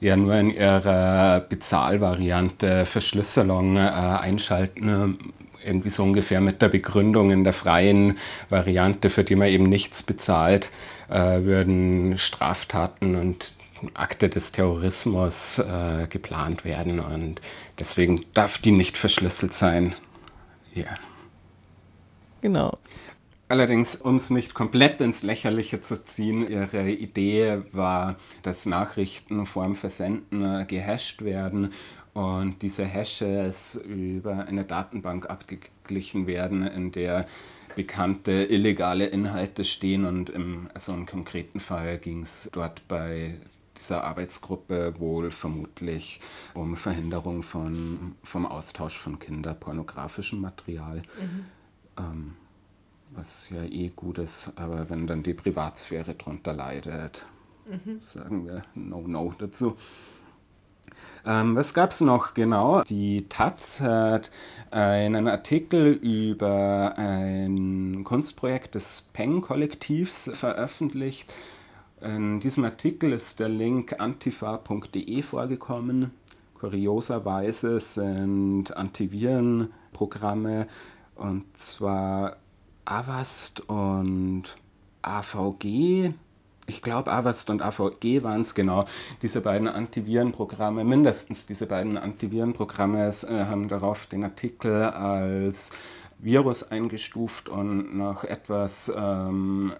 ja 0.00 0.16
nur 0.16 0.34
in 0.34 0.50
ihrer 0.50 1.40
Bezahlvariante 1.40 2.84
Verschlüsselung 2.84 3.76
äh, 3.76 3.80
einschalten. 3.80 5.18
Irgendwie 5.64 5.90
so 5.90 6.02
ungefähr 6.02 6.40
mit 6.40 6.62
der 6.62 6.68
Begründung 6.68 7.30
in 7.30 7.44
der 7.44 7.52
freien 7.52 8.18
Variante, 8.50 9.10
für 9.10 9.24
die 9.24 9.36
man 9.36 9.48
eben 9.48 9.64
nichts 9.64 10.02
bezahlt, 10.02 10.70
äh, 11.08 11.42
würden 11.42 12.18
Straftaten 12.18 13.16
und 13.16 13.54
Akte 13.94 14.28
des 14.28 14.52
Terrorismus 14.52 15.58
äh, 15.58 16.06
geplant 16.08 16.64
werden. 16.64 17.00
Und 17.00 17.40
deswegen 17.78 18.24
darf 18.34 18.58
die 18.58 18.72
nicht 18.72 18.96
verschlüsselt 18.96 19.54
sein. 19.54 19.94
Ja. 20.74 20.86
Genau. 22.42 22.74
Allerdings, 23.48 23.94
um 23.94 24.16
es 24.16 24.30
nicht 24.30 24.54
komplett 24.54 25.00
ins 25.00 25.22
Lächerliche 25.22 25.80
zu 25.80 26.04
ziehen, 26.04 26.48
ihre 26.48 26.90
Idee 26.90 27.62
war, 27.70 28.16
dass 28.42 28.66
Nachrichten 28.66 29.46
vor 29.46 29.62
dem 29.62 29.76
Versenden 29.76 30.44
äh, 30.44 30.64
gehasht 30.64 31.22
werden 31.22 31.72
und 32.12 32.62
diese 32.62 32.84
Hashes 32.84 33.76
über 33.76 34.46
eine 34.46 34.64
Datenbank 34.64 35.30
abgeglichen 35.30 36.26
werden, 36.26 36.66
in 36.66 36.90
der 36.90 37.26
bekannte 37.76 38.32
illegale 38.32 39.06
Inhalte 39.06 39.62
stehen. 39.62 40.06
Und 40.06 40.28
im 40.30 40.68
so 40.76 40.92
einem 40.92 41.06
konkreten 41.06 41.60
Fall 41.60 41.98
ging 41.98 42.22
es 42.22 42.48
dort 42.52 42.88
bei 42.88 43.36
dieser 43.76 44.02
Arbeitsgruppe 44.02 44.94
wohl 44.98 45.30
vermutlich 45.30 46.20
um 46.54 46.74
Verhinderung 46.74 47.44
von, 47.44 48.16
vom 48.24 48.46
Austausch 48.46 48.96
von 48.98 49.18
kinderpornografischem 49.18 50.40
Material. 50.40 51.02
Ähm, 51.98 52.34
was 53.16 53.50
ja 53.50 53.62
eh 53.64 53.90
gut 53.94 54.18
ist, 54.18 54.52
aber 54.56 54.90
wenn 54.90 55.06
dann 55.06 55.22
die 55.22 55.34
Privatsphäre 55.34 56.14
drunter 56.14 56.52
leidet, 56.52 57.26
sagen 57.98 58.46
wir 58.46 58.62
No-No 58.74 59.34
dazu. 59.38 59.76
Ähm, 61.24 61.56
was 61.56 61.74
gab 61.74 61.90
es 61.90 62.00
noch 62.00 62.34
genau? 62.34 62.82
Die 62.84 63.26
Taz 63.28 63.80
hat 63.80 64.30
einen 64.70 65.26
Artikel 65.26 65.92
über 65.92 66.94
ein 66.96 68.04
Kunstprojekt 68.04 68.76
des 68.76 69.08
Peng-Kollektivs 69.12 70.30
veröffentlicht, 70.34 71.32
In 72.00 72.40
diesem 72.40 72.64
Artikel 72.64 73.12
ist 73.12 73.40
der 73.40 73.48
Link 73.48 73.98
antifa.de 73.98 75.22
vorgekommen. 75.22 76.12
Kurioserweise 76.54 77.80
sind 77.80 78.76
Antivirenprogramme 78.76 80.68
und 81.16 81.44
zwar 81.56 82.36
Avast 82.86 83.68
und 83.68 84.56
AVG. 85.02 86.12
Ich 86.68 86.82
glaube, 86.82 87.12
Avast 87.12 87.50
und 87.50 87.62
AVG 87.62 88.22
waren 88.22 88.40
es 88.40 88.54
genau. 88.54 88.86
Diese 89.22 89.40
beiden 89.40 89.68
Antivirenprogramme, 89.68 90.84
mindestens 90.84 91.46
diese 91.46 91.66
beiden 91.66 91.96
Antivirenprogramme 91.96 93.06
äh, 93.06 93.44
haben 93.44 93.68
darauf 93.68 94.06
den 94.06 94.24
Artikel 94.24 94.84
als 94.84 95.72
Virus 96.18 96.70
eingestuft 96.70 97.48
und 97.48 97.96
nach 97.96 98.24
etwas 98.24 98.92
ähm, 98.96 99.74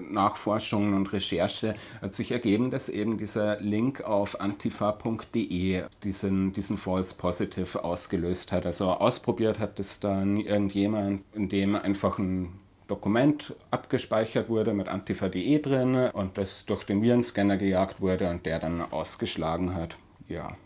Nachforschungen 0.00 0.94
und 0.94 1.12
Recherche 1.12 1.74
hat 2.00 2.14
sich 2.14 2.32
ergeben, 2.32 2.70
dass 2.70 2.88
eben 2.88 3.18
dieser 3.18 3.60
Link 3.60 4.02
auf 4.02 4.40
antifa.de 4.40 5.82
diesen, 6.02 6.52
diesen 6.52 6.78
False 6.78 7.16
Positive 7.16 7.84
ausgelöst 7.84 8.52
hat. 8.52 8.66
Also 8.66 8.90
ausprobiert 8.90 9.58
hat 9.58 9.78
es 9.80 10.00
dann 10.00 10.38
irgendjemand, 10.38 11.22
in 11.34 11.48
dem 11.48 11.74
einfach 11.74 12.18
ein 12.18 12.52
Dokument 12.88 13.54
abgespeichert 13.70 14.48
wurde 14.48 14.72
mit 14.72 14.88
antifa.de 14.88 15.60
drin 15.60 15.96
und 16.12 16.38
das 16.38 16.66
durch 16.66 16.84
den 16.84 17.02
Virenscanner 17.02 17.56
gejagt 17.56 18.00
wurde 18.00 18.30
und 18.30 18.46
der 18.46 18.60
dann 18.60 18.80
ausgeschlagen 18.80 19.74
hat. 19.74 19.96
Ja, 20.28 20.56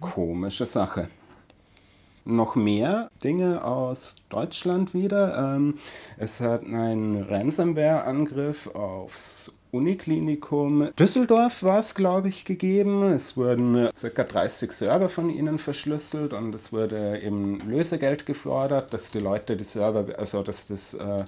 komische 0.00 0.66
Sache 0.66 1.08
noch 2.24 2.56
mehr 2.56 3.10
Dinge 3.22 3.64
aus 3.64 4.16
Deutschland 4.28 4.94
wieder. 4.94 5.56
Ähm, 5.56 5.74
es 6.18 6.40
hat 6.40 6.64
einen 6.64 7.22
Ransomware-Angriff 7.22 8.68
aufs 8.68 9.52
Uniklinikum 9.74 10.90
Düsseldorf 10.96 11.64
war 11.64 11.80
es, 11.80 11.96
glaube 11.96 12.28
ich, 12.28 12.44
gegeben. 12.44 13.02
Es 13.10 13.36
wurden 13.36 13.88
ca. 13.92 14.22
30 14.22 14.70
Server 14.70 15.08
von 15.08 15.30
ihnen 15.30 15.58
verschlüsselt 15.58 16.32
und 16.32 16.54
es 16.54 16.72
wurde 16.72 17.20
eben 17.20 17.58
Lösegeld 17.68 18.24
gefordert, 18.24 18.92
dass 18.94 19.10
die 19.10 19.18
Leute 19.18 19.56
die 19.56 19.64
Server, 19.64 20.16
also 20.16 20.44
dass 20.44 20.66
das 20.66 20.94
äh, 20.94 21.24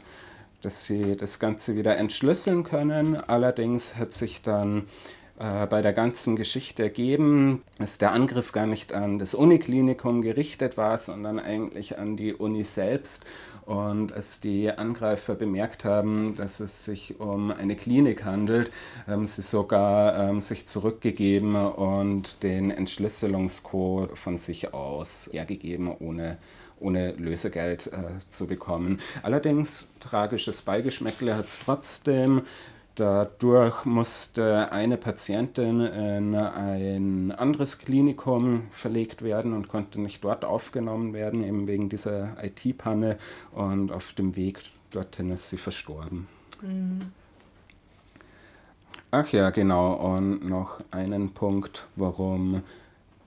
dass 0.62 0.84
sie 0.84 1.16
das 1.16 1.38
Ganze 1.38 1.76
wieder 1.76 1.96
entschlüsseln 1.96 2.64
können. 2.64 3.16
Allerdings 3.16 3.96
hat 3.96 4.12
sich 4.12 4.42
dann 4.42 4.84
äh, 5.38 5.66
bei 5.66 5.82
der 5.82 5.92
ganzen 5.92 6.36
Geschichte 6.36 6.84
ergeben, 6.84 7.62
dass 7.78 7.98
der 7.98 8.12
Angriff 8.12 8.52
gar 8.52 8.66
nicht 8.66 8.92
an 8.92 9.18
das 9.18 9.34
Uniklinikum 9.34 10.22
gerichtet 10.22 10.76
war, 10.76 10.96
sondern 10.96 11.38
eigentlich 11.38 11.98
an 11.98 12.16
die 12.16 12.32
Uni 12.32 12.64
selbst. 12.64 13.24
Und 13.66 14.12
als 14.12 14.40
die 14.40 14.70
Angreifer 14.70 15.34
bemerkt 15.34 15.84
haben, 15.84 16.34
dass 16.36 16.60
es 16.60 16.84
sich 16.84 17.18
um 17.18 17.50
eine 17.50 17.74
Klinik 17.74 18.24
handelt, 18.24 18.70
haben 19.06 19.26
sie 19.26 19.42
sogar 19.42 20.30
ähm, 20.30 20.40
sich 20.40 20.66
zurückgegeben 20.66 21.56
und 21.56 22.42
den 22.44 22.70
Entschlüsselungscode 22.70 24.16
von 24.16 24.36
sich 24.36 24.72
aus 24.72 25.28
hergegeben, 25.32 25.94
ohne 25.98 26.38
ohne 26.78 27.12
Lösegeld 27.12 27.86
äh, 27.86 28.18
zu 28.28 28.46
bekommen. 28.46 29.00
Allerdings, 29.22 29.90
tragisches 29.98 30.60
Beigeschmäckle 30.60 31.34
hat 31.34 31.46
es 31.46 31.58
trotzdem. 31.58 32.42
Dadurch 32.96 33.84
musste 33.84 34.72
eine 34.72 34.96
Patientin 34.96 35.82
in 35.82 36.34
ein 36.34 37.30
anderes 37.30 37.76
Klinikum 37.76 38.68
verlegt 38.70 39.20
werden 39.20 39.52
und 39.52 39.68
konnte 39.68 40.00
nicht 40.00 40.24
dort 40.24 40.46
aufgenommen 40.46 41.12
werden, 41.12 41.44
eben 41.44 41.66
wegen 41.66 41.90
dieser 41.90 42.42
IT-Panne. 42.42 43.18
Und 43.52 43.92
auf 43.92 44.14
dem 44.14 44.34
Weg 44.34 44.60
dorthin 44.92 45.30
ist 45.30 45.50
sie 45.50 45.58
verstorben. 45.58 46.26
Mhm. 46.62 47.12
Ach 49.10 49.28
ja, 49.28 49.50
genau. 49.50 49.92
Und 49.92 50.48
noch 50.48 50.80
einen 50.90 51.34
Punkt, 51.34 51.88
warum 51.96 52.62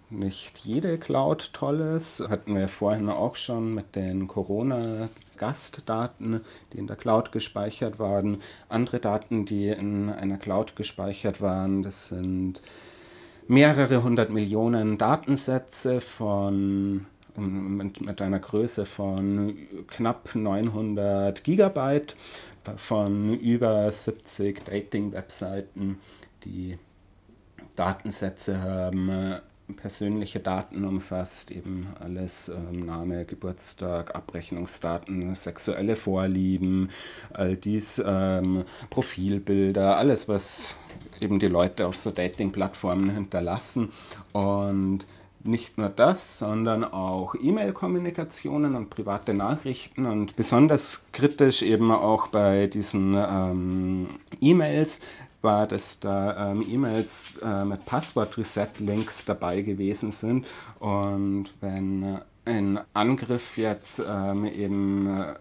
nicht 0.09 0.57
jede 0.57 0.97
Cloud 0.97 1.53
toll 1.53 1.79
ist. 1.81 2.27
Hatten 2.27 2.55
wir 2.55 2.67
vorhin 2.67 3.07
auch 3.07 3.35
schon 3.35 3.75
mit 3.75 3.95
den 3.95 4.27
Corona- 4.27 5.09
Gastdaten, 5.39 6.41
die 6.71 6.77
in 6.77 6.85
der 6.85 6.95
Cloud 6.95 7.31
gespeichert 7.31 7.97
waren. 7.97 8.43
Andere 8.67 8.99
Daten, 8.99 9.45
die 9.45 9.69
in 9.69 10.11
einer 10.11 10.37
Cloud 10.37 10.75
gespeichert 10.75 11.41
waren, 11.41 11.81
das 11.81 12.09
sind 12.09 12.61
mehrere 13.47 14.03
hundert 14.03 14.29
Millionen 14.29 14.99
Datensätze 14.99 16.01
von 16.01 17.07
mit, 17.35 18.01
mit 18.01 18.21
einer 18.21 18.39
Größe 18.39 18.85
von 18.85 19.57
knapp 19.87 20.35
900 20.35 21.43
Gigabyte 21.43 22.15
von 22.75 23.33
über 23.39 23.89
70 23.89 24.65
Dating-Webseiten, 24.65 25.99
die 26.43 26.77
Datensätze 27.75 28.61
haben 28.61 29.39
persönliche 29.75 30.39
Daten 30.39 30.83
umfasst, 30.85 31.51
eben 31.51 31.87
alles, 31.99 32.49
ähm, 32.49 32.79
Name, 32.79 33.25
Geburtstag, 33.25 34.15
Abrechnungsdaten, 34.15 35.35
sexuelle 35.35 35.95
Vorlieben, 35.95 36.89
all 37.33 37.55
dies, 37.55 38.01
ähm, 38.05 38.63
Profilbilder, 38.89 39.97
alles, 39.97 40.27
was 40.27 40.77
eben 41.19 41.39
die 41.39 41.47
Leute 41.47 41.87
auf 41.87 41.97
so 41.97 42.11
Dating-Plattformen 42.11 43.09
hinterlassen. 43.09 43.89
Und 44.33 45.05
nicht 45.43 45.77
nur 45.77 45.89
das, 45.89 46.39
sondern 46.39 46.83
auch 46.83 47.35
E-Mail-Kommunikationen 47.35 48.75
und 48.75 48.89
private 48.89 49.33
Nachrichten 49.33 50.05
und 50.05 50.35
besonders 50.35 51.05
kritisch 51.11 51.61
eben 51.61 51.91
auch 51.91 52.27
bei 52.27 52.67
diesen 52.67 53.15
ähm, 53.15 54.07
E-Mails 54.41 55.01
war, 55.41 55.67
dass 55.67 55.99
da 55.99 56.51
ähm, 56.51 56.65
E-Mails 56.67 57.37
äh, 57.37 57.65
mit 57.65 57.85
Passwort-Reset-Links 57.85 59.25
dabei 59.25 59.61
gewesen 59.61 60.11
sind. 60.11 60.45
Und 60.79 61.45
wenn 61.61 62.19
ein 62.45 62.79
Angriff 62.93 63.57
jetzt 63.57 64.03
ähm, 64.07 64.45
eben 64.45 65.07
äh, 65.07 65.35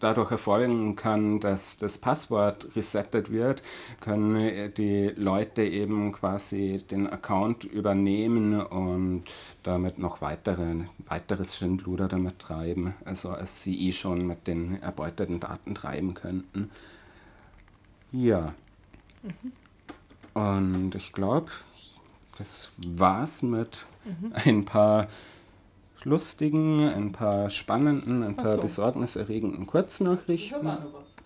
dadurch 0.00 0.30
erfolgen 0.30 0.96
kann, 0.96 1.40
dass 1.40 1.76
das 1.76 1.98
Passwort 1.98 2.68
resettet 2.76 3.32
wird, 3.32 3.62
können 4.00 4.72
die 4.74 5.12
Leute 5.16 5.64
eben 5.64 6.12
quasi 6.12 6.82
den 6.88 7.08
Account 7.08 7.64
übernehmen 7.64 8.60
und 8.60 9.24
damit 9.62 9.98
noch 9.98 10.20
weitere, 10.20 10.84
weiteres 11.06 11.56
Schindluder 11.56 12.08
damit 12.08 12.38
treiben, 12.38 12.94
also 13.04 13.30
als 13.30 13.62
sie 13.62 13.88
eh 13.88 13.92
schon 13.92 14.26
mit 14.26 14.46
den 14.46 14.80
erbeuteten 14.82 15.40
Daten 15.40 15.74
treiben 15.74 16.14
könnten. 16.14 16.70
Ja. 18.12 18.54
Mhm. 19.28 19.52
Und 20.34 20.94
ich 20.94 21.12
glaube, 21.12 21.50
das 22.38 22.70
war's 22.86 23.42
mit 23.42 23.86
mhm. 24.04 24.32
ein 24.44 24.64
paar 24.64 25.08
lustigen, 26.04 26.88
ein 26.88 27.12
paar 27.12 27.50
spannenden, 27.50 28.22
ein 28.22 28.36
paar 28.36 28.54
so. 28.54 28.60
besorgniserregenden 28.60 29.66
Kurznachrichten. 29.66 30.34
Ich 30.34 30.54
habe 30.54 30.68
auch 30.68 30.84
noch 30.84 31.00
was. 31.00 31.16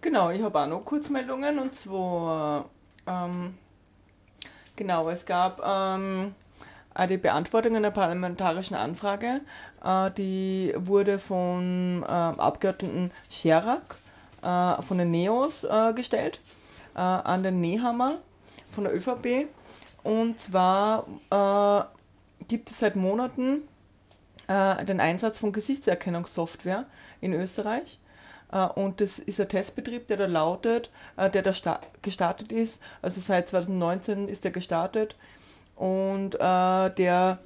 Genau, 0.00 0.30
ich 0.30 0.42
habe 0.42 0.58
auch 0.58 0.66
noch 0.66 0.84
Kurzmeldungen 0.84 1.58
und 1.58 1.74
zwar, 1.74 2.70
ähm, 3.06 3.54
genau, 4.76 5.10
es 5.10 5.26
gab 5.26 5.60
ähm, 5.62 6.34
die 7.08 7.18
Beantwortung 7.18 7.76
einer 7.76 7.90
parlamentarischen 7.90 8.76
Anfrage, 8.76 9.42
äh, 9.84 10.10
die 10.12 10.72
wurde 10.76 11.18
vom 11.18 12.02
äh, 12.02 12.06
Abgeordneten 12.06 13.10
Scherak 13.28 13.96
äh, 14.42 14.80
von 14.80 14.96
den 14.98 15.10
Neos 15.10 15.64
äh, 15.64 15.92
gestellt 15.92 16.40
äh, 16.94 16.98
an 16.98 17.42
den 17.42 17.60
Nehammer 17.60 18.18
von 18.70 18.84
der 18.84 18.94
ÖVP. 18.94 19.48
Und 20.02 20.38
zwar 20.38 21.06
äh, 21.30 22.44
gibt 22.46 22.70
es 22.70 22.80
seit 22.80 22.96
Monaten 22.96 23.62
äh, 24.48 24.84
den 24.84 25.00
Einsatz 25.00 25.38
von 25.38 25.52
Gesichtserkennungssoftware 25.52 26.86
in 27.20 27.32
Österreich. 27.34 27.98
Uh, 28.52 28.66
und 28.74 29.00
das 29.00 29.20
ist 29.20 29.40
ein 29.40 29.48
Testbetrieb, 29.48 30.08
der 30.08 30.16
da 30.16 30.26
lautet, 30.26 30.90
uh, 31.16 31.28
der 31.28 31.42
da 31.42 31.52
gestartet 32.02 32.50
ist. 32.50 32.82
Also 33.00 33.20
seit 33.20 33.48
2019 33.48 34.28
ist 34.28 34.42
der 34.42 34.50
gestartet 34.50 35.14
und 35.76 36.34
uh, 36.34 36.88
der 36.88 37.38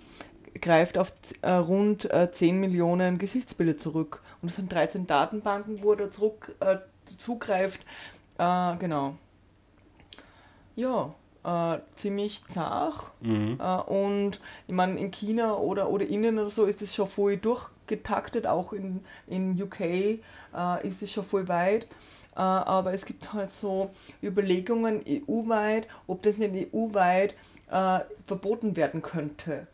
greift 0.63 0.97
auf 0.97 1.13
rund 1.45 2.09
10 2.33 2.59
Millionen 2.59 3.19
Gesichtsbilder 3.19 3.77
zurück. 3.77 4.23
Und 4.41 4.49
es 4.49 4.57
sind 4.57 4.73
13 4.73 5.07
Datenbanken, 5.07 5.83
wo 5.83 5.91
er 5.91 5.97
da 5.97 6.11
zurück, 6.11 6.55
zugreift. 7.19 7.81
genau 8.39 9.17
ja, 10.77 11.15
äh, 11.45 11.79
ziemlich 11.95 12.47
zart. 12.49 13.11
Mhm. 13.21 13.59
Äh, 13.61 13.77
und 13.83 14.41
ich 14.67 14.75
meine, 14.75 14.99
in 14.99 15.11
China 15.11 15.57
oder, 15.57 15.91
oder 15.91 16.07
innen 16.07 16.39
oder 16.39 16.51
so 16.51 16.65
ist 16.65 16.83
es 16.83 16.95
schon 16.95 17.09
voll 17.09 17.37
durchgetaktet, 17.37 18.47
auch 18.47 18.73
in, 18.73 19.05
in 19.27 19.61
UK 19.61 19.81
äh, 19.81 20.19
ist 20.83 21.03
es 21.03 21.13
schon 21.13 21.25
voll 21.25 21.49
weit. 21.49 21.85
Äh, 22.37 22.41
aber 22.41 22.93
es 22.95 23.05
gibt 23.05 23.33
halt 23.33 23.51
so 23.51 23.91
Überlegungen 24.23 25.03
EU-weit, 25.07 25.87
ob 26.07 26.23
das 26.23 26.39
nicht 26.39 26.75
EU-weit 26.75 27.35
äh, 27.71 28.01
verboten 28.27 28.77
werden 28.77 29.03
könnte. 29.03 29.67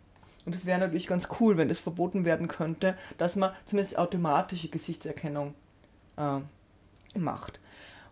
Und 0.44 0.55
das 0.55 0.66
wäre 0.66 0.80
natürlich 0.80 1.07
ganz 1.07 1.28
cool, 1.38 1.57
wenn 1.57 1.68
das 1.68 1.78
verboten 1.78 2.24
werden 2.24 2.48
könnte, 2.48 2.96
dass 3.18 3.36
man 3.36 3.53
zumindest 3.64 3.98
automatische 3.98 4.68
Gesichtserkennung 4.68 5.55
äh, 6.16 7.18
macht. 7.18 7.61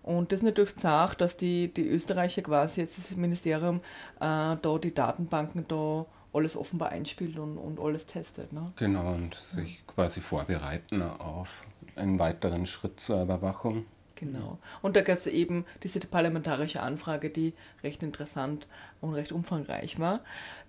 Und 0.08 0.32
das 0.32 0.38
ist 0.38 0.44
natürlich 0.46 0.74
zart, 0.76 1.20
dass 1.20 1.36
die, 1.36 1.68
die 1.68 1.86
Österreicher 1.86 2.40
quasi 2.40 2.80
jetzt 2.80 2.96
das 2.96 3.14
Ministerium 3.14 3.80
äh, 4.20 4.56
da 4.56 4.78
die 4.82 4.94
Datenbanken 4.94 5.66
da 5.68 6.06
alles 6.32 6.56
offenbar 6.56 6.88
einspielt 6.88 7.38
und, 7.38 7.58
und 7.58 7.78
alles 7.78 8.06
testet. 8.06 8.50
Ne? 8.50 8.72
Genau, 8.76 9.12
und 9.12 9.34
sich 9.34 9.86
quasi 9.86 10.22
vorbereiten 10.22 11.02
auf 11.02 11.66
einen 11.94 12.18
weiteren 12.18 12.64
Schritt 12.64 12.98
zur 12.98 13.20
Überwachung. 13.20 13.84
Genau. 14.14 14.56
Und 14.80 14.96
da 14.96 15.02
gab 15.02 15.18
es 15.18 15.26
eben 15.26 15.66
diese 15.82 16.00
parlamentarische 16.00 16.80
Anfrage, 16.80 17.28
die 17.28 17.52
recht 17.84 18.02
interessant 18.02 18.66
und 19.02 19.12
recht 19.12 19.30
umfangreich 19.30 20.00
war. 20.00 20.20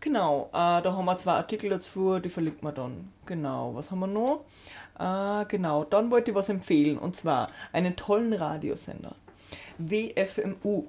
Genau, 0.02 0.50
äh, 0.50 0.82
da 0.82 0.94
haben 0.98 1.06
wir 1.06 1.18
zwei 1.18 1.36
Artikel 1.36 1.70
dazu, 1.70 2.20
die 2.20 2.30
verlinkt 2.30 2.62
man 2.62 2.76
dann. 2.76 3.14
Genau, 3.26 3.74
was 3.74 3.90
haben 3.90 4.00
wir 4.00 4.08
noch? 4.08 4.44
Äh, 5.00 5.46
genau, 5.46 5.86
dann 5.86 6.12
wollte 6.12 6.32
ich 6.32 6.36
was 6.36 6.50
empfehlen 6.50 6.98
und 6.98 7.16
zwar 7.16 7.48
einen 7.72 7.96
tollen 7.96 8.34
Radiosender. 8.34 9.16
WFMU 9.78 10.86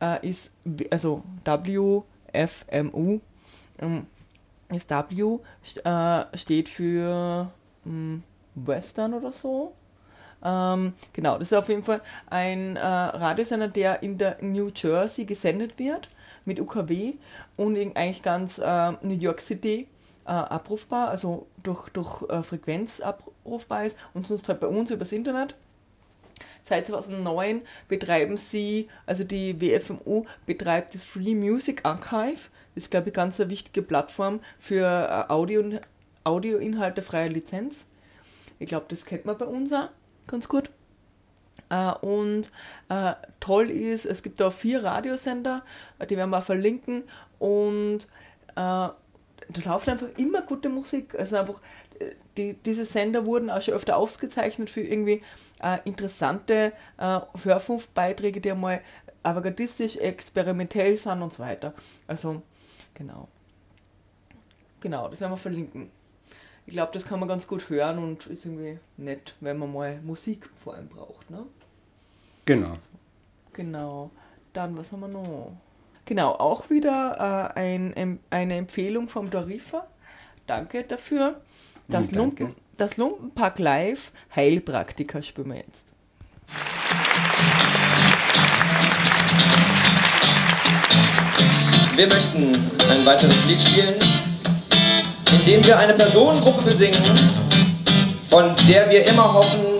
äh, 0.00 0.28
ist, 0.28 0.50
also 0.90 1.22
WFMU 1.44 2.02
ähm, 3.78 4.06
ist 4.72 4.90
W, 4.90 5.38
äh, 5.84 6.36
steht 6.36 6.68
für 6.68 7.50
mh, 7.84 8.20
Western 8.54 9.14
oder 9.14 9.32
so. 9.32 9.72
Ähm, 10.42 10.92
genau, 11.12 11.38
das 11.38 11.48
ist 11.48 11.56
auf 11.56 11.68
jeden 11.68 11.84
Fall 11.84 12.02
ein 12.28 12.76
äh, 12.76 12.80
Radiosender, 12.80 13.68
der 13.68 14.02
in 14.02 14.18
der 14.18 14.36
New 14.42 14.70
Jersey 14.74 15.24
gesendet 15.24 15.78
wird 15.78 16.08
mit 16.44 16.60
UKW 16.60 17.14
und 17.56 17.76
in 17.76 17.96
eigentlich 17.96 18.22
ganz 18.22 18.58
äh, 18.58 18.92
New 19.02 19.14
York 19.18 19.40
City 19.40 19.88
äh, 20.26 20.30
abrufbar, 20.30 21.08
also 21.08 21.46
durch, 21.62 21.88
durch 21.90 22.22
äh, 22.28 22.42
Frequenz 22.42 23.00
abrufbar 23.00 23.86
ist 23.86 23.96
und 24.12 24.26
sonst 24.26 24.48
halt 24.48 24.60
bei 24.60 24.66
uns 24.66 24.90
übers 24.90 25.12
Internet. 25.12 25.54
Seit 26.64 26.86
2009 26.86 27.62
betreiben 27.88 28.36
sie, 28.36 28.88
also 29.06 29.24
die 29.24 29.60
WFMU 29.60 30.24
betreibt 30.46 30.94
das 30.94 31.04
Free 31.04 31.34
Music 31.34 31.84
Archive. 31.84 32.48
Das 32.74 32.84
ist, 32.84 32.90
glaube 32.90 33.08
ich, 33.08 33.14
ganz 33.14 33.38
eine 33.40 33.50
wichtige 33.50 33.82
Plattform 33.82 34.40
für 34.58 34.86
äh, 34.86 35.32
Audio, 35.32 35.78
Audioinhalte 36.24 37.02
freier 37.02 37.28
Lizenz. 37.28 37.86
Ich 38.58 38.68
glaube, 38.68 38.86
das 38.88 39.04
kennt 39.04 39.26
man 39.26 39.36
bei 39.38 39.44
uns 39.44 39.72
auch 39.72 39.88
ganz 40.26 40.48
gut. 40.48 40.70
Äh, 41.70 41.92
und 42.00 42.50
äh, 42.88 43.14
toll 43.40 43.70
ist, 43.70 44.06
es 44.06 44.22
gibt 44.22 44.40
da 44.40 44.50
vier 44.50 44.84
Radiosender, 44.84 45.62
die 46.08 46.16
werden 46.16 46.30
wir 46.30 46.38
auch 46.38 46.44
verlinken. 46.44 47.04
Und 47.38 48.00
äh, 48.50 48.54
da 48.54 48.94
läuft 49.64 49.88
einfach 49.88 50.08
immer 50.16 50.42
gute 50.42 50.68
Musik. 50.68 51.14
Also 51.18 51.36
einfach, 51.36 51.60
die, 52.36 52.54
diese 52.54 52.84
Sender 52.86 53.24
wurden 53.26 53.50
auch 53.50 53.60
schon 53.62 53.74
öfter 53.74 53.96
ausgezeichnet 53.96 54.70
für 54.70 54.80
irgendwie 54.82 55.22
äh, 55.62 55.78
interessante 55.84 56.72
äh, 56.98 57.20
Hörfunkbeiträge, 57.42 58.40
die 58.40 58.50
einmal 58.52 58.80
avantgardistisch, 59.22 59.96
experimentell 59.96 60.96
sind 60.96 61.22
und 61.22 61.32
so 61.32 61.42
weiter. 61.42 61.72
Also, 62.06 62.42
genau. 62.94 63.28
Genau, 64.80 65.08
das 65.08 65.20
werden 65.20 65.32
wir 65.32 65.36
verlinken. 65.38 65.90
Ich 66.66 66.72
glaube, 66.74 66.92
das 66.92 67.04
kann 67.06 67.20
man 67.20 67.28
ganz 67.28 67.46
gut 67.46 67.68
hören 67.68 67.98
und 67.98 68.26
ist 68.26 68.44
irgendwie 68.44 68.78
nett, 68.96 69.34
wenn 69.40 69.58
man 69.58 69.72
mal 69.72 70.00
Musik 70.02 70.48
vor 70.56 70.74
allem 70.74 70.88
braucht. 70.88 71.30
Ne? 71.30 71.44
Genau. 72.44 72.76
Genau. 73.52 74.10
Dann, 74.52 74.76
was 74.76 74.92
haben 74.92 75.00
wir 75.00 75.08
noch? 75.08 75.52
Genau, 76.06 76.32
auch 76.32 76.68
wieder 76.70 77.52
äh, 77.56 77.58
ein, 77.58 77.92
em- 77.94 78.18
eine 78.30 78.56
Empfehlung 78.56 79.08
vom 79.08 79.30
Dorifer. 79.30 79.86
Danke 80.46 80.84
dafür. 80.84 81.40
Das, 81.88 82.08
danke. 82.08 82.44
Lumpen, 82.44 82.62
das 82.76 82.96
Lumpenpack 82.96 83.58
Live 83.58 84.12
Heilpraktiker 84.34 85.22
spielen 85.22 85.50
wir 85.50 85.56
jetzt. 85.56 85.92
Wir 91.94 92.06
möchten 92.08 92.52
ein 92.90 93.06
weiteres 93.06 93.44
Lied 93.46 93.60
spielen, 93.60 93.94
in 95.30 95.44
dem 95.46 95.64
wir 95.64 95.78
eine 95.78 95.92
Personengruppe 95.92 96.62
besingen, 96.62 97.04
von 98.28 98.54
der 98.68 98.90
wir 98.90 99.06
immer 99.06 99.32
hoffen, 99.32 99.78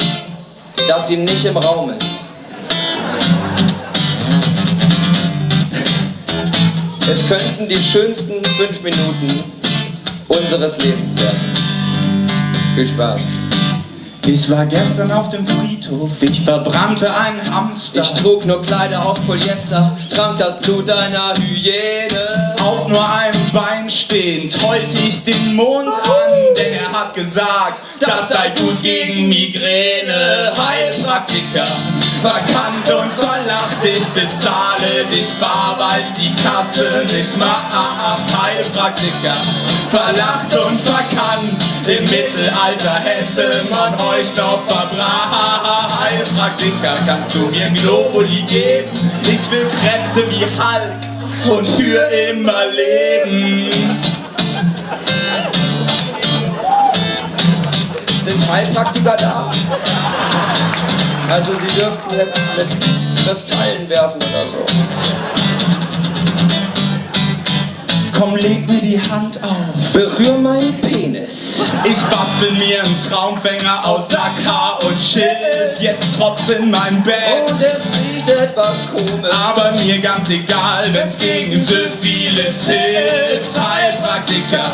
dass 0.86 1.08
sie 1.08 1.16
nicht 1.16 1.44
im 1.44 1.56
Raum 1.56 1.90
ist. 1.90 2.06
Es 7.10 7.26
könnten 7.26 7.68
die 7.68 7.76
schönsten 7.76 8.44
fünf 8.44 8.82
Minuten 8.82 9.44
unseres 10.28 10.78
Lebens 10.78 11.16
werden. 11.16 11.63
Viel 12.74 12.88
Spaß. 12.88 13.20
Ich 14.26 14.50
war 14.50 14.66
gestern 14.66 15.12
auf 15.12 15.28
dem 15.28 15.46
Friedhof, 15.46 16.10
ich 16.22 16.40
verbrannte 16.40 17.08
einen 17.14 17.54
Hamster. 17.54 18.02
Ich 18.02 18.10
trug 18.14 18.44
nur 18.46 18.62
Kleider 18.62 19.06
aus 19.06 19.20
Polyester, 19.20 19.96
trank 20.10 20.38
das 20.38 20.58
Blut 20.58 20.90
einer 20.90 21.34
Hyäne. 21.36 22.23
Auf 22.64 22.88
nur 22.88 23.08
einem 23.08 23.50
Bein 23.52 23.90
stehend 23.90 24.56
heulte 24.66 24.98
ich 24.98 25.22
den 25.24 25.54
Mond 25.54 25.88
an, 25.88 26.54
denn 26.56 26.72
er 26.72 26.90
hat 26.90 27.14
gesagt, 27.14 27.78
das 28.00 28.28
sei 28.30 28.50
gut 28.50 28.82
gegen 28.82 29.28
Migräne. 29.28 30.52
Heilpraktiker, 30.56 31.66
verkannt 32.22 32.90
und 32.90 33.12
verlacht, 33.12 33.84
ich 33.84 34.04
bezahle 34.08 35.04
dich 35.12 35.30
bar, 35.34 35.76
weil's 35.78 36.14
die 36.14 36.34
Kasse 36.42 37.04
nicht 37.14 37.36
macht. 37.36 38.42
Heilpraktiker, 38.42 39.36
verlacht 39.90 40.56
und 40.56 40.80
verkannt, 40.80 41.60
im 41.86 42.04
Mittelalter 42.04 42.94
hätte 43.04 43.62
man 43.70 43.94
euch 43.94 44.34
noch 44.36 44.64
verbrannt. 44.66 46.00
Heilpraktiker, 46.00 46.96
kannst 47.06 47.34
du 47.34 47.40
mir 47.40 47.68
Globuli 47.70 48.42
geben? 48.42 48.88
Ich 49.22 49.50
will 49.50 49.68
Kräfte 49.80 50.30
wie 50.30 50.44
Hulk 50.44 51.13
und 51.48 51.66
für 51.66 52.00
immer 52.30 52.66
leben. 52.66 53.70
Sind 58.24 58.50
Heilpraktiker 58.50 59.16
da? 59.16 59.50
Also 61.28 61.52
sie 61.52 61.78
dürften 61.78 62.14
jetzt 62.16 62.40
mit 62.56 63.24
Kristallen 63.24 63.88
werfen 63.88 64.18
oder 64.18 64.46
so. 64.50 65.53
Komm, 68.18 68.36
leg 68.36 68.66
mir 68.68 68.80
die 68.80 69.00
Hand 69.00 69.40
auf. 69.42 69.92
Berühr 69.92 70.38
meinen 70.38 70.80
Penis. 70.80 71.62
Ich 71.84 71.98
bastel 72.04 72.52
mir 72.52 72.82
einen 72.82 72.96
Traumfänger 73.08 73.84
aus 73.86 74.08
Sackhaar 74.08 74.78
und 74.86 75.00
Schilf. 75.00 75.80
Jetzt 75.80 76.16
tropft's 76.16 76.48
in 76.50 76.70
mein 76.70 76.96
Und 76.98 77.04
Bett. 77.04 77.50
es 77.50 77.82
riecht 77.98 78.28
etwas 78.30 78.74
komisch. 78.92 79.30
Aber 79.32 79.72
mir 79.72 79.98
ganz 79.98 80.30
egal, 80.30 80.92
wenn's 80.94 81.18
gegen 81.18 81.52
Syphilis 81.64 82.66
hilft. 82.66 83.50
Heilpraktiker, 83.58 84.70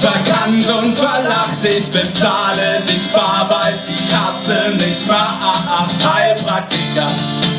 verkannt 0.00 0.68
und 0.68 0.96
verlacht. 0.96 1.64
Ich 1.64 1.86
bezahle 1.90 2.80
dich 2.88 3.08
bar, 3.12 3.46
weiß 3.50 3.80
die 3.88 4.12
Kasse 4.14 4.70
nicht 4.76 5.06
macht. 5.08 5.90
Heilpraktiker, 6.14 7.08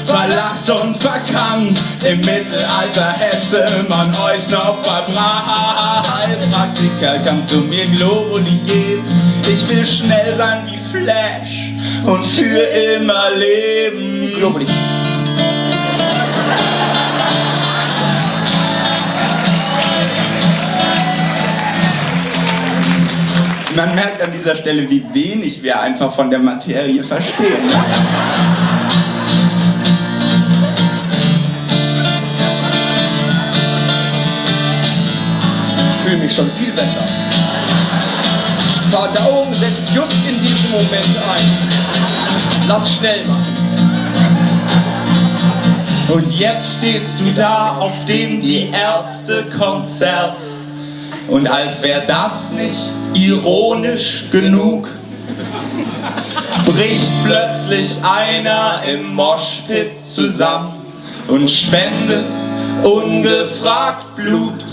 verlacht 0.06 0.70
und 0.70 1.01
verkannt. 1.01 1.80
Im 2.03 2.20
Mittelalter 2.20 3.14
hätte 3.18 3.86
man 3.89 4.10
euch 4.10 4.49
noch 4.49 4.84
verbrannt. 4.84 6.08
Heilpraktiker, 6.16 7.20
kannst 7.26 7.51
du 7.51 7.58
mir 7.58 7.86
Globuli 7.88 8.58
geben? 8.66 9.03
Ich 9.47 9.68
will 9.70 9.86
schnell 9.86 10.34
sein 10.36 10.64
wie 10.66 10.80
Flash 10.91 11.74
und 12.06 12.26
für 12.26 12.62
immer 12.97 13.30
leben. 13.38 14.34
Globuli. 14.38 14.68
Man 23.76 23.93
merkt 23.93 24.22
an 24.22 24.32
dieser 24.32 24.56
Stelle, 24.56 24.89
wie 24.89 25.03
wenig 25.14 25.62
wir 25.62 25.78
einfach 25.82 26.16
von 26.16 26.30
der 26.30 26.39
Materie 26.39 27.03
verstehen. 27.03 27.70
Schon 36.36 36.51
viel 36.51 36.71
besser. 36.73 37.03
Verdauung 38.91 39.53
setzt 39.53 39.89
just 39.95 40.17
in 40.27 40.41
diesem 40.41 40.71
Moment 40.71 41.17
ein. 41.29 42.67
Lass 42.67 42.95
schnell 42.95 43.23
machen. 43.25 43.55
Und 46.09 46.29
jetzt 46.38 46.77
stehst 46.77 47.19
du 47.19 47.31
da 47.33 47.77
auf 47.79 47.93
dem 48.05 48.41
Die 48.41 48.69
Ärzte 48.69 49.45
Konzert. 49.57 50.36
Und 51.29 51.47
als 51.47 51.81
wäre 51.81 52.03
das 52.05 52.51
nicht 52.51 52.91
ironisch 53.13 54.25
genug, 54.29 54.89
bricht 56.65 57.11
plötzlich 57.23 57.95
einer 58.03 58.81
im 58.91 59.15
Moshpit 59.15 60.03
zusammen 60.05 60.73
und 61.27 61.49
spendet 61.49 62.25
ungefragt 62.83 64.15
Blut. 64.17 64.64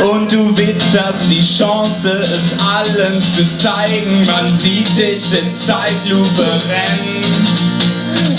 Und 0.00 0.30
du 0.30 0.56
witterst 0.56 1.30
die 1.30 1.42
Chance, 1.42 2.20
es 2.20 2.60
allen 2.64 3.20
zu 3.20 3.44
zeigen. 3.56 4.24
Man 4.26 4.56
sieht 4.58 4.96
dich 4.96 5.22
in 5.32 5.54
Zeitlupe 5.58 6.60
rennen. 6.68 7.24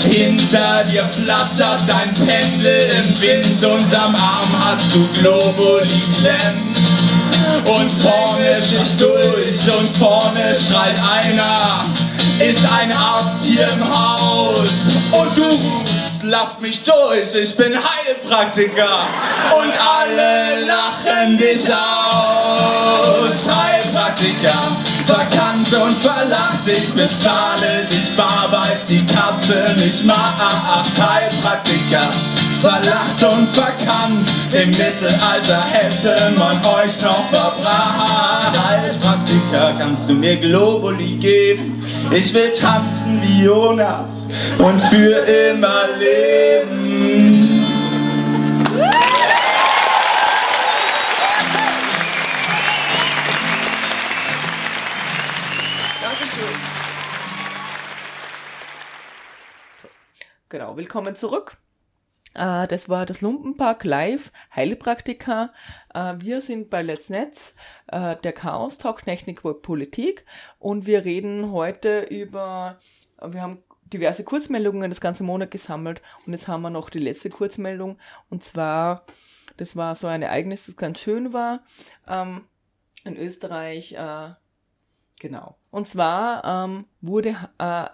Hinter 0.08 0.84
dir 0.84 1.04
flattert 1.08 1.82
dein 1.86 2.14
Pendel 2.14 2.88
im 2.98 3.20
Wind 3.20 3.64
und 3.64 3.94
am 3.94 4.14
Arm 4.14 4.54
hast 4.56 4.94
du 4.94 5.06
Globuli 5.18 6.02
klemmen. 6.18 6.74
Und 7.64 7.90
vorne 8.00 8.62
sticht 8.62 9.00
durch 9.00 9.78
und 9.78 9.96
vorne 9.96 10.54
schreit 10.54 10.96
einer, 11.00 11.84
ist 12.38 12.64
ein 12.72 12.92
Arzt 12.92 13.44
hier 13.44 13.68
im 13.68 13.84
Haus. 13.84 14.68
Und 15.10 15.36
du 15.36 15.95
lass 16.28 16.58
mich 16.60 16.82
durch, 16.82 17.34
ich 17.34 17.56
bin 17.56 17.74
Heilpraktiker. 17.74 19.06
Und 19.56 19.72
alle 19.78 20.60
lachen 20.66 21.36
dich 21.36 21.64
aus. 21.68 23.34
Heilpraktiker, 23.46 24.76
verkannt 25.06 25.55
und 25.74 25.96
verlacht, 26.02 26.66
ich 26.66 26.92
bezahle 26.92 27.86
dich 27.90 28.14
bar, 28.16 28.48
weiß 28.50 28.86
die 28.88 29.04
Kasse 29.06 29.74
nicht 29.76 30.04
macht. 30.04 30.90
Heilpraktiker, 30.96 32.08
verlacht 32.60 33.22
und 33.22 33.48
verkannt, 33.54 34.28
im 34.52 34.70
Mittelalter 34.70 35.64
hätte 35.64 36.32
man 36.38 36.56
euch 36.58 37.00
noch 37.02 37.28
verbrannt. 37.30 38.56
Heilpraktiker, 38.68 39.76
kannst 39.78 40.08
du 40.08 40.14
mir 40.14 40.36
Globuli 40.36 41.16
geben? 41.16 41.84
Ich 42.10 42.32
will 42.32 42.52
tanzen 42.52 43.20
wie 43.22 43.44
Jonas 43.44 44.26
und 44.58 44.80
für 44.82 45.16
immer 45.50 45.82
leben. 45.98 47.45
Genau, 60.48 60.76
willkommen 60.76 61.14
zurück. 61.14 61.56
Äh, 62.34 62.66
das 62.68 62.88
war 62.88 63.06
das 63.06 63.20
Lumpenpark 63.20 63.84
Live, 63.84 64.32
Heilpraktika. 64.54 65.52
Äh, 65.94 66.14
wir 66.18 66.40
sind 66.40 66.70
bei 66.70 66.82
Let's 66.82 67.08
Netz, 67.08 67.54
äh, 67.88 68.16
der 68.16 68.32
Chaos 68.32 68.78
Talk 68.78 69.02
Technik 69.02 69.44
und 69.44 69.62
Politik 69.62 70.24
und 70.58 70.86
wir 70.86 71.04
reden 71.04 71.52
heute 71.52 72.00
über, 72.02 72.78
wir 73.20 73.42
haben 73.42 73.62
diverse 73.84 74.24
Kurzmeldungen 74.24 74.90
das 74.90 75.00
ganze 75.00 75.22
Monat 75.22 75.50
gesammelt 75.50 76.02
und 76.26 76.32
jetzt 76.32 76.48
haben 76.48 76.62
wir 76.62 76.70
noch 76.70 76.90
die 76.90 76.98
letzte 76.98 77.30
Kurzmeldung 77.30 77.98
und 78.30 78.42
zwar, 78.42 79.06
das 79.56 79.76
war 79.76 79.96
so 79.96 80.06
ein 80.06 80.22
Ereignis, 80.22 80.66
das 80.66 80.76
ganz 80.76 81.00
schön 81.00 81.32
war, 81.32 81.64
ähm, 82.08 82.46
in 83.04 83.16
Österreich, 83.16 83.92
äh, 83.94 84.30
Genau. 85.18 85.56
Und 85.70 85.88
zwar 85.88 86.44
ähm, 86.44 86.84
wurde 87.00 87.36
äh, 87.58 87.84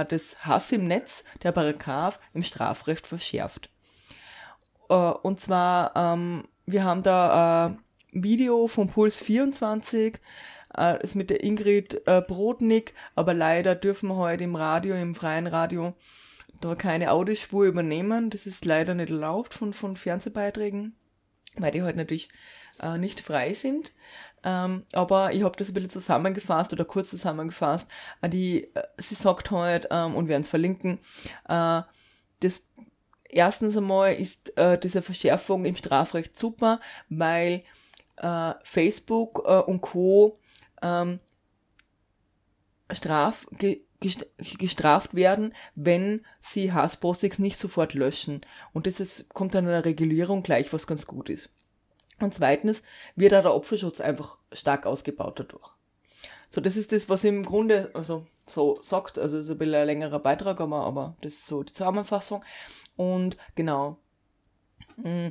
äh, 0.00 0.04
das 0.04 0.36
Hass 0.44 0.72
im 0.72 0.88
Netz, 0.88 1.24
der 1.42 1.52
Paragraph, 1.52 2.18
im 2.34 2.42
Strafrecht 2.42 3.06
verschärft. 3.06 3.70
Äh, 4.88 4.94
und 4.94 5.38
zwar, 5.38 5.94
ähm, 5.94 6.48
wir 6.66 6.84
haben 6.84 7.02
da 7.02 7.68
ein 7.68 7.78
Video 8.12 8.66
vom 8.66 8.88
Puls 8.88 9.18
24, 9.18 10.18
äh, 10.76 11.02
ist 11.02 11.14
mit 11.14 11.30
der 11.30 11.42
Ingrid 11.44 12.06
äh, 12.06 12.20
Brodnik, 12.20 12.94
aber 13.14 13.34
leider 13.34 13.74
dürfen 13.74 14.08
wir 14.08 14.16
heute 14.16 14.44
im 14.44 14.56
Radio, 14.56 14.94
im 14.94 15.14
freien 15.14 15.46
Radio, 15.46 15.94
da 16.60 16.74
keine 16.74 17.10
Audiospur 17.12 17.64
übernehmen. 17.64 18.30
Das 18.30 18.46
ist 18.46 18.64
leider 18.64 18.94
nicht 18.94 19.10
erlaubt 19.10 19.54
von, 19.54 19.72
von 19.72 19.96
Fernsehbeiträgen, 19.96 20.96
weil 21.56 21.72
die 21.72 21.82
heute 21.82 21.98
natürlich 21.98 22.28
äh, 22.80 22.98
nicht 22.98 23.20
frei 23.20 23.54
sind. 23.54 23.92
Ähm, 24.44 24.84
aber 24.92 25.32
ich 25.32 25.42
habe 25.44 25.56
das 25.56 25.68
ein 25.68 25.74
bisschen 25.74 25.90
zusammengefasst 25.90 26.72
oder 26.72 26.84
kurz 26.84 27.10
zusammengefasst. 27.10 27.88
Äh, 28.20 28.28
die, 28.28 28.64
äh, 28.74 28.82
sie 28.98 29.14
sagt 29.14 29.50
halt, 29.50 29.88
ähm, 29.90 30.14
und 30.14 30.28
werden 30.28 30.42
es 30.42 30.48
verlinken, 30.48 30.98
äh, 31.48 31.82
das 32.40 32.68
erstens 33.28 33.76
einmal 33.76 34.14
ist 34.14 34.56
äh, 34.58 34.78
diese 34.78 35.00
Verschärfung 35.02 35.64
im 35.64 35.76
Strafrecht 35.76 36.36
super, 36.36 36.80
weil 37.08 37.62
äh, 38.16 38.52
Facebook 38.64 39.44
äh, 39.46 39.58
und 39.60 39.80
Co. 39.80 40.38
Ähm, 40.82 41.20
straf, 42.90 43.46
ge, 43.52 43.84
gest- 44.02 44.26
gestraft 44.58 45.14
werden, 45.14 45.54
wenn 45.74 46.26
sie 46.40 46.72
Hasspostings 46.72 47.38
nicht 47.38 47.56
sofort 47.56 47.94
löschen. 47.94 48.42
Und 48.72 48.86
das 48.86 49.00
ist, 49.00 49.28
kommt 49.30 49.54
dann 49.54 49.64
in 49.64 49.70
der 49.70 49.84
Regulierung 49.84 50.42
gleich, 50.42 50.72
was 50.72 50.86
ganz 50.86 51.06
gut 51.06 51.30
ist. 51.30 51.48
Und 52.22 52.32
zweitens 52.32 52.82
wird 53.16 53.34
auch 53.34 53.42
der 53.42 53.54
Opferschutz 53.54 54.00
einfach 54.00 54.38
stark 54.52 54.86
ausgebaut 54.86 55.40
dadurch. 55.40 55.70
So, 56.48 56.60
das 56.60 56.76
ist 56.76 56.92
das, 56.92 57.08
was 57.08 57.24
im 57.24 57.44
Grunde 57.44 57.90
also 57.94 58.26
so 58.46 58.78
sagt. 58.82 59.18
Also 59.18 59.38
ist 59.38 59.50
ein 59.50 59.58
bisschen 59.58 59.74
ein 59.74 59.86
längerer 59.86 60.18
Beitrag, 60.18 60.60
aber, 60.60 60.84
aber 60.84 61.16
das 61.20 61.34
ist 61.34 61.46
so 61.46 61.62
die 61.62 61.72
Zusammenfassung. 61.72 62.44
Und 62.96 63.36
genau. 63.54 63.98
Mm, 64.96 65.28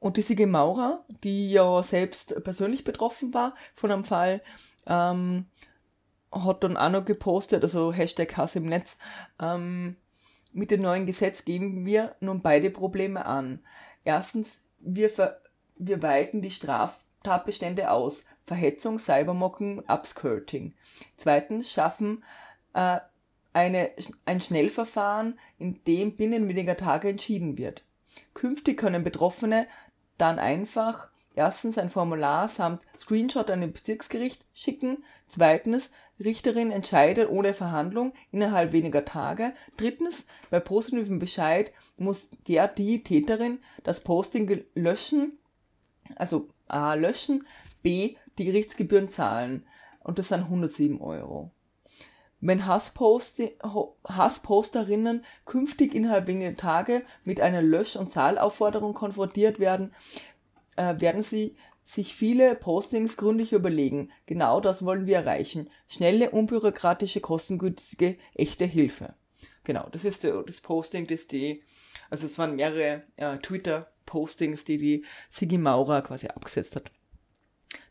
Und 0.00 0.18
die 0.18 0.22
Sigi 0.22 0.44
Maurer, 0.44 1.02
die 1.22 1.50
ja 1.50 1.82
selbst 1.82 2.44
persönlich 2.44 2.84
betroffen 2.84 3.32
war 3.32 3.54
von 3.72 3.90
einem 3.90 4.04
Fall, 4.04 4.42
ähm, 4.86 5.46
hat 6.30 6.62
dann 6.62 6.76
auch 6.76 6.90
noch 6.90 7.06
gepostet, 7.06 7.62
also 7.62 7.90
Hashtag 7.90 8.36
Hass 8.36 8.54
im 8.54 8.66
Netz, 8.66 8.98
ähm, 9.40 9.96
mit 10.52 10.70
dem 10.70 10.82
neuen 10.82 11.06
Gesetz 11.06 11.46
geben 11.46 11.86
wir 11.86 12.16
nun 12.20 12.42
beide 12.42 12.70
Probleme 12.70 13.24
an. 13.24 13.60
Erstens, 14.04 14.60
wir, 14.78 15.08
ver 15.08 15.40
wir 15.76 16.02
weiten 16.02 16.42
die 16.42 16.50
Straftatbestände 16.50 17.90
aus. 17.90 18.26
Verhetzung, 18.44 18.98
Cybermocken, 18.98 19.80
Upskirting. 19.88 20.74
Zweitens, 21.16 21.70
schaffen 21.72 22.22
äh, 22.74 22.98
eine, 23.54 23.90
ein 24.26 24.40
Schnellverfahren, 24.40 25.38
in 25.58 25.82
dem 25.84 26.16
binnen 26.16 26.48
weniger 26.48 26.76
Tage 26.76 27.08
entschieden 27.08 27.56
wird. 27.56 27.84
Künftig 28.34 28.78
können 28.78 29.04
Betroffene 29.04 29.66
dann 30.18 30.38
einfach 30.38 31.08
erstens 31.34 31.78
ein 31.78 31.90
Formular 31.90 32.48
samt 32.48 32.82
Screenshot 32.96 33.50
an 33.50 33.60
den 33.60 33.72
Bezirksgericht 33.72 34.44
schicken, 34.52 35.04
zweitens 35.26 35.90
Richterin 36.22 36.70
entscheidet 36.70 37.28
ohne 37.28 37.54
Verhandlung 37.54 38.12
innerhalb 38.30 38.72
weniger 38.72 39.04
Tage, 39.04 39.52
drittens 39.76 40.26
bei 40.50 40.60
positivem 40.60 41.18
Bescheid 41.18 41.72
muss 41.96 42.30
der 42.46 42.68
die 42.68 43.02
Täterin 43.02 43.58
das 43.82 44.00
Posting 44.02 44.64
löschen, 44.74 45.38
also 46.16 46.48
A 46.68 46.94
löschen, 46.94 47.46
B 47.82 48.16
die 48.38 48.44
Gerichtsgebühren 48.44 49.08
zahlen 49.08 49.66
und 50.00 50.18
das 50.18 50.28
sind 50.28 50.40
107 50.40 51.00
Euro. 51.00 51.50
Wenn 52.40 52.66
Hassposti 52.66 53.56
Ho- 53.62 53.96
Hassposterinnen 54.06 55.24
künftig 55.46 55.94
innerhalb 55.94 56.26
weniger 56.26 56.54
Tage 56.54 57.02
mit 57.24 57.40
einer 57.40 57.62
Lösch- 57.62 57.96
und 57.96 58.10
Zahlaufforderung 58.10 58.92
konfrontiert 58.92 59.58
werden, 59.60 59.94
äh, 60.76 61.00
werden 61.00 61.22
sie 61.22 61.56
sich 61.84 62.14
viele 62.14 62.54
Postings 62.54 63.16
gründlich 63.16 63.52
überlegen. 63.52 64.10
Genau 64.26 64.60
das 64.60 64.84
wollen 64.84 65.06
wir 65.06 65.16
erreichen. 65.16 65.70
Schnelle, 65.86 66.30
unbürokratische, 66.30 67.20
kostengünstige, 67.20 68.16
echte 68.34 68.64
Hilfe. 68.64 69.14
Genau, 69.64 69.88
das 69.92 70.04
ist 70.04 70.24
das 70.24 70.60
Posting, 70.60 71.06
das 71.06 71.26
die, 71.26 71.62
also 72.10 72.26
es 72.26 72.38
waren 72.38 72.56
mehrere 72.56 73.04
äh, 73.16 73.38
Twitter-Postings, 74.04 74.64
die 74.64 74.78
die 74.78 75.04
Sigi 75.30 75.58
Maurer 75.58 76.02
quasi 76.02 76.28
abgesetzt 76.28 76.76
hat. 76.76 76.90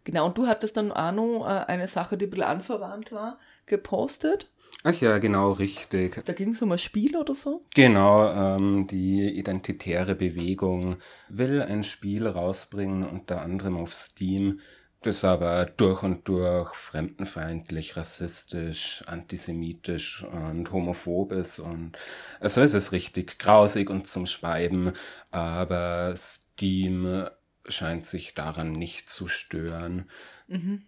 Genau, 0.03 0.25
und 0.27 0.37
du 0.37 0.47
hattest 0.47 0.77
dann 0.77 0.91
auch 0.91 1.11
noch 1.11 1.45
äh, 1.45 1.65
eine 1.65 1.87
Sache, 1.87 2.17
die 2.17 2.25
ein 2.25 2.29
bisschen 2.29 2.45
anverwandt 2.45 3.11
war, 3.11 3.39
gepostet. 3.65 4.49
Ach 4.83 4.93
ja, 4.99 5.17
genau, 5.19 5.53
richtig. 5.53 6.23
Da 6.25 6.33
ging 6.33 6.51
es 6.51 6.61
um 6.61 6.71
ein 6.71 6.77
Spiel 6.77 7.15
oder 7.15 7.35
so. 7.35 7.61
Genau, 7.73 8.29
ähm, 8.31 8.87
die 8.87 9.37
identitäre 9.37 10.15
Bewegung 10.15 10.97
will 11.29 11.61
ein 11.61 11.83
Spiel 11.83 12.27
rausbringen, 12.27 13.07
unter 13.07 13.41
anderem 13.41 13.77
auf 13.77 13.93
Steam, 13.93 14.59
das 15.05 15.23
aber 15.23 15.65
durch 15.65 16.03
und 16.03 16.27
durch 16.27 16.73
fremdenfeindlich, 16.75 17.95
rassistisch, 17.95 19.03
antisemitisch 19.05 20.23
und 20.23 20.71
homophob 20.71 21.31
ist. 21.31 21.59
Und 21.59 21.97
also 22.39 22.61
es 22.61 22.73
ist 22.73 22.91
richtig 22.91 23.39
grausig 23.39 23.89
und 23.89 24.07
zum 24.07 24.25
Schweiben, 24.25 24.93
aber 25.31 26.13
Steam 26.15 27.27
scheint 27.67 28.05
sich 28.05 28.33
daran 28.33 28.71
nicht 28.71 29.09
zu 29.09 29.27
stören. 29.27 30.09
Mhm. 30.47 30.83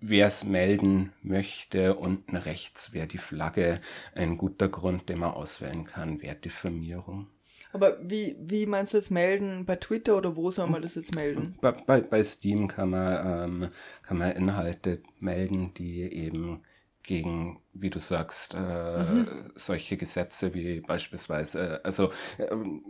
Wer 0.00 0.26
es 0.26 0.44
melden 0.44 1.12
möchte, 1.22 1.94
unten 1.94 2.34
rechts 2.36 2.92
wäre 2.92 3.06
die 3.06 3.18
Flagge 3.18 3.80
ein 4.14 4.36
guter 4.36 4.68
Grund, 4.68 5.08
den 5.08 5.20
man 5.20 5.30
auswählen 5.30 5.84
kann, 5.84 6.20
wäre 6.22 6.34
Diffamierung. 6.34 7.28
Aber 7.74 7.98
wie, 8.00 8.36
wie 8.40 8.66
meinst 8.66 8.94
du 8.94 8.98
jetzt 8.98 9.10
melden? 9.10 9.66
Bei 9.66 9.76
Twitter 9.76 10.16
oder 10.16 10.36
wo 10.36 10.50
soll 10.50 10.68
man 10.68 10.80
das 10.82 10.94
jetzt 10.94 11.12
melden? 11.14 11.58
Bei, 11.60 11.72
bei, 11.72 12.00
bei 12.00 12.22
Steam 12.22 12.68
kann 12.68 12.90
man, 12.90 13.64
ähm, 13.64 13.70
kann 14.02 14.18
man 14.18 14.32
Inhalte 14.32 15.02
melden, 15.18 15.74
die 15.74 16.02
eben 16.02 16.62
gegen, 17.02 17.60
wie 17.74 17.90
du 17.90 17.98
sagst, 17.98 18.54
äh, 18.54 18.58
Mhm. 19.02 19.50
solche 19.56 19.96
Gesetze 19.96 20.54
wie 20.54 20.80
beispielsweise, 20.80 21.84
also 21.84 22.12
ähm, 22.38 22.82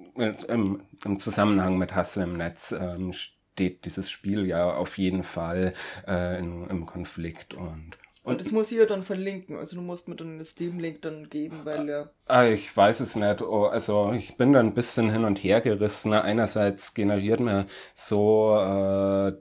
im, 0.48 0.82
im 1.04 1.18
Zusammenhang 1.18 1.78
mit 1.78 1.94
Hasse 1.94 2.22
im 2.22 2.36
Netz 2.36 2.72
ähm, 2.72 3.12
steht 3.12 3.84
dieses 3.86 4.10
Spiel 4.10 4.46
ja 4.46 4.70
auf 4.72 4.98
jeden 4.98 5.22
Fall 5.24 5.72
äh, 6.06 6.38
in, 6.38 6.68
im 6.68 6.86
Konflikt 6.86 7.54
und 7.54 7.98
Und 8.24 8.40
das 8.40 8.50
muss 8.52 8.72
ich 8.72 8.78
ja 8.78 8.86
dann 8.86 9.02
verlinken. 9.02 9.56
Also 9.56 9.76
du 9.76 9.82
musst 9.82 10.08
mir 10.08 10.16
dann 10.16 10.38
den 10.38 10.44
Steam-Link 10.44 11.02
dann 11.02 11.28
geben, 11.28 11.64
weil 11.64 11.88
ja. 11.88 12.10
Ah, 12.26 12.46
ich 12.46 12.74
weiß 12.74 13.00
es 13.00 13.16
nicht. 13.16 13.42
Oh, 13.42 13.66
also 13.66 14.12
ich 14.12 14.36
bin 14.38 14.54
da 14.54 14.60
ein 14.60 14.72
bisschen 14.74 15.10
hin 15.10 15.24
und 15.24 15.44
her 15.44 15.60
gerissen. 15.60 16.14
Einerseits 16.14 16.94
generiert 16.94 17.40
mir 17.40 17.66
so 17.92 18.56
äh, 18.56 19.32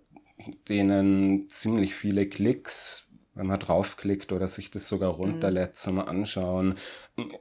denen 0.68 1.50
ziemlich 1.50 1.96
viele 1.96 2.28
Klicks, 2.28 3.13
wenn 3.36 3.48
man 3.48 3.60
draufklickt 3.60 4.32
oder 4.32 4.48
sich 4.48 4.70
das 4.72 4.88
sogar 4.88 5.12
runterlädt 5.12 5.76
zum 5.78 6.00
Anschauen. 6.00 6.78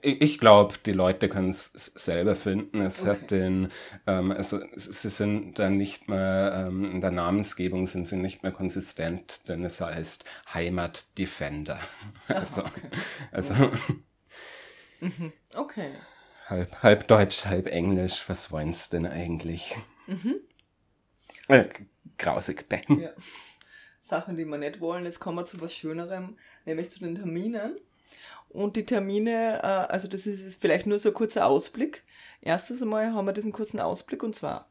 Ich, 0.01 0.39
glaube, 0.39 0.75
die 0.87 0.93
Leute 0.93 1.29
können 1.29 1.51
es 1.51 1.73
selber 1.73 2.35
finden. 2.37 2.81
Es 2.81 3.03
Okay. 3.03 3.11
hat 3.11 3.31
den, 3.31 3.69
ähm, 4.07 4.33
also 4.33 4.59
sie 4.75 5.11
sind 5.11 5.59
dann 5.59 5.77
nicht 5.77 6.09
mehr, 6.09 6.67
ähm, 6.69 6.85
in 6.85 7.01
der 7.01 7.11
Namensgebung 7.11 7.87
sind 7.87 8.07
sie 8.07 8.17
nicht 8.17 8.43
mehr 8.43 8.53
konsistent, 8.53 9.49
denn 9.49 9.65
es 9.65 9.81
heißt 9.81 10.25
Heimat 10.55 11.19
Defender. 11.19 11.79
Also, 12.29 12.63
also 13.31 13.55
Mhm. 15.01 15.33
Okay. 15.55 15.95
halb, 16.47 16.83
halb 16.83 17.09
Deutsch, 17.09 17.45
halb 17.47 17.67
Englisch. 17.67 18.25
Was 18.29 18.53
wollen 18.53 18.73
sie 18.73 18.91
denn 18.91 19.07
eigentlich? 19.07 19.75
Mhm. 20.07 20.37
Äh, 21.49 21.65
grausig, 22.19 22.69
bäh. 22.69 22.83
Ja. 22.89 23.11
Sachen, 24.13 24.37
die 24.37 24.45
wir 24.45 24.59
nicht 24.59 24.81
wollen. 24.81 25.07
Jetzt 25.07 25.21
kommen 25.21 25.39
wir 25.39 25.47
zu 25.47 25.59
was 25.63 25.73
Schönerem, 25.73 26.37
nämlich 26.67 26.91
zu 26.91 26.99
den 27.01 27.15
Terminen. 27.15 27.79
Und 28.51 28.77
die 28.77 28.85
Termine, 28.85 29.61
äh, 29.63 29.93
also 29.93 30.07
das 30.07 30.27
ist 30.27 30.61
vielleicht 30.61 30.87
nur 30.87 30.99
so 30.99 31.09
ein 31.09 31.15
kurzer 31.15 31.47
Ausblick. 31.47 32.03
Erstes 32.43 32.83
einmal 32.83 33.15
haben 33.15 33.25
wir 33.25 33.33
diesen 33.33 33.53
kurzen 33.53 33.81
Ausblick 33.81 34.23
und 34.23 34.35
zwar, 34.35 34.69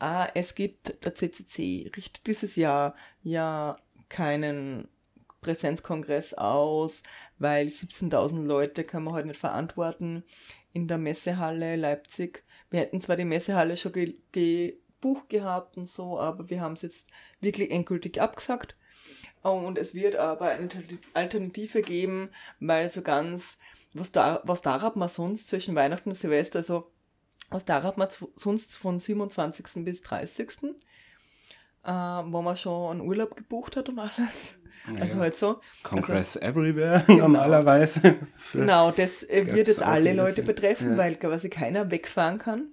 äh, 0.00 0.26
es 0.34 0.56
gibt 0.56 1.04
der 1.04 1.14
CCC, 1.14 1.92
richtet 1.96 2.26
dieses 2.26 2.56
Jahr 2.56 2.96
ja 3.22 3.76
keinen 4.08 4.88
Präsenzkongress 5.40 6.34
aus, 6.34 7.04
weil 7.38 7.68
17.000 7.68 8.44
Leute 8.44 8.82
können 8.82 9.04
wir 9.04 9.12
heute 9.12 9.28
nicht 9.28 9.38
verantworten 9.38 10.24
in 10.72 10.88
der 10.88 10.98
Messehalle 10.98 11.76
Leipzig. 11.76 12.42
Wir 12.70 12.80
hätten 12.80 13.00
zwar 13.00 13.14
die 13.14 13.24
Messehalle 13.24 13.76
schon 13.76 13.92
ge 13.92 14.78
gebucht 15.00 15.28
gehabt 15.28 15.76
und 15.76 15.88
so, 15.88 16.18
aber 16.20 16.50
wir 16.50 16.60
haben 16.60 16.74
es 16.74 16.82
jetzt 16.82 17.06
wirklich 17.40 17.70
endgültig 17.70 18.20
abgesagt. 18.20 18.74
Und 19.42 19.78
es 19.78 19.94
wird 19.94 20.16
aber 20.16 20.46
eine 20.50 20.64
Alter- 20.64 20.82
Alternative 21.14 21.80
geben, 21.82 22.28
weil 22.60 22.90
so 22.90 23.00
ganz, 23.02 23.56
was, 23.94 24.12
da, 24.12 24.40
was 24.44 24.60
darf 24.62 24.94
man 24.96 25.08
sonst 25.08 25.48
zwischen 25.48 25.74
Weihnachten 25.74 26.10
und 26.10 26.14
Silvester, 26.14 26.58
also 26.58 26.90
was 27.48 27.64
darf 27.64 27.96
man 27.96 28.10
z- 28.10 28.28
sonst 28.36 28.76
von 28.76 28.98
27. 29.00 29.84
bis 29.84 30.02
30. 30.02 30.48
Äh, 31.82 31.90
wo 31.90 32.42
man 32.42 32.56
schon 32.58 32.90
einen 32.90 33.00
Urlaub 33.00 33.34
gebucht 33.36 33.76
hat 33.76 33.88
und 33.88 33.98
alles. 33.98 34.12
Ja, 34.94 35.00
also 35.02 35.16
halt 35.18 35.36
so. 35.36 35.60
Congress 35.82 36.36
also, 36.36 36.46
Everywhere 36.60 37.04
Genau. 37.06 37.20
normalerweise. 37.28 38.16
Genau, 38.52 38.90
das 38.90 39.22
äh, 39.22 39.46
wird 39.46 39.68
jetzt 39.68 39.80
alle. 39.82 40.12
Leute 40.12 40.42
betreffen, 40.42 40.92
Ja. 40.92 40.96
weil 40.98 41.14
quasi 41.16 41.48
keiner 41.48 41.90
wegfahren 41.90 42.38
kann. 42.38 42.68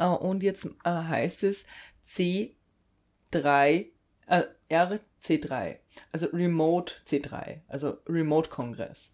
Äh, 0.00 0.06
und 0.06 0.42
jetzt 0.42 0.66
äh, 0.84 0.90
heißt 0.90 1.44
es 1.44 1.64
C3, 2.08 3.86
äh, 4.26 4.42
RC3, 4.70 5.76
also 6.10 6.26
Remote 6.32 6.94
C3, 7.06 7.60
also 7.68 7.98
Remote 8.08 8.48
Kongress. 8.48 9.12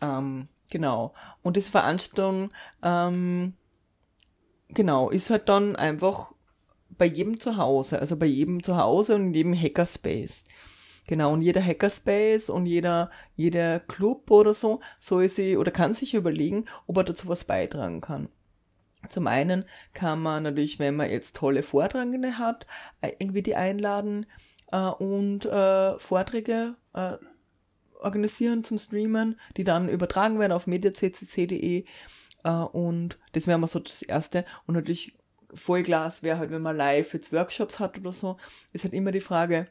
Ähm, 0.00 0.48
genau. 0.70 1.14
Und 1.42 1.56
diese 1.56 1.70
Veranstaltung, 1.70 2.50
ähm, 2.82 3.54
genau, 4.68 5.10
ist 5.10 5.30
halt 5.30 5.48
dann 5.48 5.76
einfach 5.76 6.32
bei 6.90 7.06
jedem 7.06 7.40
zu 7.40 7.56
Hause, 7.56 7.98
also 8.00 8.16
bei 8.16 8.26
jedem 8.26 8.62
zu 8.62 8.76
Hause 8.76 9.14
und 9.14 9.28
in 9.28 9.34
jedem 9.34 9.54
Hackerspace. 9.54 10.44
Genau, 11.06 11.34
und 11.34 11.42
jeder 11.42 11.62
Hackerspace 11.62 12.48
und 12.48 12.64
jeder, 12.64 13.10
jeder 13.36 13.78
Club 13.80 14.30
oder 14.30 14.54
so 14.54 14.80
soll 15.00 15.28
sie 15.28 15.58
oder 15.58 15.70
kann 15.70 15.92
sich 15.92 16.14
überlegen, 16.14 16.64
ob 16.86 16.96
er 16.96 17.04
dazu 17.04 17.28
was 17.28 17.44
beitragen 17.44 18.00
kann. 18.00 18.30
Zum 19.08 19.26
einen 19.26 19.64
kann 19.92 20.20
man 20.20 20.42
natürlich, 20.42 20.78
wenn 20.78 20.96
man 20.96 21.10
jetzt 21.10 21.36
tolle 21.36 21.62
Vortragende 21.62 22.38
hat, 22.38 22.66
äh, 23.00 23.12
irgendwie 23.18 23.42
die 23.42 23.56
einladen 23.56 24.26
äh, 24.72 24.78
und 24.78 25.44
äh, 25.44 25.98
Vorträge 25.98 26.74
äh, 26.94 27.16
organisieren 28.00 28.64
zum 28.64 28.78
Streamen, 28.78 29.40
die 29.56 29.64
dann 29.64 29.88
übertragen 29.88 30.38
werden 30.38 30.52
auf 30.52 30.66
mediaccc.de 30.66 31.84
äh, 32.44 32.48
und 32.50 33.18
das 33.32 33.46
wäre 33.46 33.58
mal 33.58 33.66
so 33.66 33.80
das 33.80 34.02
Erste. 34.02 34.44
Und 34.66 34.74
natürlich 34.74 35.18
Vollglas 35.52 36.22
wäre 36.22 36.38
halt, 36.38 36.50
wenn 36.50 36.62
man 36.62 36.76
live 36.76 37.14
jetzt 37.14 37.32
Workshops 37.32 37.78
hat 37.80 37.98
oder 37.98 38.12
so, 38.12 38.36
ist 38.72 38.84
halt 38.84 38.94
immer 38.94 39.12
die 39.12 39.20
Frage, 39.20 39.68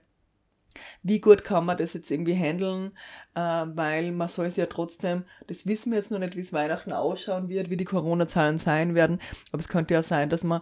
wie 1.01 1.19
gut 1.19 1.43
kann 1.43 1.65
man 1.65 1.77
das 1.77 1.93
jetzt 1.93 2.11
irgendwie 2.11 2.35
handeln, 2.35 2.91
äh, 3.35 3.39
weil 3.39 4.11
man 4.11 4.27
soll 4.27 4.47
es 4.47 4.55
ja 4.55 4.65
trotzdem, 4.65 5.23
das 5.47 5.65
wissen 5.65 5.91
wir 5.91 5.99
jetzt 5.99 6.11
noch 6.11 6.19
nicht, 6.19 6.35
wie 6.35 6.41
es 6.41 6.53
Weihnachten 6.53 6.91
ausschauen 6.91 7.49
wird, 7.49 7.69
wie 7.69 7.77
die 7.77 7.85
Corona-Zahlen 7.85 8.57
sein 8.57 8.95
werden, 8.95 9.19
aber 9.51 9.59
es 9.59 9.67
könnte 9.67 9.93
ja 9.93 10.03
sein, 10.03 10.29
dass 10.29 10.43
wir 10.43 10.61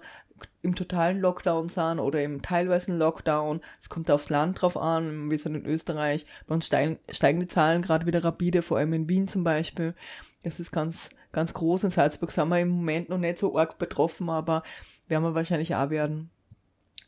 im 0.61 0.75
totalen 0.75 1.19
Lockdown 1.19 1.69
sind 1.69 1.99
oder 1.99 2.23
im 2.23 2.41
teilweisen 2.41 2.97
Lockdown. 2.97 3.61
Es 3.81 3.89
kommt 3.89 4.09
aufs 4.11 4.29
Land 4.29 4.61
drauf 4.61 4.77
an, 4.77 5.29
wir 5.29 5.39
sind 5.39 5.55
in 5.55 5.65
Österreich, 5.65 6.25
bei 6.47 6.55
uns 6.55 6.65
steigen, 6.65 6.99
steigen 7.09 7.39
die 7.39 7.47
Zahlen 7.47 7.81
gerade 7.81 8.05
wieder 8.05 8.23
rapide, 8.23 8.61
vor 8.61 8.77
allem 8.77 8.93
in 8.93 9.09
Wien 9.09 9.27
zum 9.27 9.43
Beispiel. 9.43 9.95
Das 10.43 10.59
ist 10.59 10.71
ganz, 10.71 11.11
ganz 11.31 11.53
groß. 11.53 11.83
In 11.83 11.91
Salzburg 11.91 12.31
sind 12.31 12.49
wir 12.49 12.59
im 12.59 12.69
Moment 12.69 13.09
noch 13.09 13.17
nicht 13.17 13.39
so 13.39 13.57
arg 13.57 13.77
betroffen, 13.77 14.29
aber 14.29 14.63
werden 15.07 15.23
wir 15.23 15.35
wahrscheinlich 15.35 15.75
auch 15.75 15.89
werden. 15.89 16.31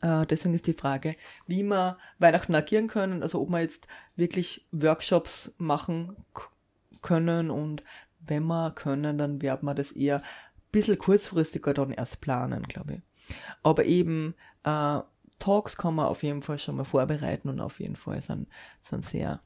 Äh, 0.03 0.27
deswegen 0.27 0.53
ist 0.53 0.67
die 0.67 0.73
Frage, 0.73 1.15
wie 1.47 1.63
wir 1.63 1.97
Weihnachten 2.19 2.53
agieren 2.53 2.87
können, 2.87 3.23
also 3.23 3.41
ob 3.41 3.49
wir 3.49 3.61
jetzt 3.61 3.87
wirklich 4.15 4.67
Workshops 4.71 5.55
machen 5.57 6.17
können 7.01 7.49
und 7.49 7.83
wenn 8.19 8.43
wir 8.43 8.71
können, 8.71 9.17
dann 9.17 9.41
werden 9.41 9.65
wir 9.65 9.73
das 9.73 9.93
eher 9.93 10.17
ein 10.17 10.23
bisschen 10.71 10.97
kurzfristiger 10.97 11.73
dann 11.73 11.91
erst 11.91 12.19
planen, 12.19 12.63
glaube 12.63 12.95
ich. 12.95 13.01
Aber 13.63 13.85
eben 13.85 14.35
äh, 14.63 14.99
Talks 15.39 15.77
kann 15.77 15.95
man 15.95 16.07
auf 16.07 16.23
jeden 16.23 16.41
Fall 16.41 16.59
schon 16.59 16.75
mal 16.75 16.83
vorbereiten 16.83 17.47
und 17.47 17.61
auf 17.61 17.79
jeden 17.79 17.95
Fall 17.95 18.21
sind, 18.21 18.47
sind 18.81 19.05
sehr 19.05 19.39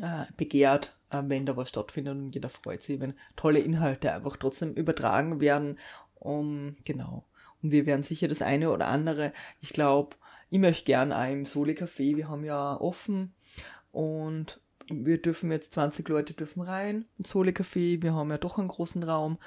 äh, 0.00 0.24
begehrt, 0.38 0.96
äh, 1.10 1.22
wenn 1.26 1.44
da 1.44 1.56
was 1.56 1.68
stattfindet 1.68 2.14
und 2.14 2.34
jeder 2.34 2.48
freut 2.48 2.82
sich, 2.82 2.98
wenn 3.00 3.14
tolle 3.36 3.60
Inhalte 3.60 4.12
einfach 4.12 4.36
trotzdem 4.38 4.72
übertragen 4.72 5.40
werden. 5.40 5.78
Um, 6.14 6.76
genau. 6.84 7.24
Und 7.62 7.72
wir 7.72 7.86
werden 7.86 8.02
sicher 8.02 8.28
das 8.28 8.42
eine 8.42 8.70
oder 8.70 8.88
andere, 8.88 9.32
ich 9.60 9.70
glaube, 9.70 10.16
ich 10.50 10.58
möchte 10.58 10.84
gern 10.84 11.12
auch 11.12 11.30
im 11.30 11.46
Soli 11.46 11.74
Café, 11.74 12.16
wir 12.16 12.28
haben 12.28 12.44
ja 12.44 12.80
offen. 12.80 13.34
Und 13.92 14.60
wir 14.88 15.20
dürfen 15.22 15.52
jetzt 15.52 15.74
20 15.74 16.08
Leute 16.08 16.34
dürfen 16.34 16.62
rein 16.62 17.06
im 17.18 17.24
Soli 17.24 17.52
Café, 17.52 18.02
wir 18.02 18.14
haben 18.14 18.30
ja 18.30 18.38
doch 18.38 18.58
einen 18.58 18.68
großen 18.68 19.02
Raum. 19.02 19.38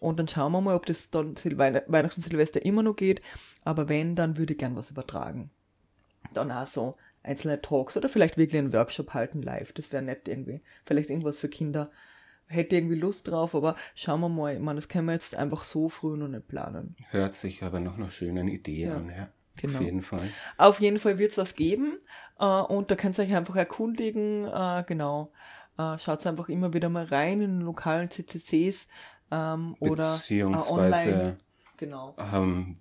Und 0.00 0.18
dann 0.18 0.28
schauen 0.28 0.52
wir 0.52 0.60
mal, 0.60 0.76
ob 0.76 0.86
das 0.86 1.10
dann 1.10 1.36
Sil 1.38 1.58
Weihn- 1.58 1.82
Weihnachten, 1.86 2.22
Silvester 2.22 2.64
immer 2.64 2.82
noch 2.82 2.94
geht, 2.96 3.20
aber 3.64 3.88
wenn, 3.88 4.14
dann 4.14 4.36
würde 4.36 4.52
ich 4.52 4.58
gern 4.58 4.76
was 4.76 4.90
übertragen. 4.90 5.50
Dann 6.34 6.52
auch 6.52 6.66
so 6.66 6.96
einzelne 7.22 7.60
Talks 7.60 7.96
oder 7.96 8.08
vielleicht 8.08 8.36
wirklich 8.36 8.58
einen 8.58 8.72
Workshop 8.72 9.14
halten 9.14 9.42
live, 9.42 9.72
das 9.72 9.92
wäre 9.92 10.02
nett 10.02 10.28
irgendwie. 10.28 10.60
Vielleicht 10.84 11.10
irgendwas 11.10 11.38
für 11.38 11.48
Kinder. 11.48 11.90
Hätte 12.48 12.76
irgendwie 12.76 12.96
Lust 12.96 13.28
drauf, 13.28 13.54
aber 13.54 13.76
schauen 13.94 14.20
wir 14.20 14.28
mal. 14.28 14.54
Ich 14.54 14.60
meine, 14.60 14.76
das 14.76 14.88
können 14.88 15.06
wir 15.06 15.12
jetzt 15.12 15.36
einfach 15.36 15.64
so 15.64 15.88
früh 15.88 16.16
noch 16.16 16.28
nicht 16.28 16.48
planen. 16.48 16.96
Hört 17.10 17.34
sich 17.34 17.62
aber 17.62 17.78
noch 17.80 17.96
eine 17.96 18.10
schöne 18.10 18.42
Idee 18.50 18.86
Ja, 18.86 18.96
an, 18.96 19.10
ja. 19.10 19.28
genau. 19.56 19.78
Auf 19.78 19.84
jeden 19.84 20.02
Fall. 20.02 20.28
Auf 20.56 20.80
jeden 20.80 20.98
Fall 20.98 21.18
wird 21.18 21.32
es 21.32 21.38
was 21.38 21.54
geben 21.54 21.98
äh, 22.40 22.44
und 22.44 22.90
da 22.90 22.96
könnt 22.96 23.18
ihr 23.18 23.24
euch 23.24 23.34
einfach 23.34 23.56
erkundigen. 23.56 24.46
Äh, 24.46 24.84
genau. 24.86 25.30
Äh, 25.76 25.98
Schaut 25.98 26.26
einfach 26.26 26.48
immer 26.48 26.72
wieder 26.72 26.88
mal 26.88 27.04
rein 27.04 27.40
in 27.42 27.60
lokalen 27.60 28.10
CCCs 28.10 28.88
ähm, 29.30 29.76
oder 29.80 30.08
äh, 30.08 30.12
Beziehungsweise 30.12 31.08
online. 31.10 31.36
Genau. 31.76 32.16
ähm, 32.32 32.76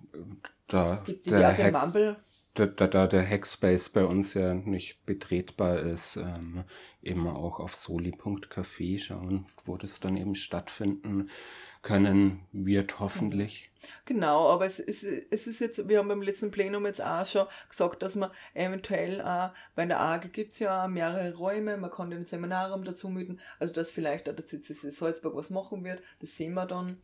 da, 0.67 0.95
Es 0.95 1.03
gibt 1.03 1.29
der, 1.29 1.55
Hack, 1.57 1.71
Mumble. 1.73 2.17
Da, 2.65 2.87
da, 2.87 3.07
der 3.07 3.27
Hackspace 3.27 3.89
bei 3.89 4.03
uns 4.03 4.33
ja 4.33 4.53
nicht 4.53 5.05
betretbar 5.05 5.79
ist, 5.79 6.17
ähm, 6.17 6.63
eben 7.01 7.27
auch 7.27 7.59
auf 7.59 7.75
soli.café 7.75 8.99
schauen, 8.99 9.45
wo 9.65 9.77
das 9.77 9.99
dann 9.99 10.17
eben 10.17 10.35
stattfinden 10.35 11.29
können 11.81 12.41
wird, 12.51 12.99
hoffentlich. 12.99 13.69
Genau, 14.05 14.49
aber 14.49 14.65
es 14.65 14.79
ist, 14.79 15.03
es 15.03 15.47
ist 15.47 15.61
jetzt, 15.61 15.87
wir 15.87 15.99
haben 15.99 16.07
beim 16.07 16.21
letzten 16.21 16.51
Plenum 16.51 16.85
jetzt 16.85 17.01
auch 17.01 17.25
schon 17.25 17.47
gesagt, 17.69 18.03
dass 18.03 18.15
man 18.15 18.31
eventuell, 18.53 19.19
äh, 19.19 19.49
bei 19.75 19.85
der 19.85 19.99
AG 19.99 20.31
gibt 20.33 20.53
es 20.53 20.59
ja 20.59 20.87
mehrere 20.87 21.35
Räume, 21.35 21.77
man 21.77 21.91
kann 21.91 22.09
den 22.09 22.25
Seminarraum 22.25 22.83
dazu 22.83 23.09
mieten, 23.09 23.39
also 23.59 23.73
dass 23.73 23.91
vielleicht 23.91 24.29
auch 24.29 24.35
der 24.35 24.45
CCC 24.45 24.91
Salzburg 24.91 25.35
was 25.35 25.49
machen 25.49 25.83
wird, 25.83 26.01
das 26.19 26.35
sehen 26.35 26.55
wir 26.55 26.65
dann. 26.65 26.97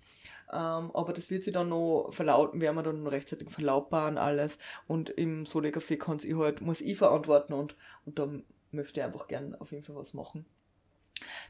Ähm, 0.53 0.91
aber 0.93 1.13
das 1.13 1.29
wird 1.29 1.43
sich 1.43 1.53
dann 1.53 1.69
noch 1.69 2.09
verlauten, 2.11 2.61
werden 2.61 2.75
wir 2.75 2.83
dann 2.83 3.03
noch 3.03 3.11
rechtzeitig 3.11 3.49
verlautbaren 3.49 4.17
alles. 4.17 4.57
Und 4.87 5.09
im 5.09 5.45
Sole 5.45 5.69
Café 5.69 5.97
kann's 5.97 6.23
ich 6.23 6.35
halt, 6.35 6.61
muss 6.61 6.81
ich 6.81 6.97
verantworten 6.97 7.53
und, 7.53 7.75
und 8.05 8.19
da 8.19 8.29
möchte 8.71 8.99
ich 8.99 9.05
einfach 9.05 9.27
gern 9.27 9.55
auf 9.55 9.71
jeden 9.71 9.83
Fall 9.83 9.95
was 9.95 10.13
machen. 10.13 10.45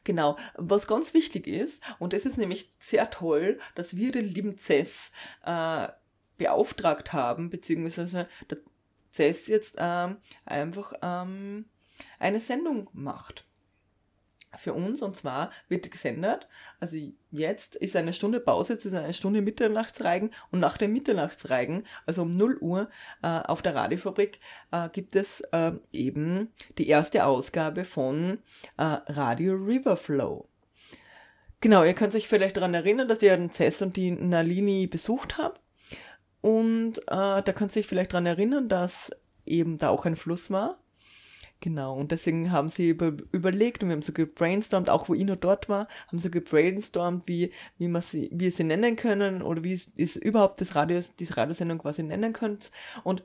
Genau, 0.04 0.38
was 0.56 0.88
ganz 0.88 1.14
wichtig 1.14 1.48
ist, 1.48 1.82
und 2.00 2.14
das 2.14 2.26
ist 2.26 2.38
nämlich 2.38 2.70
sehr 2.80 3.10
toll, 3.10 3.60
dass 3.76 3.96
wir 3.96 4.12
den 4.12 4.26
lieben 4.26 4.58
Cess 4.58 5.12
äh, 5.46 5.88
beauftragt 6.38 7.14
haben, 7.14 7.50
beziehungsweise 7.50 8.28
der 8.50 8.58
Cess 9.12 9.48
jetzt 9.48 9.76
ähm, 9.78 10.18
einfach 10.46 10.94
ähm, 11.02 11.66
eine 12.20 12.40
Sendung 12.40 12.90
macht 12.94 13.46
für 14.58 14.74
uns 14.74 15.02
und 15.02 15.16
zwar 15.16 15.52
wird 15.68 15.90
gesendet, 15.92 16.48
also 16.80 16.98
jetzt 17.32 17.76
ist 17.76 17.96
eine 17.96 18.14
Stunde 18.14 18.40
Pause, 18.40 18.74
jetzt 18.74 18.86
ist 18.86 18.94
eine 18.94 19.14
Stunde 19.14 19.42
Mitternachtsreigen 19.42 20.32
und 20.52 20.60
nach 20.60 20.78
dem 20.78 20.94
Mitternachtsreigen, 20.94 21.86
also 22.06 22.24
um 22.24 22.32
0 22.32 22.58
Uhr 22.60 22.90
äh, 23.22 23.28
auf 23.28 23.62
der 23.62 23.76
Radiofabrik, 23.76 24.40
äh, 24.72 24.90
gibt 24.90 25.16
es 25.16 25.42
äh, 25.52 25.74
eben 25.92 26.52
die 26.78 26.88
erste 26.88 27.26
Ausgabe 27.26 27.84
von 27.84 28.40
äh, 28.78 28.84
Radio 28.84 29.54
Riverflow. 29.54 30.48
Genau, 31.62 31.84
ihr 31.86 31.94
könnt 31.94 32.14
euch 32.14 32.28
vielleicht 32.28 32.58
daran 32.58 32.74
erinnern, 32.74 33.08
dass 33.08 33.22
ihr 33.22 33.38
den 33.38 33.50
Cess 33.50 33.82
und 33.82 33.96
die 33.96 34.12
Nalini 34.12 34.86
besucht 34.88 35.38
habt. 35.38 35.62
Und 36.42 36.98
äh, 37.08 37.42
da 37.42 37.54
könnt 37.56 37.74
ihr 37.74 37.80
euch 37.80 37.88
vielleicht 37.88 38.12
daran 38.12 38.26
erinnern, 38.26 38.68
dass 38.68 39.12
eben 39.46 39.78
da 39.78 39.88
auch 39.88 40.06
ein 40.06 40.18
Fluss 40.18 40.52
war. 40.52 40.83
Genau, 41.64 41.96
und 41.96 42.12
deswegen 42.12 42.52
haben 42.52 42.68
sie 42.68 42.90
über, 42.90 43.14
überlegt 43.32 43.82
und 43.82 43.88
wir 43.88 43.94
haben 43.94 44.02
so 44.02 44.12
gebrainstormt, 44.12 44.90
auch 44.90 45.08
wo 45.08 45.14
Ino 45.14 45.36
dort 45.36 45.70
war, 45.70 45.88
haben 46.08 46.20
so 46.20 46.30
gebrainstormt, 46.30 47.26
wie, 47.26 47.54
wie, 47.78 47.88
man 47.88 48.02
sie, 48.02 48.30
wie 48.34 48.50
sie 48.50 48.66
nennen 48.66 48.98
können 48.98 49.42
oder 49.42 49.64
wie 49.64 49.72
es 49.72 50.18
überhaupt 50.18 50.60
das 50.60 50.76
Radio, 50.76 51.00
diese 51.18 51.38
Radiosendung 51.38 51.78
quasi 51.78 52.04
nennen 52.04 52.34
könnt. 52.34 52.74
Und 53.06 53.24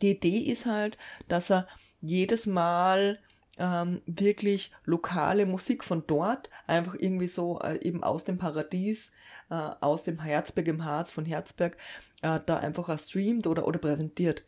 die 0.00 0.10
Idee 0.10 0.38
ist 0.38 0.66
halt, 0.66 0.98
dass 1.28 1.52
er 1.52 1.68
jedes 2.00 2.46
Mal 2.46 3.20
ähm, 3.58 4.02
wirklich 4.06 4.72
lokale 4.84 5.46
Musik 5.46 5.84
von 5.84 6.02
dort, 6.08 6.50
einfach 6.66 6.96
irgendwie 6.98 7.28
so 7.28 7.60
äh, 7.60 7.80
eben 7.80 8.02
aus 8.02 8.24
dem 8.24 8.38
Paradies, 8.38 9.12
äh, 9.50 9.54
aus 9.54 10.02
dem 10.02 10.20
Herzberg 10.20 10.66
im 10.66 10.84
Harz 10.84 11.12
von 11.12 11.26
Herzberg, 11.26 11.76
äh, 12.22 12.40
da 12.44 12.56
einfach 12.56 12.98
streamt 12.98 13.46
oder, 13.46 13.68
oder 13.68 13.78
präsentiert. 13.78 14.42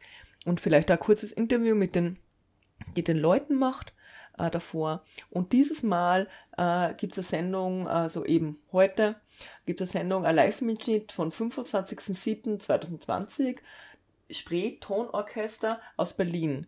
Und 0.45 0.61
vielleicht 0.61 0.91
ein 0.91 0.99
kurzes 0.99 1.31
Interview 1.31 1.77
mit 1.77 1.95
den 1.95 2.19
die 2.97 3.05
den 3.05 3.19
Leuten 3.19 3.57
macht 3.57 3.93
äh, 4.39 4.51
davor. 4.51 5.05
Und 5.31 5.53
dieses 5.53 5.83
Mal 5.83 6.29
äh, 6.57 6.95
gibt 6.95 7.13
es 7.13 7.19
eine 7.19 7.43
Sendung, 7.43 7.89
also 7.89 8.25
eben 8.25 8.59
heute, 8.73 9.17
gibt 9.67 9.81
es 9.81 9.91
eine 9.91 10.01
Sendung, 10.01 10.27
ein 10.27 10.35
Live-Mitschnitt 10.35 11.13
von 11.13 11.31
25.07.2020, 11.33 13.59
Spree 14.31 14.79
Tonorchester 14.81 15.81
aus 15.97 16.17
Berlin 16.17 16.67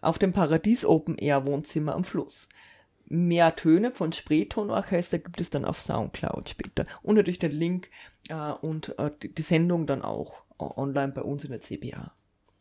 auf 0.00 0.18
dem 0.18 0.32
Paradies 0.32 0.84
Open 0.84 1.16
Air 1.16 1.46
Wohnzimmer 1.46 1.94
am 1.94 2.04
Fluss. 2.04 2.48
Mehr 3.06 3.54
Töne 3.54 3.92
von 3.92 4.12
Spreetonorchester 4.12 5.18
gibt 5.18 5.40
es 5.40 5.50
dann 5.50 5.64
auf 5.64 5.80
Soundcloud 5.80 6.48
später. 6.48 6.86
Und 7.02 7.16
natürlich 7.16 7.38
den 7.38 7.52
Link 7.52 7.90
äh, 8.28 8.34
und 8.34 8.98
äh, 8.98 9.10
die 9.22 9.42
Sendung 9.42 9.86
dann 9.86 10.02
auch 10.02 10.42
online 10.58 11.12
bei 11.12 11.22
uns 11.22 11.44
in 11.44 11.50
der 11.50 11.60
CBA. 11.60 12.12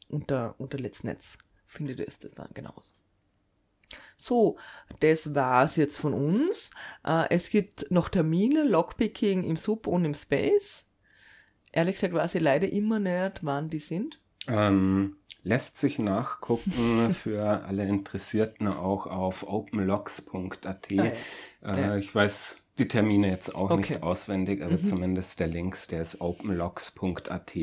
Unter, 0.09 0.55
unter 0.57 0.77
Let's 0.77 1.03
Netz 1.03 1.37
findet 1.73 1.99
ihr 1.99 2.07
es 2.07 2.19
das 2.19 2.33
dann 2.33 2.49
genauso. 2.53 2.93
So, 4.17 4.57
das 4.99 5.35
war's 5.35 5.75
jetzt 5.75 5.99
von 5.99 6.13
uns. 6.13 6.71
Äh, 7.05 7.25
es 7.29 7.49
gibt 7.49 7.91
noch 7.91 8.09
Termine, 8.09 8.63
Lockpicking 8.63 9.43
im 9.43 9.57
Sub 9.57 9.87
und 9.87 10.05
im 10.05 10.13
Space. 10.13 10.85
Ehrlich 11.71 11.95
gesagt 11.95 12.13
weiß 12.13 12.35
ich 12.35 12.41
leider 12.41 12.71
immer 12.71 12.99
nicht, 12.99 13.39
wann 13.43 13.69
die 13.69 13.79
sind. 13.79 14.21
Ähm, 14.47 15.17
lässt 15.41 15.77
sich 15.77 15.99
nachgucken 15.99 17.13
für 17.21 17.65
alle 17.65 17.85
Interessierten 17.87 18.67
auch 18.67 19.07
auf 19.07 19.43
openlogs.at. 19.47 20.87
Ah, 20.91 20.93
ja. 20.93 21.13
äh, 21.63 21.99
ich 21.99 22.13
weiß 22.13 22.62
die 22.79 22.87
Termine 22.87 23.29
jetzt 23.29 23.53
auch 23.53 23.69
Okay. 23.69 23.77
nicht 23.93 24.03
auswendig, 24.03 24.63
aber 24.63 24.77
Mhm. 24.77 24.83
zumindest 24.83 25.39
der 25.39 25.47
Links, 25.47 25.87
der 25.87 26.01
ist 26.01 26.21
openlogs.at. 26.21 27.53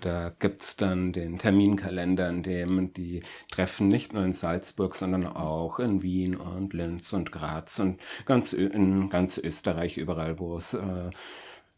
Da 0.00 0.30
gibt's 0.38 0.76
dann 0.76 1.12
den 1.12 1.38
Terminkalender, 1.38 2.28
in 2.28 2.42
dem 2.42 2.92
die 2.92 3.22
Treffen 3.50 3.88
nicht 3.88 4.12
nur 4.12 4.24
in 4.24 4.32
Salzburg, 4.32 4.94
sondern 4.94 5.26
auch 5.26 5.78
in 5.78 6.02
Wien 6.02 6.34
und 6.36 6.72
Linz 6.72 7.12
und 7.12 7.30
Graz 7.32 7.78
und 7.78 8.00
ganz 8.24 8.52
in 8.52 9.08
ganz 9.08 9.38
Österreich, 9.38 9.98
überall, 9.98 10.38
wo 10.38 10.56
es 10.56 10.74
äh, 10.74 11.10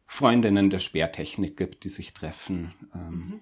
Freundinnen 0.06 0.70
der 0.70 0.78
Sperrtechnik 0.78 1.56
gibt, 1.56 1.84
die 1.84 1.90
sich 1.90 2.14
treffen. 2.14 2.72
Ähm, 2.94 3.40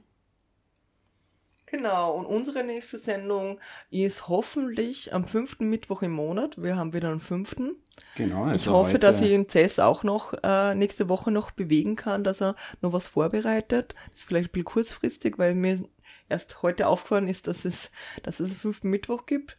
Genau, 1.66 2.14
und 2.14 2.26
unsere 2.26 2.62
nächste 2.62 2.98
Sendung 2.98 3.58
ist 3.90 4.28
hoffentlich 4.28 5.12
am 5.12 5.24
fünften 5.26 5.68
Mittwoch 5.68 6.02
im 6.02 6.12
Monat. 6.12 6.62
Wir 6.62 6.76
haben 6.76 6.92
wieder 6.92 7.10
einen 7.10 7.20
fünften. 7.20 7.74
Genau, 8.14 8.46
ich 8.46 8.52
also 8.52 8.72
hoffe, 8.72 8.90
heute- 8.90 8.98
dass 9.00 9.20
ich 9.20 9.28
den 9.28 9.48
Cess 9.48 9.80
auch 9.80 10.04
noch 10.04 10.32
äh, 10.44 10.74
nächste 10.76 11.08
Woche 11.08 11.32
noch 11.32 11.50
bewegen 11.50 11.96
kann, 11.96 12.22
dass 12.22 12.40
er 12.40 12.54
noch 12.82 12.92
was 12.92 13.08
vorbereitet. 13.08 13.94
Das 14.10 14.20
ist 14.20 14.26
vielleicht 14.26 14.50
ein 14.50 14.52
bisschen 14.52 14.64
kurzfristig, 14.64 15.38
weil 15.38 15.54
mir 15.54 15.84
erst 16.28 16.62
heute 16.62 16.86
aufgefallen 16.86 17.28
ist, 17.28 17.48
dass 17.48 17.64
es, 17.64 17.90
dass 18.22 18.38
es 18.38 18.46
einen 18.46 18.56
fünften 18.56 18.88
Mittwoch 18.90 19.26
gibt. 19.26 19.56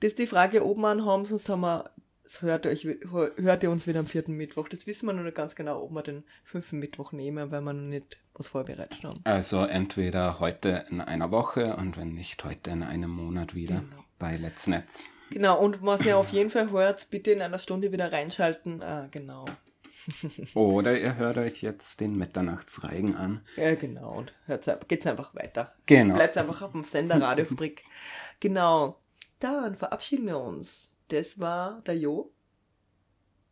Das 0.00 0.10
ist 0.10 0.18
die 0.18 0.26
Frage, 0.26 0.64
ob 0.64 0.76
wir 0.76 0.88
einen 0.88 1.04
haben, 1.06 1.24
sonst 1.26 1.48
haben 1.48 1.62
wir, 1.62 1.90
hört 2.42 2.64
ihr, 2.66 2.70
euch, 2.72 2.86
hört 3.36 3.62
ihr 3.62 3.70
uns 3.70 3.86
wieder 3.86 4.00
am 4.00 4.06
vierten 4.06 4.32
Mittwoch. 4.34 4.68
Das 4.68 4.86
wissen 4.86 5.06
wir 5.06 5.12
noch 5.12 5.22
nicht 5.22 5.36
ganz 5.36 5.54
genau, 5.54 5.82
ob 5.82 5.90
wir 5.92 6.02
den 6.02 6.24
fünften 6.44 6.78
Mittwoch 6.78 7.12
nehmen, 7.12 7.50
weil 7.50 7.60
wir 7.62 7.72
noch 7.72 7.80
nicht 7.88 8.18
was 8.34 8.48
vorbereitet 8.48 9.02
haben. 9.02 9.18
Also 9.24 9.64
entweder 9.64 10.38
heute 10.40 10.84
in 10.90 11.00
einer 11.00 11.30
Woche 11.30 11.76
und 11.76 11.96
wenn 11.96 12.12
nicht 12.14 12.44
heute 12.44 12.70
in 12.70 12.82
einem 12.82 13.10
Monat 13.10 13.54
wieder 13.54 13.76
Genau. 13.80 14.04
bei 14.18 14.36
Let's 14.36 14.66
Netz. 14.66 15.08
Genau, 15.30 15.58
und 15.60 15.82
was 15.82 16.04
ihr 16.06 16.16
auf 16.16 16.30
jeden 16.30 16.50
Fall 16.50 16.70
hört, 16.70 17.10
bitte 17.10 17.30
in 17.32 17.42
einer 17.42 17.58
Stunde 17.58 17.92
wieder 17.92 18.10
reinschalten. 18.12 18.82
Ah, 18.82 19.08
genau. 19.10 19.44
Oder 20.54 20.98
ihr 20.98 21.16
hört 21.16 21.36
euch 21.36 21.60
jetzt 21.62 22.00
den 22.00 22.16
Mitternachtsreigen 22.16 23.14
an. 23.14 23.42
Ja, 23.56 23.74
genau. 23.74 24.10
Und 24.18 24.32
hört's, 24.46 24.66
ein- 24.68 24.78
geht's 24.88 25.06
einfach 25.06 25.34
weiter. 25.34 25.74
Genau. 25.86 26.14
Bleibt 26.14 26.38
einfach 26.38 26.62
auf 26.62 26.72
dem 26.72 26.82
Sender 26.84 27.20
Radiofabrik. 27.20 27.84
genau. 28.40 28.98
Dann 29.40 29.76
verabschieden 29.76 30.26
wir 30.26 30.38
uns. 30.38 30.94
Das 31.08 31.38
war 31.40 31.80
der 31.82 31.96
Jo, 31.98 32.32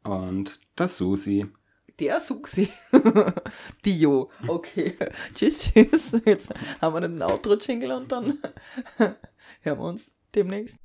Und 0.05 0.61
das 0.77 0.99
Susi. 0.99 1.47
der 1.99 2.21
Suxi. 2.21 2.69
Die 3.85 3.99
Jo. 3.99 4.31
Okay. 4.47 4.97
tschüss, 5.35 5.73
tschüss. 5.73 6.13
Jetzt 6.27 6.51
haben 6.81 6.95
wir 6.95 7.01
den 7.01 7.23
Outro-Jingle 7.23 7.93
und 7.93 8.13
dann 8.13 8.39
hören 8.99 9.17
wir 9.79 9.81
uns 9.81 10.03
demnächst. 10.35 10.79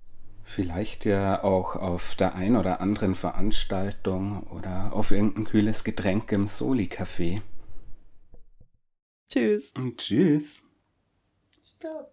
Vielleicht 0.44 1.06
ja 1.06 1.44
auch 1.44 1.76
auf 1.76 2.16
der 2.16 2.36
ein 2.36 2.56
oder 2.56 2.82
anderen 2.82 3.16
Veranstaltung 3.16 4.44
oder 4.48 4.94
auf 4.94 5.12
irgendein 5.12 5.46
kühles 5.46 5.84
Getränk 5.84 6.32
im 6.32 6.48
Soli-Café. 6.48 7.42
Tschüss. 9.30 9.72
Und 9.76 9.98
tschüss. 9.98 10.64
Stopp. 11.78 12.12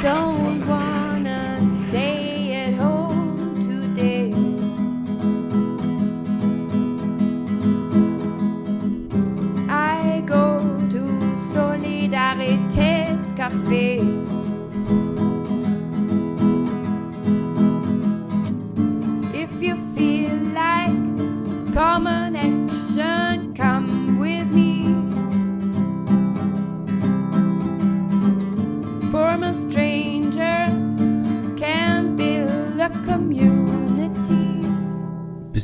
Don't 0.00 0.37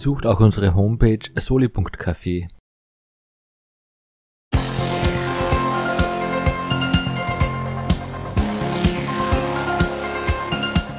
Besucht 0.05 0.27
auch 0.27 0.39
unsere 0.39 0.75
Homepage 0.75 1.31
soli.café. 1.35 2.49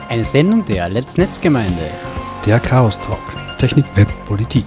Eine 0.09 0.25
Sendung 0.25 0.65
der 0.65 0.89
Let's 0.89 1.17
Netzgemeinde. 1.17 1.91
Der 2.47 2.59
Chaos 2.59 2.99
Talk. 2.99 3.19
Technik, 3.59 3.85
Web, 3.95 4.07
Politik. 4.25 4.65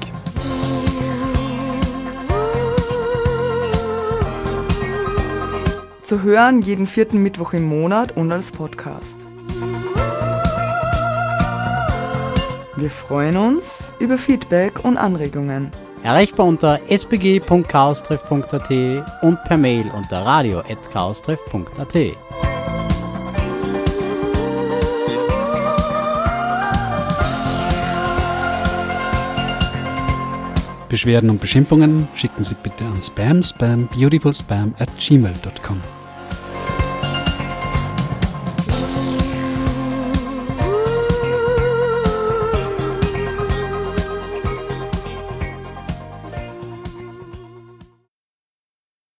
Zu 6.00 6.22
hören 6.22 6.62
jeden 6.62 6.86
vierten 6.86 7.24
Mittwoch 7.24 7.54
im 7.54 7.64
Monat 7.64 8.16
und 8.16 8.30
als 8.30 8.52
Podcast. 8.52 9.27
Wir 12.80 12.90
freuen 12.90 13.36
uns 13.36 13.92
über 13.98 14.16
Feedback 14.16 14.84
und 14.84 14.96
Anregungen. 14.96 15.72
Erreichbar 16.04 16.46
unter 16.46 16.78
spg.chaostreff.at 16.88 18.70
und 19.22 19.42
per 19.44 19.56
Mail 19.56 19.90
unter 19.96 20.20
radio.chaostreff.at. 20.24 21.96
Beschwerden 30.88 31.30
und 31.30 31.40
Beschimpfungen 31.40 32.06
schicken 32.14 32.44
Sie 32.44 32.54
bitte 32.62 32.84
an 32.84 33.02
spam 33.02 33.42
spam 33.42 33.88
beautifulspam 33.88 34.76
at 34.78 34.88
gmail.com. 34.98 35.97